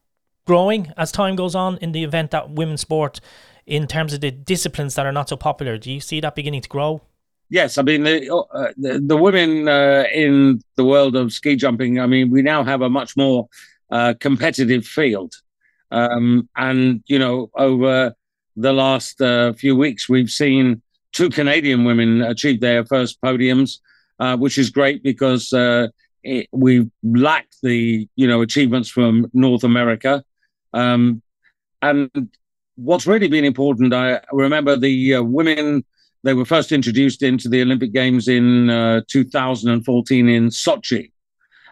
growing 0.46 0.92
as 0.98 1.12
time 1.12 1.36
goes 1.36 1.56
on 1.56 1.78
in 1.78 1.92
the 1.92 2.04
event 2.04 2.32
that 2.32 2.50
women's 2.50 2.82
sport, 2.82 3.20
in 3.66 3.88
terms 3.88 4.14
of 4.14 4.22
the 4.22 4.32
disciplines 4.32 4.96
that 4.96 5.06
are 5.06 5.12
not 5.12 5.30
so 5.30 5.38
popular, 5.38 5.78
do 5.78 5.92
you 5.92 6.00
see 6.00 6.20
that 6.20 6.36
beginning 6.36 6.62
to 6.62 6.70
grow? 6.70 7.02
Yes, 7.50 7.78
I 7.78 7.84
mean 7.84 8.04
the 8.04 8.34
uh, 8.34 8.72
the, 8.78 9.00
the, 9.00 9.18
women 9.18 9.68
uh, 9.68 10.06
in 10.12 10.62
the 10.76 10.84
world 10.84 11.16
of 11.16 11.32
ski 11.32 11.56
jumping. 11.56 12.00
I 12.00 12.08
mean, 12.08 12.32
we 12.32 12.42
now 12.42 12.64
have 12.64 12.82
a 12.82 12.90
much 12.90 13.16
more 13.16 13.48
uh, 13.92 14.16
competitive 14.20 14.86
field. 14.86 15.36
Um, 15.94 16.50
and, 16.58 17.04
you 17.06 17.20
know, 17.20 17.52
over 17.56 18.16
the 18.56 18.74
last 18.74 19.22
uh, 19.22 19.54
few 19.54 19.76
weeks, 19.76 20.10
we've 20.10 20.32
seen 20.32 20.82
two 21.12 21.30
Canadian 21.30 21.86
women 21.86 22.24
achieve 22.24 22.60
their 22.60 22.84
first 22.84 23.22
podiums, 23.22 23.78
uh, 24.20 24.36
which 24.36 24.58
is 24.58 24.72
great 24.72 25.04
because 25.04 25.54
uh, 25.54 25.88
it, 26.24 26.48
we 26.52 26.90
lack 27.04 27.48
the, 27.62 28.10
you 28.16 28.28
know, 28.28 28.42
achievements 28.42 28.90
from 28.90 29.30
North 29.34 29.64
America. 29.64 30.24
Um, 30.74 31.22
and 31.84 32.10
what's 32.76 33.06
really 33.06 33.28
been 33.28 33.46
important, 33.46 33.94
I 33.94 34.22
remember 34.32 34.76
the 34.76 35.16
uh, 35.16 35.22
women, 35.22 35.86
they 36.24 36.34
were 36.34 36.46
first 36.46 36.72
introduced 36.72 37.22
into 37.22 37.48
the 37.50 37.62
Olympic 37.62 37.94
Games 37.94 38.28
in 38.28 38.72
uh, 38.72 39.02
2014 39.08 40.28
in 40.28 40.50
Sochi. 40.50 41.12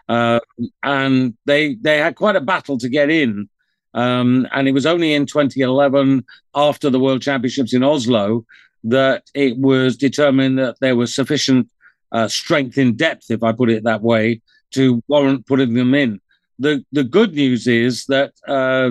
Uh, 0.08 0.40
and 0.82 1.34
they 1.46 1.76
they 1.76 1.98
had 1.98 2.16
quite 2.16 2.36
a 2.36 2.40
battle 2.40 2.76
to 2.76 2.88
get 2.88 3.08
in 3.08 3.48
um, 3.94 4.46
and 4.52 4.68
it 4.68 4.72
was 4.72 4.86
only 4.86 5.12
in 5.12 5.26
2011, 5.26 6.24
after 6.54 6.90
the 6.90 7.00
World 7.00 7.22
Championships 7.22 7.74
in 7.74 7.82
Oslo, 7.82 8.44
that 8.84 9.30
it 9.34 9.56
was 9.58 9.96
determined 9.96 10.58
that 10.58 10.80
there 10.80 10.96
was 10.96 11.14
sufficient 11.14 11.68
uh, 12.10 12.28
strength 12.28 12.78
in 12.78 12.96
depth, 12.96 13.30
if 13.30 13.42
I 13.42 13.52
put 13.52 13.70
it 13.70 13.84
that 13.84 14.02
way, 14.02 14.40
to 14.72 15.02
warrant 15.08 15.46
putting 15.46 15.74
them 15.74 15.94
in. 15.94 16.20
The 16.58 16.84
the 16.92 17.04
good 17.04 17.34
news 17.34 17.66
is 17.66 18.06
that 18.06 18.32
uh, 18.46 18.90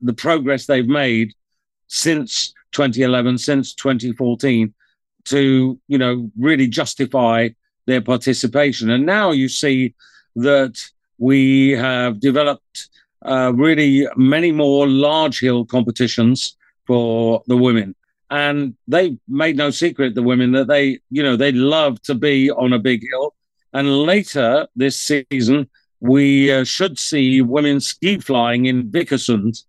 the 0.00 0.12
progress 0.12 0.66
they've 0.66 0.86
made 0.86 1.34
since 1.88 2.54
2011, 2.72 3.38
since 3.38 3.74
2014, 3.74 4.72
to, 5.24 5.78
you 5.88 5.98
know, 5.98 6.30
really 6.38 6.66
justify 6.66 7.48
their 7.86 8.00
participation. 8.00 8.90
And 8.90 9.04
now 9.04 9.32
you 9.32 9.48
see 9.48 9.94
that 10.36 10.80
we 11.18 11.70
have 11.70 12.20
developed 12.20 12.88
uh, 13.22 13.52
really 13.54 14.06
many 14.16 14.52
more 14.52 14.88
large 14.88 15.40
hill 15.40 15.64
competitions 15.64 16.56
for 16.86 17.42
the 17.46 17.56
women. 17.56 17.94
And 18.30 18.76
they 18.86 19.18
made 19.28 19.56
no 19.56 19.70
secret, 19.70 20.14
the 20.14 20.22
women, 20.22 20.52
that 20.52 20.68
they, 20.68 21.00
you 21.10 21.22
know, 21.22 21.36
they 21.36 21.52
love 21.52 22.00
to 22.02 22.14
be 22.14 22.50
on 22.50 22.72
a 22.72 22.78
big 22.78 23.02
hill. 23.10 23.34
And 23.72 24.02
later 24.02 24.68
this 24.76 24.96
season, 24.98 25.68
we 26.00 26.50
uh, 26.50 26.64
should 26.64 26.98
see 26.98 27.42
women 27.42 27.80
ski 27.80 28.18
flying 28.18 28.66
in 28.66 28.90
Vikersund, 28.90 29.62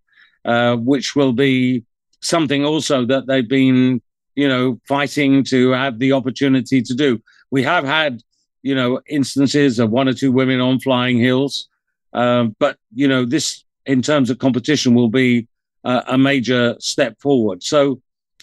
uh, 0.45 0.75
which 0.77 1.15
will 1.15 1.33
be 1.33 1.83
something 2.21 2.63
also 2.63 3.05
that 3.05 3.27
they've 3.27 3.47
been, 3.47 4.01
you 4.35 4.47
know, 4.47 4.79
fighting 4.87 5.43
to 5.45 5.71
have 5.71 5.99
the 5.99 6.13
opportunity 6.13 6.81
to 6.81 6.93
do. 6.93 7.21
We 7.49 7.63
have 7.63 7.83
had, 7.83 8.21
you 8.61 8.75
know, 8.75 9.01
instances 9.07 9.79
of 9.79 9.89
one 9.89 10.07
or 10.07 10.13
two 10.13 10.31
women 10.31 10.61
on 10.61 10.79
flying 10.79 11.19
hills, 11.19 11.67
um, 12.13 12.55
but 12.59 12.77
you 12.93 13.07
know, 13.07 13.25
this 13.25 13.63
in 13.85 14.01
terms 14.01 14.29
of 14.29 14.39
competition 14.39 14.93
will 14.93 15.09
be 15.09 15.47
uh, 15.83 16.03
a 16.07 16.17
major 16.17 16.75
step 16.79 17.19
forward. 17.19 17.63
So, 17.63 18.01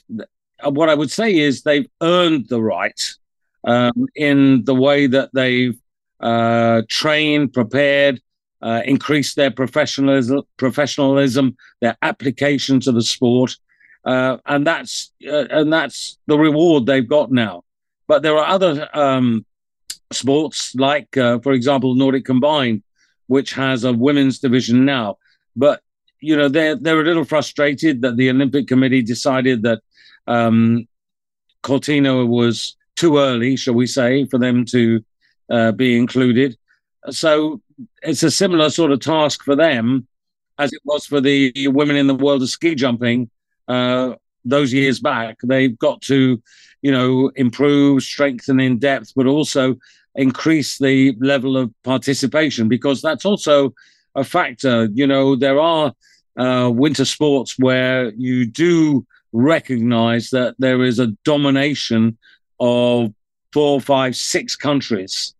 th- 0.08 0.28
what 0.64 0.88
I 0.88 0.94
would 0.94 1.10
say 1.10 1.36
is 1.36 1.62
they've 1.62 1.88
earned 2.02 2.48
the 2.48 2.60
right 2.60 3.00
um, 3.64 4.06
in 4.14 4.64
the 4.64 4.74
way 4.74 5.06
that 5.06 5.30
they've 5.32 5.78
uh, 6.20 6.82
trained, 6.88 7.52
prepared, 7.52 8.20
uh, 8.60 8.82
increased 8.84 9.36
their 9.36 9.50
professionalism, 9.50 10.42
professionalism, 10.56 11.56
their 11.80 11.96
application 12.02 12.80
to 12.80 12.92
the 12.92 13.02
sport, 13.02 13.56
uh, 14.04 14.38
and 14.46 14.66
that's 14.66 15.12
uh, 15.26 15.46
and 15.50 15.72
that's 15.72 16.18
the 16.26 16.38
reward 16.38 16.86
they've 16.86 17.08
got 17.08 17.30
now. 17.30 17.62
But 18.08 18.22
there 18.22 18.36
are 18.36 18.46
other 18.46 18.88
um, 18.94 19.44
sports, 20.10 20.74
like 20.74 21.16
uh, 21.16 21.38
for 21.40 21.52
example, 21.52 21.94
Nordic 21.94 22.24
Combined, 22.24 22.82
which 23.28 23.52
has 23.54 23.84
a 23.84 23.92
women's 23.92 24.40
division 24.40 24.84
now. 24.84 25.18
But 25.54 25.80
you 26.20 26.36
know 26.36 26.48
they're 26.48 26.74
they're 26.74 27.00
a 27.00 27.04
little 27.04 27.24
frustrated 27.24 28.02
that 28.02 28.16
the 28.16 28.30
Olympic 28.30 28.66
Committee 28.66 29.02
decided 29.02 29.62
that 29.62 29.80
um, 30.26 30.88
Cortina 31.62 32.26
was 32.26 32.76
too 32.96 33.18
early, 33.18 33.56
shall 33.56 33.74
we 33.74 33.86
say, 33.86 34.26
for 34.26 34.38
them 34.38 34.64
to 34.66 35.04
uh, 35.50 35.72
be 35.72 35.96
included. 35.96 36.56
So 37.10 37.62
it's 38.02 38.22
a 38.22 38.30
similar 38.30 38.70
sort 38.70 38.90
of 38.90 39.00
task 39.00 39.44
for 39.44 39.54
them 39.54 40.06
as 40.58 40.72
it 40.72 40.80
was 40.84 41.06
for 41.06 41.20
the 41.20 41.52
women 41.68 41.96
in 41.96 42.08
the 42.08 42.14
world 42.14 42.42
of 42.42 42.50
ski 42.50 42.74
jumping 42.74 43.30
uh, 43.68 44.14
those 44.44 44.72
years 44.72 44.98
back. 44.98 45.38
They've 45.42 45.78
got 45.78 46.02
to, 46.02 46.42
you 46.82 46.92
know, 46.92 47.30
improve, 47.36 48.02
strengthen 48.02 48.58
in 48.58 48.78
depth, 48.78 49.12
but 49.14 49.26
also 49.26 49.76
increase 50.18 50.78
the 50.78 51.16
level 51.20 51.56
of 51.56 51.72
participation 51.82 52.68
because 52.68 53.00
that's 53.00 53.24
also 53.24 53.74
a 54.14 54.24
factor. 54.24 54.88
You 54.92 55.06
know, 55.06 55.36
there 55.36 55.58
are 55.58 55.92
uh, 56.36 56.70
winter 56.70 57.04
sports 57.04 57.58
where 57.58 58.10
you 58.10 58.44
do 58.44 59.06
recognize 59.32 60.30
that 60.30 60.54
there 60.58 60.82
is 60.82 60.98
a 60.98 61.08
domination 61.24 62.18
of 62.60 63.12
four, 63.52 63.80
five, 63.80 64.14
six 64.14 64.56
countries 64.56 65.34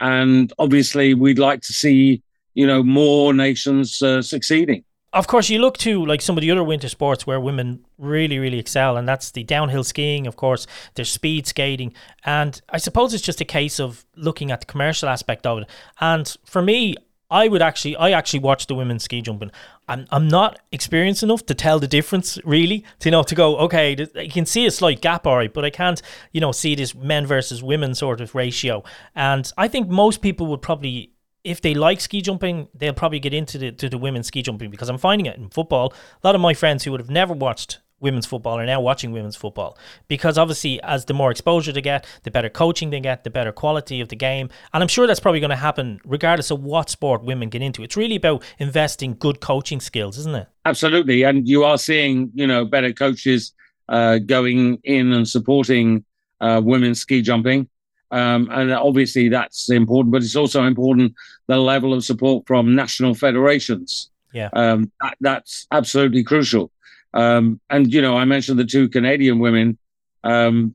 and 0.00 0.52
obviously 0.58 1.14
we'd 1.14 1.38
like 1.38 1.62
to 1.62 1.72
see 1.72 2.22
you 2.54 2.66
know 2.66 2.82
more 2.82 3.32
nations 3.32 4.02
uh, 4.02 4.20
succeeding 4.20 4.84
of 5.16 5.26
course 5.26 5.48
you 5.48 5.58
look 5.58 5.78
to 5.78 6.04
like 6.04 6.20
some 6.20 6.36
of 6.36 6.42
the 6.42 6.50
other 6.50 6.62
winter 6.62 6.88
sports 6.88 7.26
where 7.26 7.40
women 7.40 7.84
really 7.98 8.38
really 8.38 8.58
excel 8.58 8.96
and 8.96 9.08
that's 9.08 9.30
the 9.30 9.42
downhill 9.42 9.82
skiing 9.82 10.26
of 10.26 10.36
course 10.36 10.66
there's 10.94 11.10
speed 11.10 11.46
skating 11.46 11.92
and 12.24 12.60
i 12.68 12.78
suppose 12.78 13.14
it's 13.14 13.24
just 13.24 13.40
a 13.40 13.44
case 13.44 13.80
of 13.80 14.04
looking 14.14 14.50
at 14.50 14.60
the 14.60 14.66
commercial 14.66 15.08
aspect 15.08 15.46
of 15.46 15.58
it 15.58 15.68
and 16.00 16.36
for 16.44 16.62
me 16.62 16.94
I 17.28 17.48
would 17.48 17.60
actually, 17.60 17.96
I 17.96 18.10
actually 18.12 18.38
watch 18.40 18.68
the 18.68 18.76
women's 18.76 19.02
ski 19.02 19.20
jumping. 19.20 19.50
I'm, 19.88 20.06
I'm 20.10 20.28
not 20.28 20.60
experienced 20.70 21.24
enough 21.24 21.44
to 21.46 21.54
tell 21.54 21.80
the 21.80 21.88
difference 21.88 22.38
really. 22.44 22.84
To 23.00 23.08
you 23.08 23.10
know, 23.10 23.24
to 23.24 23.34
go, 23.34 23.56
okay, 23.58 23.96
you 24.14 24.30
can 24.30 24.46
see 24.46 24.64
a 24.66 24.70
slight 24.70 25.00
gap, 25.00 25.26
all 25.26 25.36
right, 25.36 25.52
but 25.52 25.64
I 25.64 25.70
can't, 25.70 26.00
you 26.30 26.40
know, 26.40 26.52
see 26.52 26.76
this 26.76 26.94
men 26.94 27.26
versus 27.26 27.64
women 27.64 27.96
sort 27.96 28.20
of 28.20 28.34
ratio. 28.36 28.84
And 29.16 29.52
I 29.58 29.66
think 29.66 29.88
most 29.88 30.22
people 30.22 30.46
would 30.46 30.62
probably 30.62 31.10
if 31.46 31.60
they 31.60 31.74
like 31.74 32.00
ski 32.00 32.20
jumping, 32.20 32.68
they'll 32.74 32.92
probably 32.92 33.20
get 33.20 33.32
into 33.32 33.56
the 33.56 33.70
to 33.72 33.88
the 33.88 33.96
women's 33.96 34.26
ski 34.26 34.42
jumping 34.42 34.68
because 34.70 34.88
I'm 34.88 34.98
finding 34.98 35.26
it 35.26 35.38
in 35.38 35.48
football. 35.48 35.94
A 36.22 36.26
lot 36.26 36.34
of 36.34 36.40
my 36.40 36.54
friends 36.54 36.82
who 36.84 36.90
would 36.90 37.00
have 37.00 37.08
never 37.08 37.32
watched 37.32 37.78
women's 38.00 38.26
football 38.26 38.58
are 38.58 38.66
now 38.66 38.80
watching 38.80 39.10
women's 39.10 39.36
football 39.36 39.78
because 40.06 40.36
obviously 40.36 40.82
as 40.82 41.06
the 41.06 41.14
more 41.14 41.30
exposure 41.30 41.72
they 41.72 41.80
get 41.80 42.04
the 42.24 42.30
better 42.30 42.50
coaching 42.50 42.90
they 42.90 43.00
get 43.00 43.24
the 43.24 43.30
better 43.30 43.52
quality 43.52 44.00
of 44.00 44.08
the 44.08 44.16
game. 44.16 44.50
And 44.74 44.82
i'm 44.82 44.88
sure 44.88 45.06
that's 45.06 45.20
probably 45.20 45.40
going 45.40 45.50
to 45.50 45.56
happen 45.56 46.00
regardless 46.04 46.50
of 46.50 46.62
what 46.62 46.90
sport 46.90 47.22
women 47.22 47.48
get 47.48 47.62
into. 47.62 47.82
It's 47.82 47.96
really 47.96 48.16
about 48.16 48.42
investing 48.58 49.16
good 49.18 49.40
coaching 49.40 49.80
skills 49.80 50.18
isn't 50.18 50.34
it? 50.34 50.48
Absolutely. 50.66 51.22
And 51.22 51.48
you 51.48 51.62
are 51.64 51.78
seeing 51.78 52.32
you 52.34 52.46
know 52.46 52.64
better 52.64 52.92
coaches 52.92 53.52
uh, 53.88 54.18
going 54.18 54.78
in 54.82 55.12
and 55.12 55.28
supporting 55.28 56.04
uh, 56.40 56.60
women's 56.62 57.00
ski 57.00 57.22
jumping 57.22 57.68
um, 58.10 58.48
and 58.52 58.72
obviously 58.72 59.28
that's 59.28 59.68
important 59.70 60.12
but 60.12 60.22
it's 60.22 60.36
also 60.36 60.64
important 60.64 61.14
the 61.46 61.56
level 61.56 61.92
of 61.92 62.04
support 62.04 62.46
from 62.46 62.74
national 62.74 63.14
federations 63.14 64.10
yeah 64.32 64.48
um, 64.52 64.90
that, 65.00 65.16
that's 65.20 65.66
absolutely 65.72 66.22
crucial 66.22 66.70
um, 67.16 67.60
and 67.70 67.92
you 67.92 68.02
know, 68.02 68.16
I 68.16 68.26
mentioned 68.26 68.58
the 68.58 68.64
two 68.64 68.88
Canadian 68.88 69.38
women. 69.38 69.78
Um, 70.22 70.74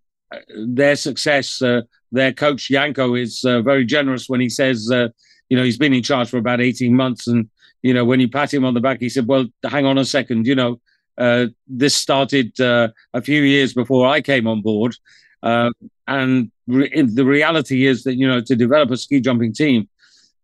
their 0.55 0.95
success, 0.95 1.61
uh, 1.61 1.81
their 2.11 2.33
coach 2.33 2.69
Janko 2.69 3.13
is 3.15 3.45
uh, 3.45 3.61
very 3.61 3.85
generous 3.85 4.27
when 4.27 4.41
he 4.41 4.49
says, 4.49 4.89
uh, 4.91 5.09
you 5.49 5.57
know, 5.57 5.63
he's 5.63 5.77
been 5.77 5.93
in 5.93 6.01
charge 6.01 6.29
for 6.29 6.37
about 6.37 6.59
eighteen 6.59 6.95
months, 6.95 7.27
and 7.27 7.47
you 7.83 7.93
know, 7.93 8.05
when 8.05 8.19
you 8.19 8.27
pat 8.27 8.53
him 8.53 8.65
on 8.65 8.73
the 8.73 8.79
back, 8.79 8.99
he 8.99 9.09
said, 9.09 9.27
"Well, 9.27 9.45
hang 9.63 9.85
on 9.85 9.99
a 9.99 10.05
second, 10.05 10.47
you 10.47 10.55
know, 10.55 10.79
uh, 11.17 11.47
this 11.67 11.93
started 11.93 12.59
uh, 12.59 12.89
a 13.13 13.21
few 13.21 13.43
years 13.43 13.73
before 13.73 14.07
I 14.07 14.21
came 14.21 14.47
on 14.47 14.61
board." 14.61 14.95
Uh, 15.43 15.71
and 16.19 16.51
re- 16.67 17.01
the 17.01 17.25
reality 17.25 17.85
is 17.85 18.03
that 18.03 18.15
you 18.15 18.27
know 18.27 18.41
to 18.41 18.55
develop 18.55 18.91
a 18.91 18.97
ski 18.97 19.19
jumping 19.19 19.53
team 19.53 19.87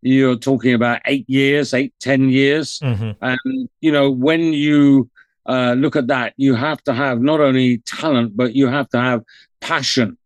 you're 0.02 0.36
talking 0.36 0.74
about 0.74 1.00
eight 1.06 1.28
years 1.28 1.74
eight 1.74 1.92
ten 2.00 2.28
years 2.28 2.78
mm-hmm. 2.80 3.12
and 3.20 3.68
you 3.80 3.92
know 3.92 4.10
when 4.10 4.52
you 4.52 5.08
uh, 5.48 5.72
look 5.72 5.96
at 5.96 6.06
that. 6.08 6.34
You 6.36 6.54
have 6.54 6.82
to 6.84 6.94
have 6.94 7.20
not 7.20 7.40
only 7.40 7.78
talent, 7.78 8.36
but 8.36 8.54
you 8.54 8.68
have 8.68 8.88
to 8.90 9.00
have 9.00 9.24
passion 9.60 10.16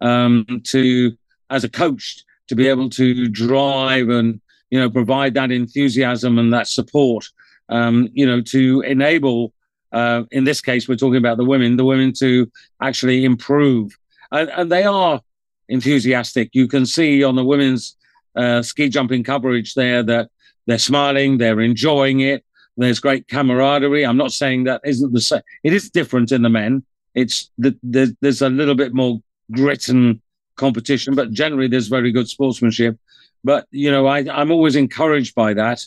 um, 0.00 0.46
to, 0.64 1.16
as 1.50 1.64
a 1.64 1.68
coach, 1.68 2.24
to 2.48 2.56
be 2.56 2.66
able 2.66 2.90
to 2.90 3.28
drive 3.28 4.08
and 4.08 4.40
you 4.70 4.80
know 4.80 4.90
provide 4.90 5.34
that 5.34 5.52
enthusiasm 5.52 6.38
and 6.38 6.52
that 6.52 6.66
support. 6.66 7.28
Um, 7.68 8.08
you 8.14 8.26
know, 8.26 8.40
to 8.40 8.80
enable. 8.80 9.52
Uh, 9.92 10.22
in 10.30 10.44
this 10.44 10.60
case, 10.60 10.88
we're 10.88 10.94
talking 10.94 11.16
about 11.16 11.36
the 11.36 11.44
women. 11.44 11.76
The 11.76 11.84
women 11.84 12.12
to 12.14 12.50
actually 12.80 13.24
improve, 13.24 13.96
and, 14.32 14.50
and 14.50 14.72
they 14.72 14.84
are 14.84 15.20
enthusiastic. 15.68 16.50
You 16.52 16.68
can 16.68 16.86
see 16.86 17.22
on 17.24 17.36
the 17.36 17.44
women's 17.44 17.96
uh, 18.36 18.62
ski 18.62 18.88
jumping 18.88 19.24
coverage 19.24 19.74
there 19.74 20.02
that 20.02 20.30
they're 20.66 20.78
smiling, 20.78 21.38
they're 21.38 21.60
enjoying 21.60 22.20
it. 22.20 22.44
There's 22.76 23.00
great 23.00 23.28
camaraderie. 23.28 24.06
I'm 24.06 24.16
not 24.16 24.32
saying 24.32 24.64
that 24.64 24.80
isn't 24.84 25.12
the 25.12 25.20
same. 25.20 25.42
It 25.62 25.72
is 25.72 25.90
different 25.90 26.32
in 26.32 26.42
the 26.42 26.48
men. 26.48 26.84
It's 27.14 27.50
the, 27.58 27.76
the, 27.82 28.16
there's 28.20 28.42
a 28.42 28.48
little 28.48 28.74
bit 28.74 28.94
more 28.94 29.20
grit 29.50 29.88
and 29.88 30.20
competition, 30.56 31.14
but 31.14 31.32
generally 31.32 31.68
there's 31.68 31.88
very 31.88 32.12
good 32.12 32.28
sportsmanship. 32.28 32.98
But 33.42 33.66
you 33.70 33.90
know, 33.90 34.06
I, 34.06 34.24
I'm 34.30 34.50
always 34.50 34.76
encouraged 34.76 35.34
by 35.34 35.54
that. 35.54 35.84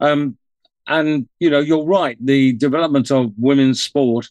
Um, 0.00 0.36
and 0.86 1.28
you 1.38 1.50
know, 1.50 1.60
you're 1.60 1.84
right. 1.84 2.16
The 2.24 2.52
development 2.52 3.10
of 3.10 3.32
women's 3.36 3.80
sport 3.80 4.28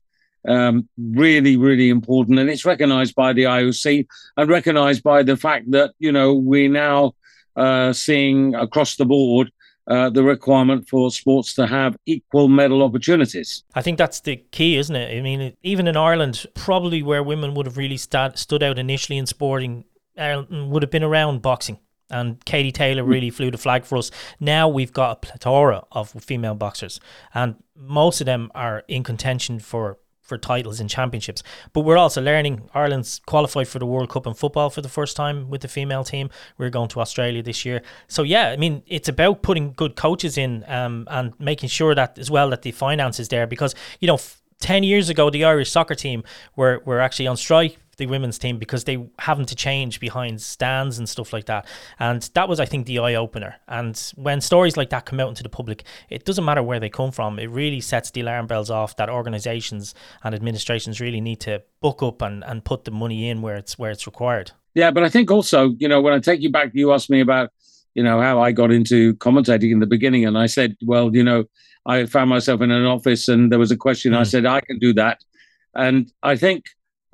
um, 0.47 0.87
really, 0.97 1.57
really 1.57 1.89
important, 1.89 2.39
and 2.39 2.49
it's 2.49 2.65
recognised 2.65 3.15
by 3.15 3.33
the 3.33 3.43
IOC 3.43 4.07
and 4.37 4.49
recognised 4.49 5.03
by 5.03 5.23
the 5.23 5.37
fact 5.37 5.71
that 5.71 5.91
you 5.99 6.11
know 6.11 6.33
we're 6.33 6.69
now 6.69 7.13
uh, 7.55 7.93
seeing 7.93 8.55
across 8.55 8.95
the 8.95 9.05
board 9.05 9.51
uh, 9.87 10.09
the 10.09 10.23
requirement 10.23 10.87
for 10.87 11.09
sports 11.11 11.53
to 11.53 11.65
have 11.65 11.97
equal 12.05 12.47
medal 12.47 12.83
opportunities. 12.83 13.63
I 13.73 13.81
think 13.81 13.97
that's 13.97 14.19
the 14.19 14.37
key, 14.51 14.77
isn't 14.77 14.95
it? 14.95 15.17
I 15.17 15.21
mean, 15.21 15.55
even 15.63 15.87
in 15.87 15.95
Ireland, 15.95 16.45
probably 16.53 17.01
where 17.01 17.23
women 17.23 17.53
would 17.53 17.65
have 17.65 17.77
really 17.77 17.97
st- 17.97 18.37
stood 18.37 18.63
out 18.63 18.77
initially 18.77 19.17
in 19.17 19.25
sporting 19.25 19.85
would 20.17 20.81
have 20.83 20.91
been 20.91 21.03
around 21.03 21.41
boxing. 21.41 21.79
And 22.09 22.43
Katie 22.45 22.71
Taylor 22.71 23.03
hmm. 23.03 23.09
really 23.09 23.29
flew 23.29 23.51
the 23.51 23.57
flag 23.57 23.85
for 23.85 23.97
us. 23.97 24.11
Now 24.39 24.67
we've 24.67 24.93
got 24.93 25.11
a 25.11 25.15
plethora 25.15 25.83
of 25.91 26.09
female 26.21 26.55
boxers, 26.55 26.99
and 27.33 27.55
most 27.75 28.21
of 28.21 28.25
them 28.25 28.51
are 28.55 28.83
in 28.87 29.03
contention 29.03 29.59
for 29.59 29.99
for 30.28 30.38
titles 30.38 30.80
and 30.80 30.89
championships. 30.89 31.41
But 31.73 31.82
we're 31.82 31.97
also 31.97 32.21
learning 32.21 32.69
Ireland's 32.73 33.21
qualified 33.25 33.67
for 33.67 33.80
the 33.80 33.86
World 33.86 34.09
Cup 34.09 34.28
in 34.28 34.34
football 34.34 34.69
for 34.69 34.82
the 34.82 34.89
first 34.89 35.15
time 35.15 35.49
with 35.49 35.61
the 35.61 35.67
female 35.67 36.03
team. 36.03 36.30
We're 36.57 36.69
going 36.69 36.89
to 36.89 36.99
Australia 36.99 37.41
this 37.41 37.65
year. 37.65 37.82
So 38.07 38.23
yeah, 38.23 38.49
I 38.49 38.57
mean 38.57 38.84
it's 38.86 39.09
about 39.09 39.41
putting 39.41 39.73
good 39.73 39.95
coaches 39.95 40.38
in 40.38 40.63
um, 40.67 41.07
and 41.09 41.34
making 41.39 41.69
sure 41.69 41.95
that 41.95 42.19
as 42.19 42.30
well 42.30 42.49
that 42.49 42.61
the 42.61 42.71
finance 42.71 43.19
is 43.19 43.30
there 43.30 43.47
because 43.47 43.73
you 43.99 44.07
know. 44.07 44.15
F- 44.15 44.41
10 44.59 44.82
years 44.82 45.07
ago, 45.07 45.30
the 45.30 45.43
Irish 45.43 45.69
soccer 45.69 45.93
team 45.93 46.23
were, 46.55 46.82
were 46.84 46.99
actually 46.99 47.28
on 47.28 47.38
strike 47.38 47.78
the 47.97 48.05
women's 48.05 48.37
team 48.37 48.57
because 48.57 48.83
they 48.83 49.07
having 49.19 49.45
to 49.45 49.55
change 49.55 49.99
behind 49.99 50.41
stands 50.41 50.97
and 50.97 51.07
stuff 51.07 51.33
like 51.33 51.45
that. 51.45 51.65
And 51.99 52.21
that 52.33 52.47
was, 52.47 52.59
I 52.59 52.65
think, 52.65 52.85
the 52.85 52.99
eye 52.99 53.15
opener. 53.15 53.55
And 53.67 53.99
when 54.15 54.41
stories 54.41 54.77
like 54.77 54.89
that 54.91 55.05
come 55.05 55.19
out 55.19 55.29
into 55.29 55.43
the 55.43 55.49
public, 55.49 55.83
it 56.09 56.25
doesn't 56.25 56.45
matter 56.45 56.63
where 56.63 56.79
they 56.79 56.89
come 56.89 57.11
from. 57.11 57.39
It 57.39 57.47
really 57.47 57.81
sets 57.81 58.11
the 58.11 58.21
alarm 58.21 58.47
bells 58.47 58.69
off 58.69 58.95
that 58.97 59.09
organisations 59.09 59.93
and 60.23 60.33
administrations 60.33 61.01
really 61.01 61.21
need 61.21 61.39
to 61.41 61.63
book 61.81 62.01
up 62.01 62.21
and, 62.21 62.43
and 62.43 62.63
put 62.63 62.85
the 62.85 62.91
money 62.91 63.29
in 63.29 63.41
where 63.41 63.55
it's 63.55 63.77
where 63.77 63.91
it's 63.91 64.05
required. 64.05 64.51
Yeah, 64.73 64.91
but 64.91 65.03
I 65.03 65.09
think 65.09 65.31
also, 65.31 65.75
you 65.79 65.87
know, 65.87 66.01
when 66.01 66.13
I 66.13 66.19
take 66.19 66.41
you 66.41 66.51
back, 66.51 66.71
you 66.73 66.93
asked 66.93 67.09
me 67.09 67.19
about, 67.19 67.51
you 67.95 68.03
know, 68.03 68.21
how 68.21 68.39
I 68.41 68.51
got 68.51 68.71
into 68.71 69.15
commentating 69.15 69.71
in 69.71 69.79
the 69.79 69.87
beginning, 69.87 70.25
and 70.25 70.37
I 70.37 70.45
said, 70.45 70.77
well, 70.85 71.15
you 71.15 71.23
know, 71.23 71.45
I 71.87 72.05
found 72.05 72.29
myself 72.29 72.61
in 72.61 72.69
an 72.69 72.85
office 72.85 73.27
and 73.29 73.51
there 73.51 73.57
was 73.57 73.71
a 73.71 73.77
question. 73.77 74.11
Mm. 74.11 74.17
I 74.17 74.19
hmm. 74.19 74.25
said, 74.25 74.45
I 74.45 74.61
can 74.61 74.77
do 74.77 74.93
that. 74.93 75.23
And 75.73 76.11
I 76.21 76.35
think 76.35 76.65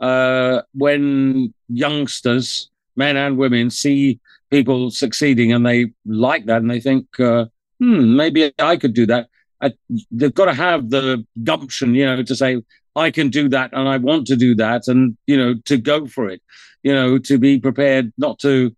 uh, 0.03 0.61
when 0.73 1.53
youngsters, 1.69 2.69
men 2.97 3.15
and 3.15 3.37
women, 3.37 3.69
see 3.69 4.19
people 4.49 4.91
succeeding 4.91 5.53
and 5.53 5.65
they 5.65 5.93
like 6.05 6.45
that 6.45 6.61
and 6.61 6.69
they 6.69 6.81
think, 6.81 7.07
uh, 7.21 7.45
hmm, 7.79 8.13
maybe 8.17 8.51
I 8.59 8.75
could 8.75 8.93
do 8.93 9.05
that. 9.05 9.29
I, 9.61 9.71
they've 10.11 10.33
got 10.33 10.45
to 10.45 10.53
have 10.53 10.89
the 10.89 11.25
gumption, 11.45 11.95
you 11.95 12.05
know, 12.05 12.21
to 12.21 12.35
say, 12.35 12.61
I 12.97 13.11
can 13.11 13.29
do 13.29 13.47
that 13.49 13.71
and 13.71 13.87
I 13.87 13.95
want 13.95 14.27
to 14.27 14.35
do 14.35 14.53
that 14.55 14.89
and, 14.89 15.15
you 15.25 15.37
know, 15.37 15.55
to 15.65 15.77
go 15.77 16.05
for 16.05 16.29
it, 16.29 16.41
you 16.83 16.93
know, 16.93 17.17
to 17.19 17.37
be 17.37 17.57
prepared 17.57 18.11
not 18.17 18.39
to, 18.39 18.75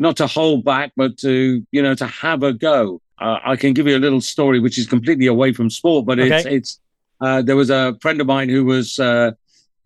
not 0.00 0.16
to 0.16 0.26
hold 0.26 0.64
back, 0.64 0.90
but 0.96 1.16
to, 1.18 1.64
you 1.70 1.82
know, 1.84 1.94
to 1.94 2.06
have 2.06 2.42
a 2.42 2.52
go. 2.52 3.00
Uh, 3.20 3.38
I 3.44 3.54
can 3.54 3.74
give 3.74 3.86
you 3.86 3.96
a 3.96 4.02
little 4.06 4.20
story 4.20 4.58
which 4.58 4.76
is 4.76 4.88
completely 4.88 5.28
away 5.28 5.52
from 5.52 5.70
sport, 5.70 6.04
but 6.04 6.18
okay. 6.18 6.36
it's 6.36 6.46
it's. 6.46 6.80
Uh, 7.20 7.40
there 7.40 7.54
was 7.54 7.70
a 7.70 7.96
friend 8.02 8.20
of 8.20 8.26
mine 8.26 8.48
who 8.48 8.64
was 8.64 8.98
uh, 8.98 9.30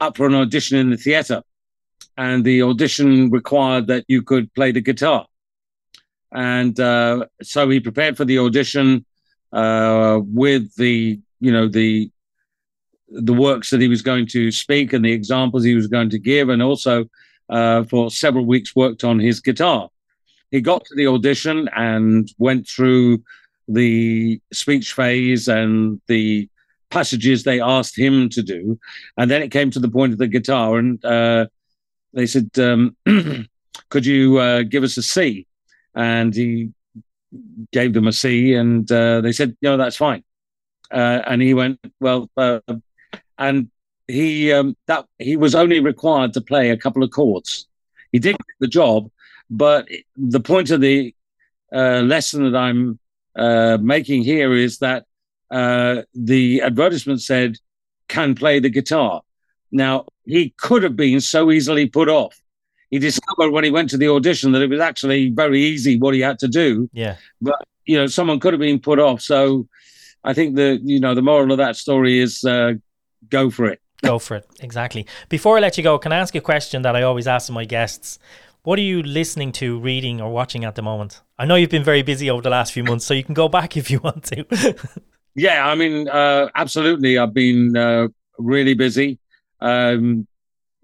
up 0.01 0.17
for 0.17 0.27
an 0.27 0.35
audition 0.35 0.79
in 0.79 0.91
the 0.91 0.97
theatre, 0.97 1.43
and 2.17 2.45
the 2.45 2.63
audition 2.63 3.31
required 3.31 3.87
that 3.89 4.05
you 4.09 4.23
could 4.23 4.53
play 4.55 4.73
the 4.73 4.81
guitar, 4.81 5.27
and 6.33 6.79
uh, 6.81 7.27
so 7.43 7.69
he 7.69 7.81
prepared 7.81 8.17
for 8.17 8.25
the 8.25 8.39
audition 8.39 9.05
uh, 9.53 10.21
with 10.23 10.75
the 10.77 11.19
you 11.41 11.53
know 11.53 11.69
the 11.69 12.11
the 13.11 13.33
works 13.33 13.71
that 13.71 13.81
he 13.81 13.89
was 13.89 14.03
going 14.03 14.27
to 14.27 14.51
speak 14.51 14.93
and 14.93 15.05
the 15.05 15.13
examples 15.13 15.65
he 15.65 15.75
was 15.75 15.87
going 15.87 16.11
to 16.11 16.19
give, 16.19 16.49
and 16.49 16.63
also 16.63 17.07
uh, 17.49 17.85
for 17.85 18.11
several 18.11 18.45
weeks 18.45 18.77
worked 18.77 19.05
on 19.05 19.19
his 19.19 19.41
guitar. 19.41 19.89
He 20.51 20.61
got 20.61 20.85
to 20.85 20.95
the 20.95 21.07
audition 21.07 21.69
and 21.75 22.31
went 22.39 22.69
through 22.69 23.23
the 23.69 24.41
speech 24.53 24.93
phase 24.95 25.49
and 25.49 26.01
the 26.07 26.49
passages 26.91 27.43
they 27.43 27.61
asked 27.61 27.99
him 27.99 28.29
to 28.31 28.43
do. 28.43 28.79
And 29.17 29.31
then 29.31 29.43
it 29.43 29.51
came 29.51 29.71
to 29.73 29.81
the 29.81 29.91
point 29.91 30.13
of 30.13 30.19
the 30.19 30.29
guitar, 30.29 30.79
and 30.79 31.05
uh, 31.05 31.47
they 32.13 32.27
said, 32.27 32.51
um, 32.59 32.97
Could 33.91 34.05
you 34.05 34.39
uh, 34.39 34.63
give 34.63 34.83
us 34.83 34.97
a 34.97 35.03
C? 35.03 35.47
And 35.95 36.35
he 36.35 36.73
gave 37.73 37.93
them 37.93 38.07
a 38.07 38.13
C, 38.13 38.55
and 38.55 38.91
uh, 38.91 39.21
they 39.21 39.33
said, 39.33 39.57
No, 39.63 39.77
that's 39.77 39.97
fine. 39.97 40.25
Uh, 40.91 41.23
and 41.27 41.43
he 41.43 41.55
went, 41.55 41.81
Well, 42.01 42.31
uh, 42.37 42.61
and 43.39 43.71
he 44.07 44.53
um, 44.53 44.77
that 44.87 45.07
he 45.19 45.37
was 45.37 45.55
only 45.55 45.81
required 45.81 46.33
to 46.35 46.41
play 46.41 46.71
a 46.71 46.77
couple 46.77 47.03
of 47.03 47.11
chords. 47.11 47.67
He 48.13 48.19
did 48.19 48.37
the 48.61 48.69
job, 48.69 49.11
but 49.51 49.89
the 50.17 50.41
point 50.41 50.71
of 50.71 50.81
the 50.81 51.15
uh, 51.73 52.01
lesson 52.01 52.51
that 52.51 52.59
I'm 52.59 52.99
making 53.85 54.23
here 54.23 54.55
is 54.55 54.79
that 54.79 55.05
uh, 55.51 56.03
the 56.15 56.63
advertisement 56.63 57.23
said 57.23 57.57
can 58.09 58.35
play 58.35 58.59
the 58.61 58.71
guitar. 58.71 59.23
Now 59.71 60.07
he 60.25 60.51
could 60.57 60.83
have 60.83 60.97
been 60.97 61.21
so 61.21 61.51
easily 61.51 61.87
put 61.87 62.09
off. 62.09 62.41
He 62.91 62.99
discovered 62.99 63.51
when 63.51 63.65
he 63.65 63.71
went 63.71 63.91
to 63.91 63.99
the 63.99 64.09
audition 64.09 64.53
that 64.53 64.63
it 64.63 64.71
was 64.71 64.81
actually 64.81 65.29
very 65.29 65.61
easy 65.61 65.99
what 65.99 66.15
he 66.15 66.21
had 66.21 66.39
to 66.39 66.49
do. 66.49 66.89
Yeah, 66.93 67.17
but 67.41 67.57
you 67.85 67.97
know 67.97 68.07
someone 68.07 68.41
could 68.41 68.55
have 68.55 68.61
been 68.61 68.81
put 68.81 68.99
off. 68.99 69.21
So 69.21 69.69
I 70.25 70.33
think 70.33 70.57
the 70.57 70.81
you 70.83 71.01
know 71.01 71.15
the 71.15 71.23
moral 71.23 71.53
of 71.53 71.59
that 71.59 71.77
story 71.77 72.19
is 72.19 72.45
uh, 72.45 72.75
go 73.29 73.51
for 73.51 73.67
it. 73.67 73.81
go 74.03 74.19
for 74.19 74.37
it. 74.37 74.47
Exactly. 74.61 75.07
Before 75.29 75.59
I 75.59 75.61
let 75.61 75.77
you 75.77 75.85
go, 75.85 75.99
can 75.99 76.13
I 76.13 76.19
ask 76.19 76.35
you 76.35 76.39
a 76.39 76.43
question 76.43 76.83
that 76.83 76.97
I 76.97 77.03
always 77.03 77.27
ask 77.27 77.51
my 77.51 77.65
guests? 77.65 78.19
What 78.63 78.79
are 78.79 78.83
you 78.83 79.03
listening 79.03 79.53
to, 79.53 79.79
reading, 79.79 80.21
or 80.21 80.31
watching 80.31 80.65
at 80.65 80.75
the 80.75 80.83
moment? 80.83 81.23
I 81.39 81.47
know 81.47 81.55
you've 81.55 81.71
been 81.71 81.85
very 81.85 82.03
busy 82.03 82.29
over 82.29 82.43
the 82.43 82.51
last 82.51 82.73
few 82.73 82.85
months, 82.85 83.05
so 83.05 83.15
you 83.15 83.25
can 83.25 83.35
go 83.35 83.49
back 83.49 83.77
if 83.81 83.91
you 83.91 84.01
want 84.01 84.25
to. 84.25 84.75
yeah, 85.35 85.67
I 85.67 85.75
mean, 85.75 86.09
uh, 86.09 86.49
absolutely. 86.55 87.19
I've 87.19 87.35
been 87.35 87.77
uh, 87.77 88.09
really 88.39 88.75
busy 88.75 89.19
um, 89.61 90.27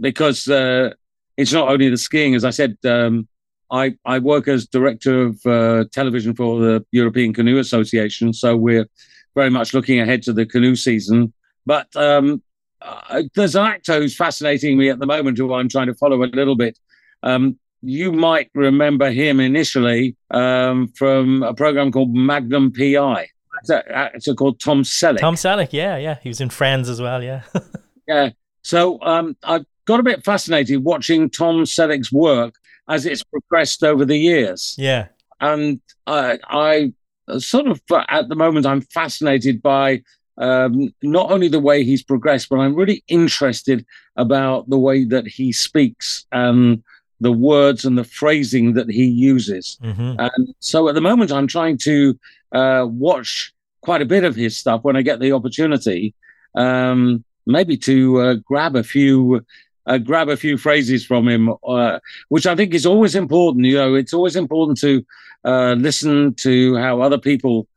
because 0.00 0.48
uh, 0.48 0.90
it's 1.36 1.52
not 1.52 1.68
only 1.68 1.88
the 1.88 1.98
skiing. 1.98 2.34
As 2.34 2.44
I 2.44 2.50
said, 2.50 2.76
um, 2.84 3.28
I, 3.70 3.96
I 4.04 4.18
work 4.18 4.48
as 4.48 4.66
director 4.66 5.22
of 5.22 5.46
uh, 5.46 5.84
television 5.92 6.34
for 6.34 6.60
the 6.60 6.86
European 6.92 7.32
Canoe 7.32 7.58
Association, 7.58 8.32
so 8.32 8.56
we're 8.56 8.86
very 9.34 9.50
much 9.50 9.74
looking 9.74 10.00
ahead 10.00 10.22
to 10.24 10.32
the 10.32 10.46
canoe 10.46 10.76
season. 10.76 11.32
But 11.66 11.94
um, 11.96 12.42
uh, 12.80 13.22
there's 13.34 13.56
an 13.56 13.66
actor 13.66 13.94
who's 13.94 14.16
fascinating 14.16 14.78
me 14.78 14.90
at 14.90 14.98
the 14.98 15.06
moment, 15.06 15.38
who 15.38 15.52
I'm 15.52 15.68
trying 15.68 15.86
to 15.86 15.94
follow 15.94 16.22
a 16.22 16.26
little 16.26 16.56
bit. 16.56 16.78
Um, 17.22 17.58
you 17.82 18.12
might 18.12 18.50
remember 18.54 19.10
him 19.10 19.40
initially 19.40 20.16
um, 20.30 20.88
from 20.88 21.42
a 21.42 21.52
program 21.52 21.92
called 21.92 22.14
Magnum 22.14 22.72
PI. 22.72 23.28
Actor 23.70 24.34
called 24.34 24.60
Tom 24.60 24.82
Selleck. 24.82 25.18
Tom 25.18 25.34
Selleck, 25.34 25.72
yeah, 25.72 25.96
yeah. 25.96 26.18
He 26.22 26.28
was 26.28 26.40
in 26.40 26.50
Friends 26.50 26.88
as 26.88 27.00
well, 27.00 27.22
yeah. 27.22 27.42
yeah. 28.08 28.30
So 28.62 29.00
um, 29.02 29.36
I 29.42 29.64
got 29.84 30.00
a 30.00 30.02
bit 30.02 30.24
fascinated 30.24 30.84
watching 30.84 31.30
Tom 31.30 31.64
Selleck's 31.64 32.12
work 32.12 32.54
as 32.88 33.06
it's 33.06 33.22
progressed 33.22 33.82
over 33.82 34.04
the 34.04 34.16
years. 34.16 34.74
Yeah. 34.78 35.08
And 35.40 35.80
I, 36.06 36.38
I 36.48 36.92
sort 37.38 37.66
of, 37.66 37.80
at 38.08 38.28
the 38.28 38.36
moment, 38.36 38.66
I'm 38.66 38.80
fascinated 38.80 39.62
by 39.62 40.02
um, 40.38 40.92
not 41.02 41.30
only 41.30 41.48
the 41.48 41.60
way 41.60 41.84
he's 41.84 42.02
progressed, 42.02 42.48
but 42.48 42.58
I'm 42.58 42.74
really 42.74 43.04
interested 43.08 43.84
about 44.16 44.68
the 44.68 44.78
way 44.78 45.04
that 45.04 45.26
he 45.26 45.52
speaks 45.52 46.26
and 46.32 46.82
the 47.20 47.32
words 47.32 47.84
and 47.84 47.96
the 47.96 48.04
phrasing 48.04 48.74
that 48.74 48.90
he 48.90 49.04
uses. 49.04 49.78
Mm-hmm. 49.82 50.16
And 50.18 50.54
so 50.58 50.88
at 50.88 50.94
the 50.94 51.00
moment, 51.00 51.32
I'm 51.32 51.46
trying 51.46 51.78
to 51.78 52.18
uh, 52.52 52.86
watch 52.88 53.53
quite 53.84 54.02
a 54.02 54.06
bit 54.14 54.24
of 54.24 54.34
his 54.34 54.56
stuff 54.56 54.82
when 54.82 54.96
I 54.96 55.02
get 55.02 55.20
the 55.20 55.32
opportunity, 55.32 56.14
um, 56.54 57.24
maybe 57.46 57.76
to 57.78 58.20
uh, 58.20 58.34
grab 58.34 58.76
a 58.76 58.82
few. 58.82 59.44
Uh, 59.86 59.98
grab 59.98 60.30
a 60.30 60.36
few 60.44 60.56
phrases 60.56 61.04
from 61.04 61.28
him, 61.28 61.52
uh, 61.68 61.98
which 62.30 62.46
I 62.46 62.56
think 62.56 62.72
is 62.72 62.86
always 62.86 63.14
important. 63.14 63.66
You 63.66 63.76
know, 63.76 63.94
it's 63.94 64.14
always 64.14 64.34
important 64.34 64.80
to 64.80 65.04
uh, 65.44 65.74
listen 65.74 66.32
to 66.36 66.76
how 66.76 67.02
other 67.02 67.18
people, 67.18 67.68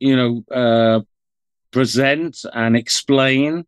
you 0.00 0.16
know, 0.16 0.42
uh, 0.52 1.02
present 1.70 2.44
and 2.52 2.76
explain 2.76 3.64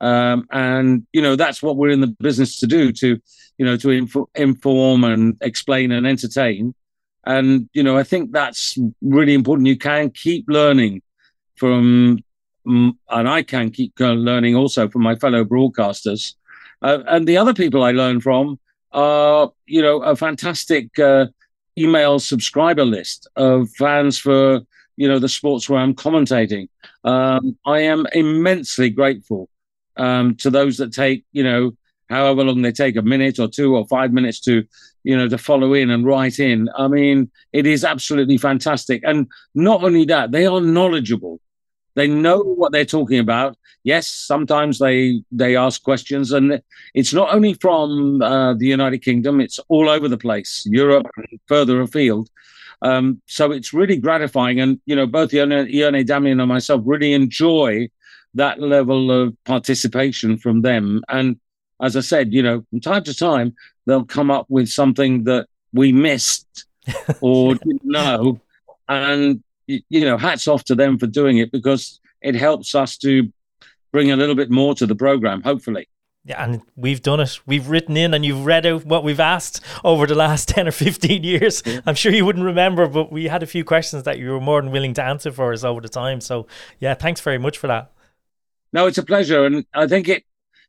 um, 0.00 0.46
and 0.50 1.06
you 1.12 1.22
know 1.22 1.36
that's 1.36 1.62
what 1.62 1.76
we're 1.76 1.90
in 1.90 2.00
the 2.00 2.14
business 2.20 2.58
to 2.60 2.66
do 2.66 2.92
to 2.92 3.20
you 3.58 3.66
know 3.66 3.76
to 3.76 3.90
inf- 3.90 4.30
inform 4.34 5.04
and 5.04 5.36
explain 5.40 5.90
and 5.92 6.06
entertain 6.06 6.74
and 7.26 7.68
you 7.72 7.82
know 7.82 7.96
i 7.96 8.02
think 8.02 8.30
that's 8.32 8.78
really 9.02 9.34
important 9.34 9.66
you 9.66 9.76
can 9.76 10.10
keep 10.10 10.44
learning 10.48 11.02
from 11.58 12.22
and 12.64 13.28
i 13.28 13.42
can 13.42 13.70
keep 13.70 13.92
learning 13.98 14.54
also 14.54 14.88
from 14.88 15.02
my 15.02 15.14
fellow 15.14 15.44
broadcasters 15.44 16.34
uh, 16.82 16.98
and 17.06 17.26
the 17.26 17.36
other 17.36 17.54
people 17.54 17.82
i 17.82 17.90
learn 17.90 18.20
from 18.20 18.58
are 18.92 19.50
you 19.66 19.82
know 19.82 20.02
a 20.02 20.14
fantastic 20.16 20.98
uh, 20.98 21.26
email 21.76 22.18
subscriber 22.18 22.84
list 22.84 23.28
of 23.36 23.70
fans 23.72 24.18
for 24.18 24.60
you 24.96 25.08
know 25.08 25.18
the 25.18 25.28
sports 25.28 25.68
where 25.68 25.80
i'm 25.80 25.94
commentating 25.94 26.68
um, 27.04 27.56
i 27.66 27.80
am 27.80 28.06
immensely 28.12 28.90
grateful 28.90 29.48
um, 29.98 30.36
to 30.36 30.50
those 30.50 30.78
that 30.78 30.92
take, 30.92 31.24
you 31.32 31.42
know, 31.42 31.72
however 32.08 32.42
long 32.44 32.62
they 32.62 32.72
take 32.72 32.96
a 32.96 33.02
minute 33.02 33.38
or 33.38 33.48
two 33.48 33.76
or 33.76 33.86
five 33.86 34.12
minutes 34.12 34.40
to, 34.40 34.64
you 35.04 35.16
know, 35.16 35.28
to 35.28 35.36
follow 35.36 35.74
in 35.74 35.90
and 35.90 36.06
write 36.06 36.38
in. 36.38 36.68
I 36.76 36.88
mean, 36.88 37.30
it 37.52 37.66
is 37.66 37.84
absolutely 37.84 38.38
fantastic. 38.38 39.02
And 39.04 39.26
not 39.54 39.84
only 39.84 40.04
that, 40.06 40.30
they 40.30 40.46
are 40.46 40.60
knowledgeable. 40.60 41.40
They 41.98 42.06
know 42.06 42.38
what 42.38 42.70
they're 42.70 42.84
talking 42.84 43.18
about. 43.18 43.58
Yes, 43.82 44.06
sometimes 44.06 44.78
they 44.78 45.20
they 45.32 45.56
ask 45.56 45.82
questions, 45.82 46.30
and 46.30 46.62
it's 46.94 47.12
not 47.12 47.34
only 47.34 47.54
from 47.54 48.22
uh, 48.22 48.54
the 48.54 48.66
United 48.66 48.98
Kingdom; 48.98 49.40
it's 49.40 49.58
all 49.66 49.88
over 49.88 50.06
the 50.06 50.16
place, 50.16 50.64
Europe, 50.70 51.08
further 51.46 51.80
afield. 51.80 52.30
Um, 52.82 53.20
so 53.26 53.50
it's 53.50 53.72
really 53.72 53.96
gratifying, 53.96 54.60
and 54.60 54.80
you 54.86 54.94
know, 54.94 55.06
both 55.06 55.34
Ione, 55.34 55.66
Ione 55.76 56.04
Damien 56.04 56.38
and 56.38 56.48
myself 56.48 56.82
really 56.84 57.14
enjoy 57.14 57.88
that 58.34 58.60
level 58.60 59.10
of 59.10 59.36
participation 59.44 60.38
from 60.38 60.62
them. 60.62 61.02
And 61.08 61.40
as 61.82 61.96
I 61.96 62.00
said, 62.00 62.32
you 62.32 62.44
know, 62.44 62.64
from 62.70 62.80
time 62.80 63.02
to 63.04 63.14
time, 63.14 63.56
they'll 63.86 64.04
come 64.04 64.30
up 64.30 64.46
with 64.48 64.68
something 64.68 65.24
that 65.24 65.48
we 65.72 65.90
missed 65.90 66.64
or 67.20 67.56
didn't 67.56 67.84
know. 67.84 68.40
And, 68.88 69.42
you 69.68 70.00
know, 70.00 70.16
hats 70.16 70.48
off 70.48 70.64
to 70.64 70.74
them 70.74 70.98
for 70.98 71.06
doing 71.06 71.38
it 71.38 71.52
because 71.52 72.00
it 72.22 72.34
helps 72.34 72.74
us 72.74 72.96
to 72.98 73.30
bring 73.92 74.10
a 74.10 74.16
little 74.16 74.34
bit 74.34 74.50
more 74.50 74.74
to 74.74 74.86
the 74.86 74.94
program, 74.94 75.42
hopefully. 75.42 75.88
Yeah, 76.24 76.44
and 76.44 76.62
we've 76.76 77.00
done 77.00 77.20
it. 77.20 77.40
We've 77.46 77.68
written 77.68 77.96
in 77.96 78.12
and 78.12 78.24
you've 78.24 78.44
read 78.44 78.66
out 78.66 78.84
what 78.84 79.04
we've 79.04 79.20
asked 79.20 79.64
over 79.84 80.06
the 80.06 80.14
last 80.14 80.48
10 80.50 80.68
or 80.68 80.72
15 80.72 81.22
years. 81.22 81.62
Yeah. 81.64 81.80
I'm 81.86 81.94
sure 81.94 82.12
you 82.12 82.24
wouldn't 82.24 82.44
remember, 82.44 82.86
but 82.86 83.12
we 83.12 83.28
had 83.28 83.42
a 83.42 83.46
few 83.46 83.64
questions 83.64 84.02
that 84.02 84.18
you 84.18 84.30
were 84.30 84.40
more 84.40 84.60
than 84.60 84.70
willing 84.70 84.94
to 84.94 85.02
answer 85.02 85.30
for 85.32 85.52
us 85.52 85.64
over 85.64 85.80
the 85.80 85.88
time. 85.88 86.20
So, 86.20 86.46
yeah, 86.80 86.94
thanks 86.94 87.20
very 87.20 87.38
much 87.38 87.56
for 87.56 87.66
that. 87.68 87.92
No, 88.72 88.86
it's 88.86 88.98
a 88.98 89.02
pleasure. 89.02 89.46
And 89.46 89.64
I 89.72 89.86
think 89.86 90.08
it, 90.08 90.24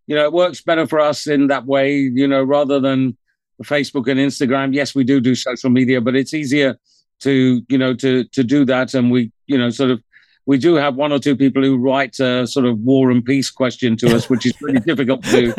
you 0.07 0.15
know, 0.15 0.23
it 0.23 0.33
works 0.33 0.61
better 0.61 0.87
for 0.87 0.99
us 0.99 1.27
in 1.27 1.47
that 1.47 1.65
way, 1.65 1.97
you 1.97 2.27
know, 2.27 2.43
rather 2.43 2.79
than 2.79 3.17
Facebook 3.63 4.09
and 4.09 4.19
Instagram. 4.19 4.73
Yes, 4.73 4.95
we 4.95 5.03
do 5.03 5.19
do 5.19 5.35
social 5.35 5.69
media, 5.69 5.99
but 5.99 6.15
it's 6.15 6.33
easier 6.33 6.79
to, 7.21 7.61
you 7.67 7.77
know, 7.77 7.93
to, 7.95 8.23
to 8.25 8.43
do 8.43 8.65
that. 8.65 8.93
And 8.93 9.11
we, 9.11 9.31
you 9.47 9.57
know, 9.57 9.69
sort 9.69 9.91
of 9.91 10.01
we 10.45 10.57
do 10.57 10.73
have 10.75 10.95
one 10.95 11.11
or 11.11 11.19
two 11.19 11.35
people 11.35 11.61
who 11.61 11.77
write 11.77 12.19
a 12.19 12.47
sort 12.47 12.65
of 12.65 12.79
war 12.79 13.11
and 13.11 13.23
peace 13.23 13.51
question 13.51 13.95
to 13.97 14.15
us, 14.15 14.29
which 14.29 14.47
is 14.47 14.59
really 14.61 14.79
difficult 14.85 15.23
to, 15.25 15.53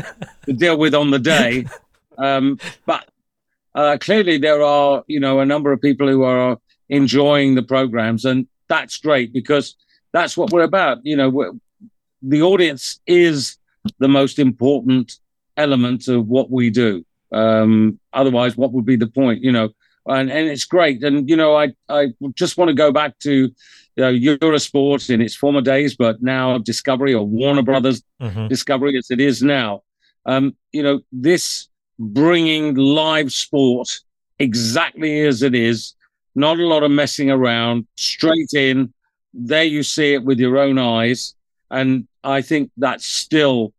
to 0.47 0.53
deal 0.53 0.77
with 0.77 0.95
on 0.95 1.11
the 1.13 1.19
day. 1.19 1.65
Um, 2.19 2.59
but 2.87 3.09
uh, 3.75 3.99
clearly, 4.01 4.39
there 4.39 4.63
are 4.63 5.05
you 5.07 5.21
know 5.21 5.41
a 5.41 5.47
number 5.47 5.73
of 5.73 5.81
people 5.81 6.09
who 6.09 6.25
are 6.25 6.59
enjoying 6.89 7.55
the 7.55 7.63
programs, 7.63 8.25
and 8.25 8.49
that's 8.69 8.97
great 8.97 9.33
because 9.33 9.77
that's 10.13 10.37
what 10.37 10.51
we're 10.51 10.63
about. 10.63 11.05
You 11.07 11.17
know, 11.17 11.59
the 12.21 12.43
audience 12.43 13.01
is 13.07 13.59
the 13.99 14.09
most 14.09 14.39
important 14.39 15.19
element 15.57 16.09
of 16.09 16.27
what 16.27 16.51
we 16.51 16.71
do. 16.71 17.05
Um, 17.33 18.01
otherwise, 18.13 18.57
what 18.57 18.73
would 18.73 18.87
be 18.87 18.97
the 18.97 19.07
point? 19.07 19.43
You 19.43 19.53
know, 19.53 19.69
and 20.07 20.31
and 20.31 20.49
it's 20.49 20.65
great. 20.65 21.03
And 21.03 21.29
you 21.29 21.37
know, 21.37 21.57
I 21.57 21.73
I 21.89 22.09
just 22.35 22.57
want 22.57 22.69
to 22.69 22.75
go 22.75 22.93
back 22.93 23.19
to 23.21 23.51
you 23.97 24.05
know, 24.05 24.37
Eurosport 24.39 25.11
in 25.11 25.21
its 25.21 25.35
former 25.35 25.61
days, 25.61 25.97
but 25.97 26.23
now 26.23 26.59
Discovery 26.59 27.15
or 27.15 27.27
Warner 27.27 27.63
Brothers 27.63 28.03
mm-hmm. 28.21 28.49
Discovery 28.49 28.97
as 28.97 29.11
it 29.11 29.21
is 29.21 29.43
now. 29.43 29.83
Um, 30.27 30.57
you 30.73 30.83
know, 30.83 31.01
this 31.13 31.69
bringing 31.99 32.75
live 32.75 33.33
sport 33.33 34.01
exactly 34.39 35.27
as 35.27 35.43
it 35.43 35.55
is, 35.55 35.95
not 36.35 36.59
a 36.59 36.67
lot 36.67 36.83
of 36.83 36.91
messing 36.91 37.31
around, 37.31 37.87
straight 37.97 38.55
in. 38.55 38.93
There 39.35 39.65
you 39.65 39.83
see 39.83 40.15
it 40.15 40.25
with 40.25 40.39
your 40.39 40.59
own 40.59 40.79
eyes. 40.79 41.35
And 41.71 42.09
I 42.25 42.43
think 42.43 42.71
that's 42.77 43.07
still, 43.07 43.73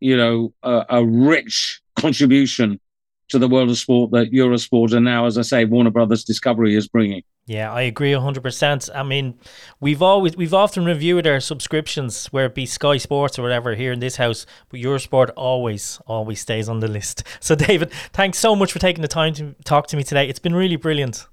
you 0.00 0.16
know, 0.16 0.52
a, 0.62 0.86
a 0.88 1.04
rich 1.04 1.80
contribution 1.96 2.80
to 3.28 3.38
the 3.38 3.48
world 3.48 3.70
of 3.70 3.78
sport 3.78 4.12
that 4.12 4.32
Eurosport 4.32 4.92
and 4.92 5.04
now, 5.04 5.26
as 5.26 5.36
I 5.36 5.42
say, 5.42 5.64
Warner 5.64 5.90
Brothers 5.90 6.24
Discovery 6.24 6.74
is 6.74 6.86
bringing. 6.88 7.22
Yeah, 7.46 7.72
I 7.72 7.82
agree 7.82 8.10
100%. 8.10 8.90
I 8.94 9.02
mean, 9.04 9.38
we've 9.78 10.02
always 10.02 10.36
we've 10.36 10.54
often 10.54 10.84
reviewed 10.84 11.26
our 11.28 11.38
subscriptions 11.38 12.26
where 12.26 12.46
it 12.46 12.54
be 12.54 12.66
Sky 12.66 12.96
Sports 12.96 13.38
or 13.38 13.42
whatever 13.42 13.74
here 13.76 13.92
in 13.92 14.00
this 14.00 14.16
house, 14.16 14.46
but 14.68 14.80
Eurosport 14.80 15.30
always 15.36 16.00
always 16.06 16.40
stays 16.40 16.68
on 16.68 16.80
the 16.80 16.88
list. 16.88 17.22
So 17.46 17.54
David, 17.54 17.92
thanks 18.12 18.38
so 18.38 18.56
much 18.56 18.72
for 18.72 18.80
taking 18.80 19.02
the 19.02 19.08
time 19.08 19.32
to 19.34 19.54
talk 19.64 19.86
to 19.88 19.96
me 19.96 20.02
today. 20.02 20.28
It's 20.28 20.40
been 20.40 20.54
really 20.54 20.74
brilliant. 20.74 21.26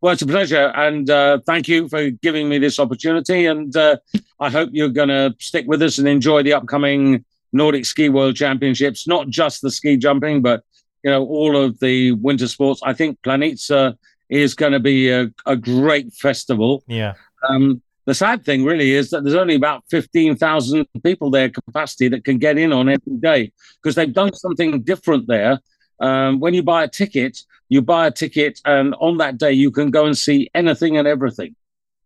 Well, 0.00 0.12
it's 0.12 0.22
a 0.22 0.26
pleasure, 0.26 0.72
and 0.74 1.08
uh, 1.08 1.38
thank 1.46 1.68
you 1.68 1.88
for 1.88 2.10
giving 2.10 2.48
me 2.48 2.58
this 2.58 2.80
opportunity. 2.80 3.46
And 3.46 3.76
uh, 3.76 3.98
I 4.40 4.50
hope 4.50 4.70
you're 4.72 4.88
going 4.88 5.10
to 5.10 5.36
stick 5.38 5.66
with 5.68 5.80
us 5.82 5.98
and 5.98 6.08
enjoy 6.08 6.42
the 6.42 6.54
upcoming 6.54 7.24
Nordic 7.52 7.84
Ski 7.84 8.08
World 8.08 8.34
Championships. 8.34 9.06
Not 9.06 9.28
just 9.28 9.62
the 9.62 9.70
ski 9.70 9.96
jumping, 9.96 10.42
but 10.42 10.64
you 11.02 11.10
know 11.10 11.24
all 11.26 11.56
of 11.56 11.78
the 11.80 12.12
winter 12.12 12.48
sports. 12.48 12.80
I 12.84 12.92
think 12.92 13.20
Planica 13.22 13.96
is 14.28 14.54
going 14.54 14.72
to 14.72 14.80
be 14.80 15.10
a, 15.10 15.30
a 15.46 15.56
great 15.56 16.12
festival. 16.14 16.82
Yeah. 16.86 17.14
Um, 17.48 17.82
the 18.04 18.14
sad 18.14 18.44
thing 18.44 18.64
really 18.64 18.92
is 18.92 19.10
that 19.10 19.22
there's 19.22 19.36
only 19.36 19.54
about 19.54 19.84
15,000 19.90 20.86
people 21.04 21.30
there 21.30 21.50
capacity 21.50 22.08
that 22.08 22.24
can 22.24 22.38
get 22.38 22.58
in 22.58 22.72
on 22.72 22.88
every 22.88 23.16
day 23.20 23.52
because 23.80 23.94
they've 23.94 24.12
done 24.12 24.34
something 24.34 24.82
different 24.82 25.28
there. 25.28 25.60
Um, 26.00 26.40
when 26.40 26.52
you 26.52 26.62
buy 26.64 26.82
a 26.82 26.88
ticket, 26.88 27.38
you 27.68 27.80
buy 27.80 28.08
a 28.08 28.10
ticket, 28.10 28.60
and 28.64 28.94
on 29.00 29.18
that 29.18 29.38
day, 29.38 29.52
you 29.52 29.70
can 29.70 29.90
go 29.90 30.04
and 30.04 30.18
see 30.18 30.50
anything 30.54 30.96
and 30.96 31.06
everything 31.06 31.54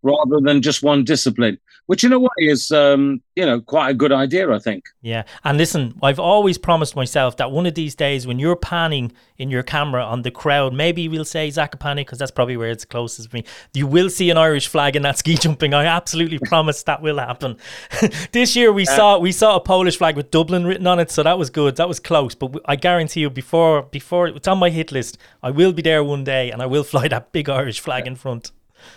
rather 0.02 0.38
than 0.40 0.62
just 0.62 0.82
one 0.82 1.02
discipline, 1.02 1.58
which 1.86 2.04
in 2.04 2.12
a 2.12 2.18
way 2.18 2.28
is, 2.38 2.72
um, 2.72 3.22
you 3.34 3.46
know, 3.46 3.60
quite 3.60 3.90
a 3.90 3.94
good 3.94 4.12
idea, 4.12 4.50
I 4.52 4.58
think. 4.58 4.84
Yeah. 5.02 5.22
And 5.44 5.56
listen, 5.56 5.94
I've 6.02 6.18
always 6.18 6.58
promised 6.58 6.96
myself 6.96 7.36
that 7.36 7.50
one 7.50 7.66
of 7.66 7.74
these 7.74 7.94
days 7.94 8.26
when 8.26 8.38
you're 8.38 8.56
panning 8.56 9.12
in 9.38 9.50
your 9.50 9.62
camera 9.62 10.02
on 10.04 10.22
the 10.22 10.30
crowd, 10.30 10.74
maybe 10.74 11.08
we'll 11.08 11.24
say 11.24 11.48
Zakopane, 11.48 11.96
because 11.96 12.18
that's 12.18 12.30
probably 12.30 12.56
where 12.56 12.70
it's 12.70 12.84
closest 12.84 13.30
to 13.30 13.36
me, 13.36 13.44
you 13.72 13.86
will 13.86 14.10
see 14.10 14.30
an 14.30 14.36
Irish 14.36 14.66
flag 14.66 14.96
in 14.96 15.02
that 15.02 15.18
ski 15.18 15.36
jumping. 15.36 15.74
I 15.74 15.84
absolutely 15.84 16.38
promise 16.40 16.82
that 16.84 17.02
will 17.02 17.18
happen. 17.18 17.56
this 18.32 18.56
year 18.56 18.72
we 18.72 18.84
saw 18.84 19.18
we 19.18 19.32
saw 19.32 19.56
a 19.56 19.60
Polish 19.60 19.98
flag 19.98 20.16
with 20.16 20.30
Dublin 20.30 20.66
written 20.66 20.86
on 20.86 20.98
it, 20.98 21.10
so 21.10 21.22
that 21.22 21.38
was 21.38 21.50
good. 21.50 21.76
That 21.76 21.88
was 21.88 22.00
close. 22.00 22.34
But 22.34 22.60
I 22.64 22.76
guarantee 22.76 23.20
you, 23.20 23.30
before 23.30 23.82
before 23.82 24.28
it's 24.28 24.48
on 24.48 24.58
my 24.58 24.70
hit 24.70 24.90
list, 24.90 25.18
I 25.42 25.50
will 25.50 25.72
be 25.72 25.82
there 25.82 26.02
one 26.02 26.24
day 26.24 26.50
and 26.50 26.60
I 26.60 26.66
will 26.66 26.84
fly 26.92 27.08
that 27.08 27.32
big 27.32 27.48
Irish 27.48 27.80
flag 27.80 28.06
in 28.06 28.16
front. 28.16 28.50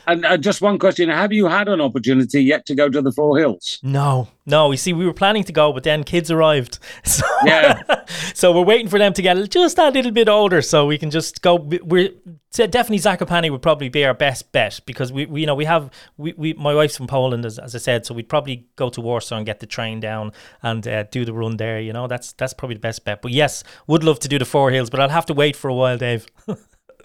And 0.07 0.25
uh, 0.25 0.37
just 0.37 0.61
one 0.61 0.79
question: 0.79 1.09
Have 1.09 1.31
you 1.33 1.47
had 1.47 1.67
an 1.67 1.81
opportunity 1.81 2.43
yet 2.43 2.65
to 2.67 2.75
go 2.75 2.89
to 2.89 3.01
the 3.01 3.11
Four 3.11 3.37
Hills? 3.37 3.79
No, 3.83 4.27
no. 4.45 4.71
You 4.71 4.77
see, 4.77 4.93
we 4.93 5.05
were 5.05 5.13
planning 5.13 5.43
to 5.43 5.53
go, 5.53 5.71
but 5.73 5.83
then 5.83 6.03
kids 6.03 6.31
arrived. 6.31 6.79
So, 7.03 7.25
yeah. 7.43 7.81
so 8.33 8.51
we're 8.51 8.65
waiting 8.65 8.87
for 8.87 8.99
them 8.99 9.13
to 9.13 9.21
get 9.21 9.49
just 9.49 9.77
a 9.77 9.89
little 9.89 10.11
bit 10.11 10.29
older, 10.29 10.61
so 10.61 10.85
we 10.85 10.97
can 10.97 11.09
just 11.09 11.41
go. 11.41 11.55
We're 11.55 12.11
definitely 12.51 12.99
Zakopane 12.99 13.49
would 13.51 13.61
probably 13.61 13.89
be 13.89 14.05
our 14.05 14.13
best 14.13 14.51
bet 14.51 14.79
because 14.85 15.11
we, 15.11 15.25
we 15.25 15.41
you 15.41 15.47
know, 15.47 15.55
we 15.55 15.65
have 15.65 15.89
we, 16.17 16.33
we 16.33 16.53
my 16.53 16.73
wife's 16.73 16.97
from 16.97 17.07
Poland, 17.07 17.45
as, 17.45 17.59
as 17.59 17.75
I 17.75 17.77
said, 17.77 18.05
so 18.05 18.13
we'd 18.13 18.29
probably 18.29 18.67
go 18.75 18.89
to 18.89 19.01
Warsaw 19.01 19.37
and 19.37 19.45
get 19.45 19.59
the 19.59 19.65
train 19.65 19.99
down 19.99 20.31
and 20.61 20.87
uh, 20.87 21.03
do 21.03 21.25
the 21.25 21.33
run 21.33 21.57
there. 21.57 21.79
You 21.79 21.93
know, 21.93 22.07
that's 22.07 22.33
that's 22.33 22.53
probably 22.53 22.75
the 22.75 22.81
best 22.81 23.05
bet. 23.05 23.21
But 23.21 23.31
yes, 23.31 23.63
would 23.87 24.03
love 24.03 24.19
to 24.19 24.27
do 24.27 24.39
the 24.39 24.45
Four 24.45 24.71
Hills, 24.71 24.89
but 24.89 24.99
I'll 24.99 25.09
have 25.09 25.25
to 25.27 25.33
wait 25.33 25.55
for 25.55 25.69
a 25.69 25.73
while, 25.73 25.97
Dave. 25.97 26.25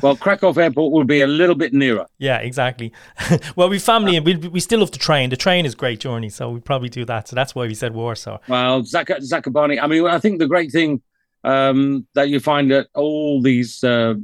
Well, 0.03 0.16
Krakow 0.16 0.53
Airport 0.53 0.92
will 0.92 1.05
be 1.05 1.20
a 1.20 1.26
little 1.26 1.55
bit 1.55 1.72
nearer. 1.72 2.07
Yeah, 2.18 2.38
exactly. 2.38 2.92
well, 3.57 3.68
we 3.68 3.78
family 3.78 4.16
and 4.16 4.26
we, 4.26 4.36
we 4.36 4.61
still 4.61 4.80
love 4.80 4.90
the 4.90 4.99
train. 4.99 5.30
The 5.30 5.36
train 5.36 5.66
is 5.66 5.74
great 5.74 6.01
journey, 6.01 6.30
so 6.30 6.51
we 6.51 6.61
probably 6.61 6.88
do 6.88 7.05
that. 7.05 7.28
So 7.28 7.36
that's 7.36 7.55
why 7.55 7.66
we 7.66 7.74
said 7.74 7.95
Warsaw. 7.95 8.38
Well, 8.49 8.84
Zak- 8.84 9.09
Zakopane. 9.09 9.80
I 9.80 9.86
mean, 9.86 10.07
I 10.07 10.18
think 10.18 10.38
the 10.40 10.49
great 10.49 10.72
thing 10.72 11.01
um, 11.45 12.07
that 12.14 12.28
you 12.28 12.40
find 12.40 12.72
at 12.72 12.88
all 12.95 13.40
these 13.40 13.84
uh, 13.84 14.14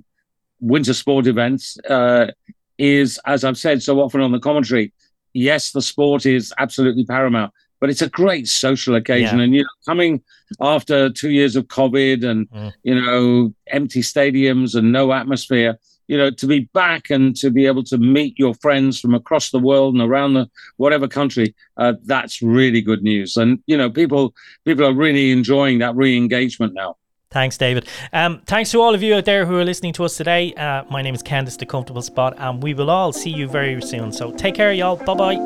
winter 0.61 0.95
sport 0.95 1.27
events 1.27 1.79
uh, 1.89 2.33
is, 2.79 3.21
as 3.25 3.45
I've 3.45 3.59
said 3.59 3.83
so 3.83 4.01
often 4.01 4.21
on 4.21 4.33
the 4.33 4.41
commentary, 4.41 4.93
yes, 5.33 5.71
the 5.71 5.83
sport 5.83 6.27
is 6.27 6.53
absolutely 6.59 7.05
paramount, 7.05 7.53
but 7.81 7.91
it's 7.91 8.03
a 8.03 8.09
great 8.09 8.47
social 8.47 8.95
occasion. 8.95 9.39
Yeah. 9.39 9.45
And 9.45 9.55
you 9.55 9.63
know, 9.63 9.69
coming 9.87 10.23
after 10.61 11.11
two 11.11 11.31
years 11.31 11.57
of 11.57 11.67
COVID 11.67 12.25
and 12.25 12.49
mm. 12.51 12.73
you 12.83 12.95
know 12.95 13.55
empty 13.69 14.03
stadiums 14.03 14.75
and 14.75 14.93
no 14.93 15.13
atmosphere, 15.13 15.79
you 16.07 16.19
know, 16.19 16.31
to 16.31 16.47
be 16.47 16.61
back 16.75 17.11
and 17.11 17.37
to 17.37 17.51
be 17.51 17.67
able 17.67 17.85
to 17.85 17.97
meet 17.97 18.39
your 18.39 18.55
friends 18.55 19.01
from 19.01 19.15
across 19.15 19.51
the 19.51 19.59
world 19.59 19.95
and 19.95 20.03
around 20.03 20.35
the 20.35 20.49
whatever 20.77 21.09
country, 21.09 21.55
uh, 21.77 21.95
that's 22.05 22.43
really 22.43 22.81
good 22.81 23.03
news. 23.03 23.37
And 23.37 23.63
you 23.67 23.77
know, 23.77 23.89
people 23.91 24.35
people 24.65 24.85
are 24.85 24.95
really 24.95 25.31
enjoying 25.31 25.79
that 25.79 25.97
re-engagement 25.97 26.75
now. 26.75 26.97
Thanks, 27.31 27.57
David. 27.57 27.87
Um, 28.13 28.43
thanks 28.45 28.73
to 28.73 28.81
all 28.81 28.93
of 28.93 29.05
you 29.05 29.15
out 29.15 29.25
there 29.25 29.47
who 29.47 29.57
are 29.57 29.65
listening 29.65 29.93
to 29.95 30.05
us 30.05 30.17
today. 30.17 30.53
Uh, 30.55 30.83
my 30.91 31.01
name 31.01 31.15
is 31.15 31.23
Candice, 31.23 31.57
the 31.57 31.65
Comfortable 31.65 32.03
Spot, 32.03 32.35
and 32.39 32.61
we 32.61 32.75
will 32.75 32.91
all 32.91 33.13
see 33.13 33.31
you 33.31 33.47
very 33.47 33.81
soon. 33.81 34.11
So 34.11 34.33
take 34.33 34.57
care, 34.57 34.73
y'all. 34.73 34.97
Bye 34.97 35.37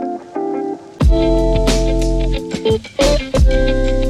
bye. 1.11 1.64
Thank 2.65 3.99
you. 3.99 4.04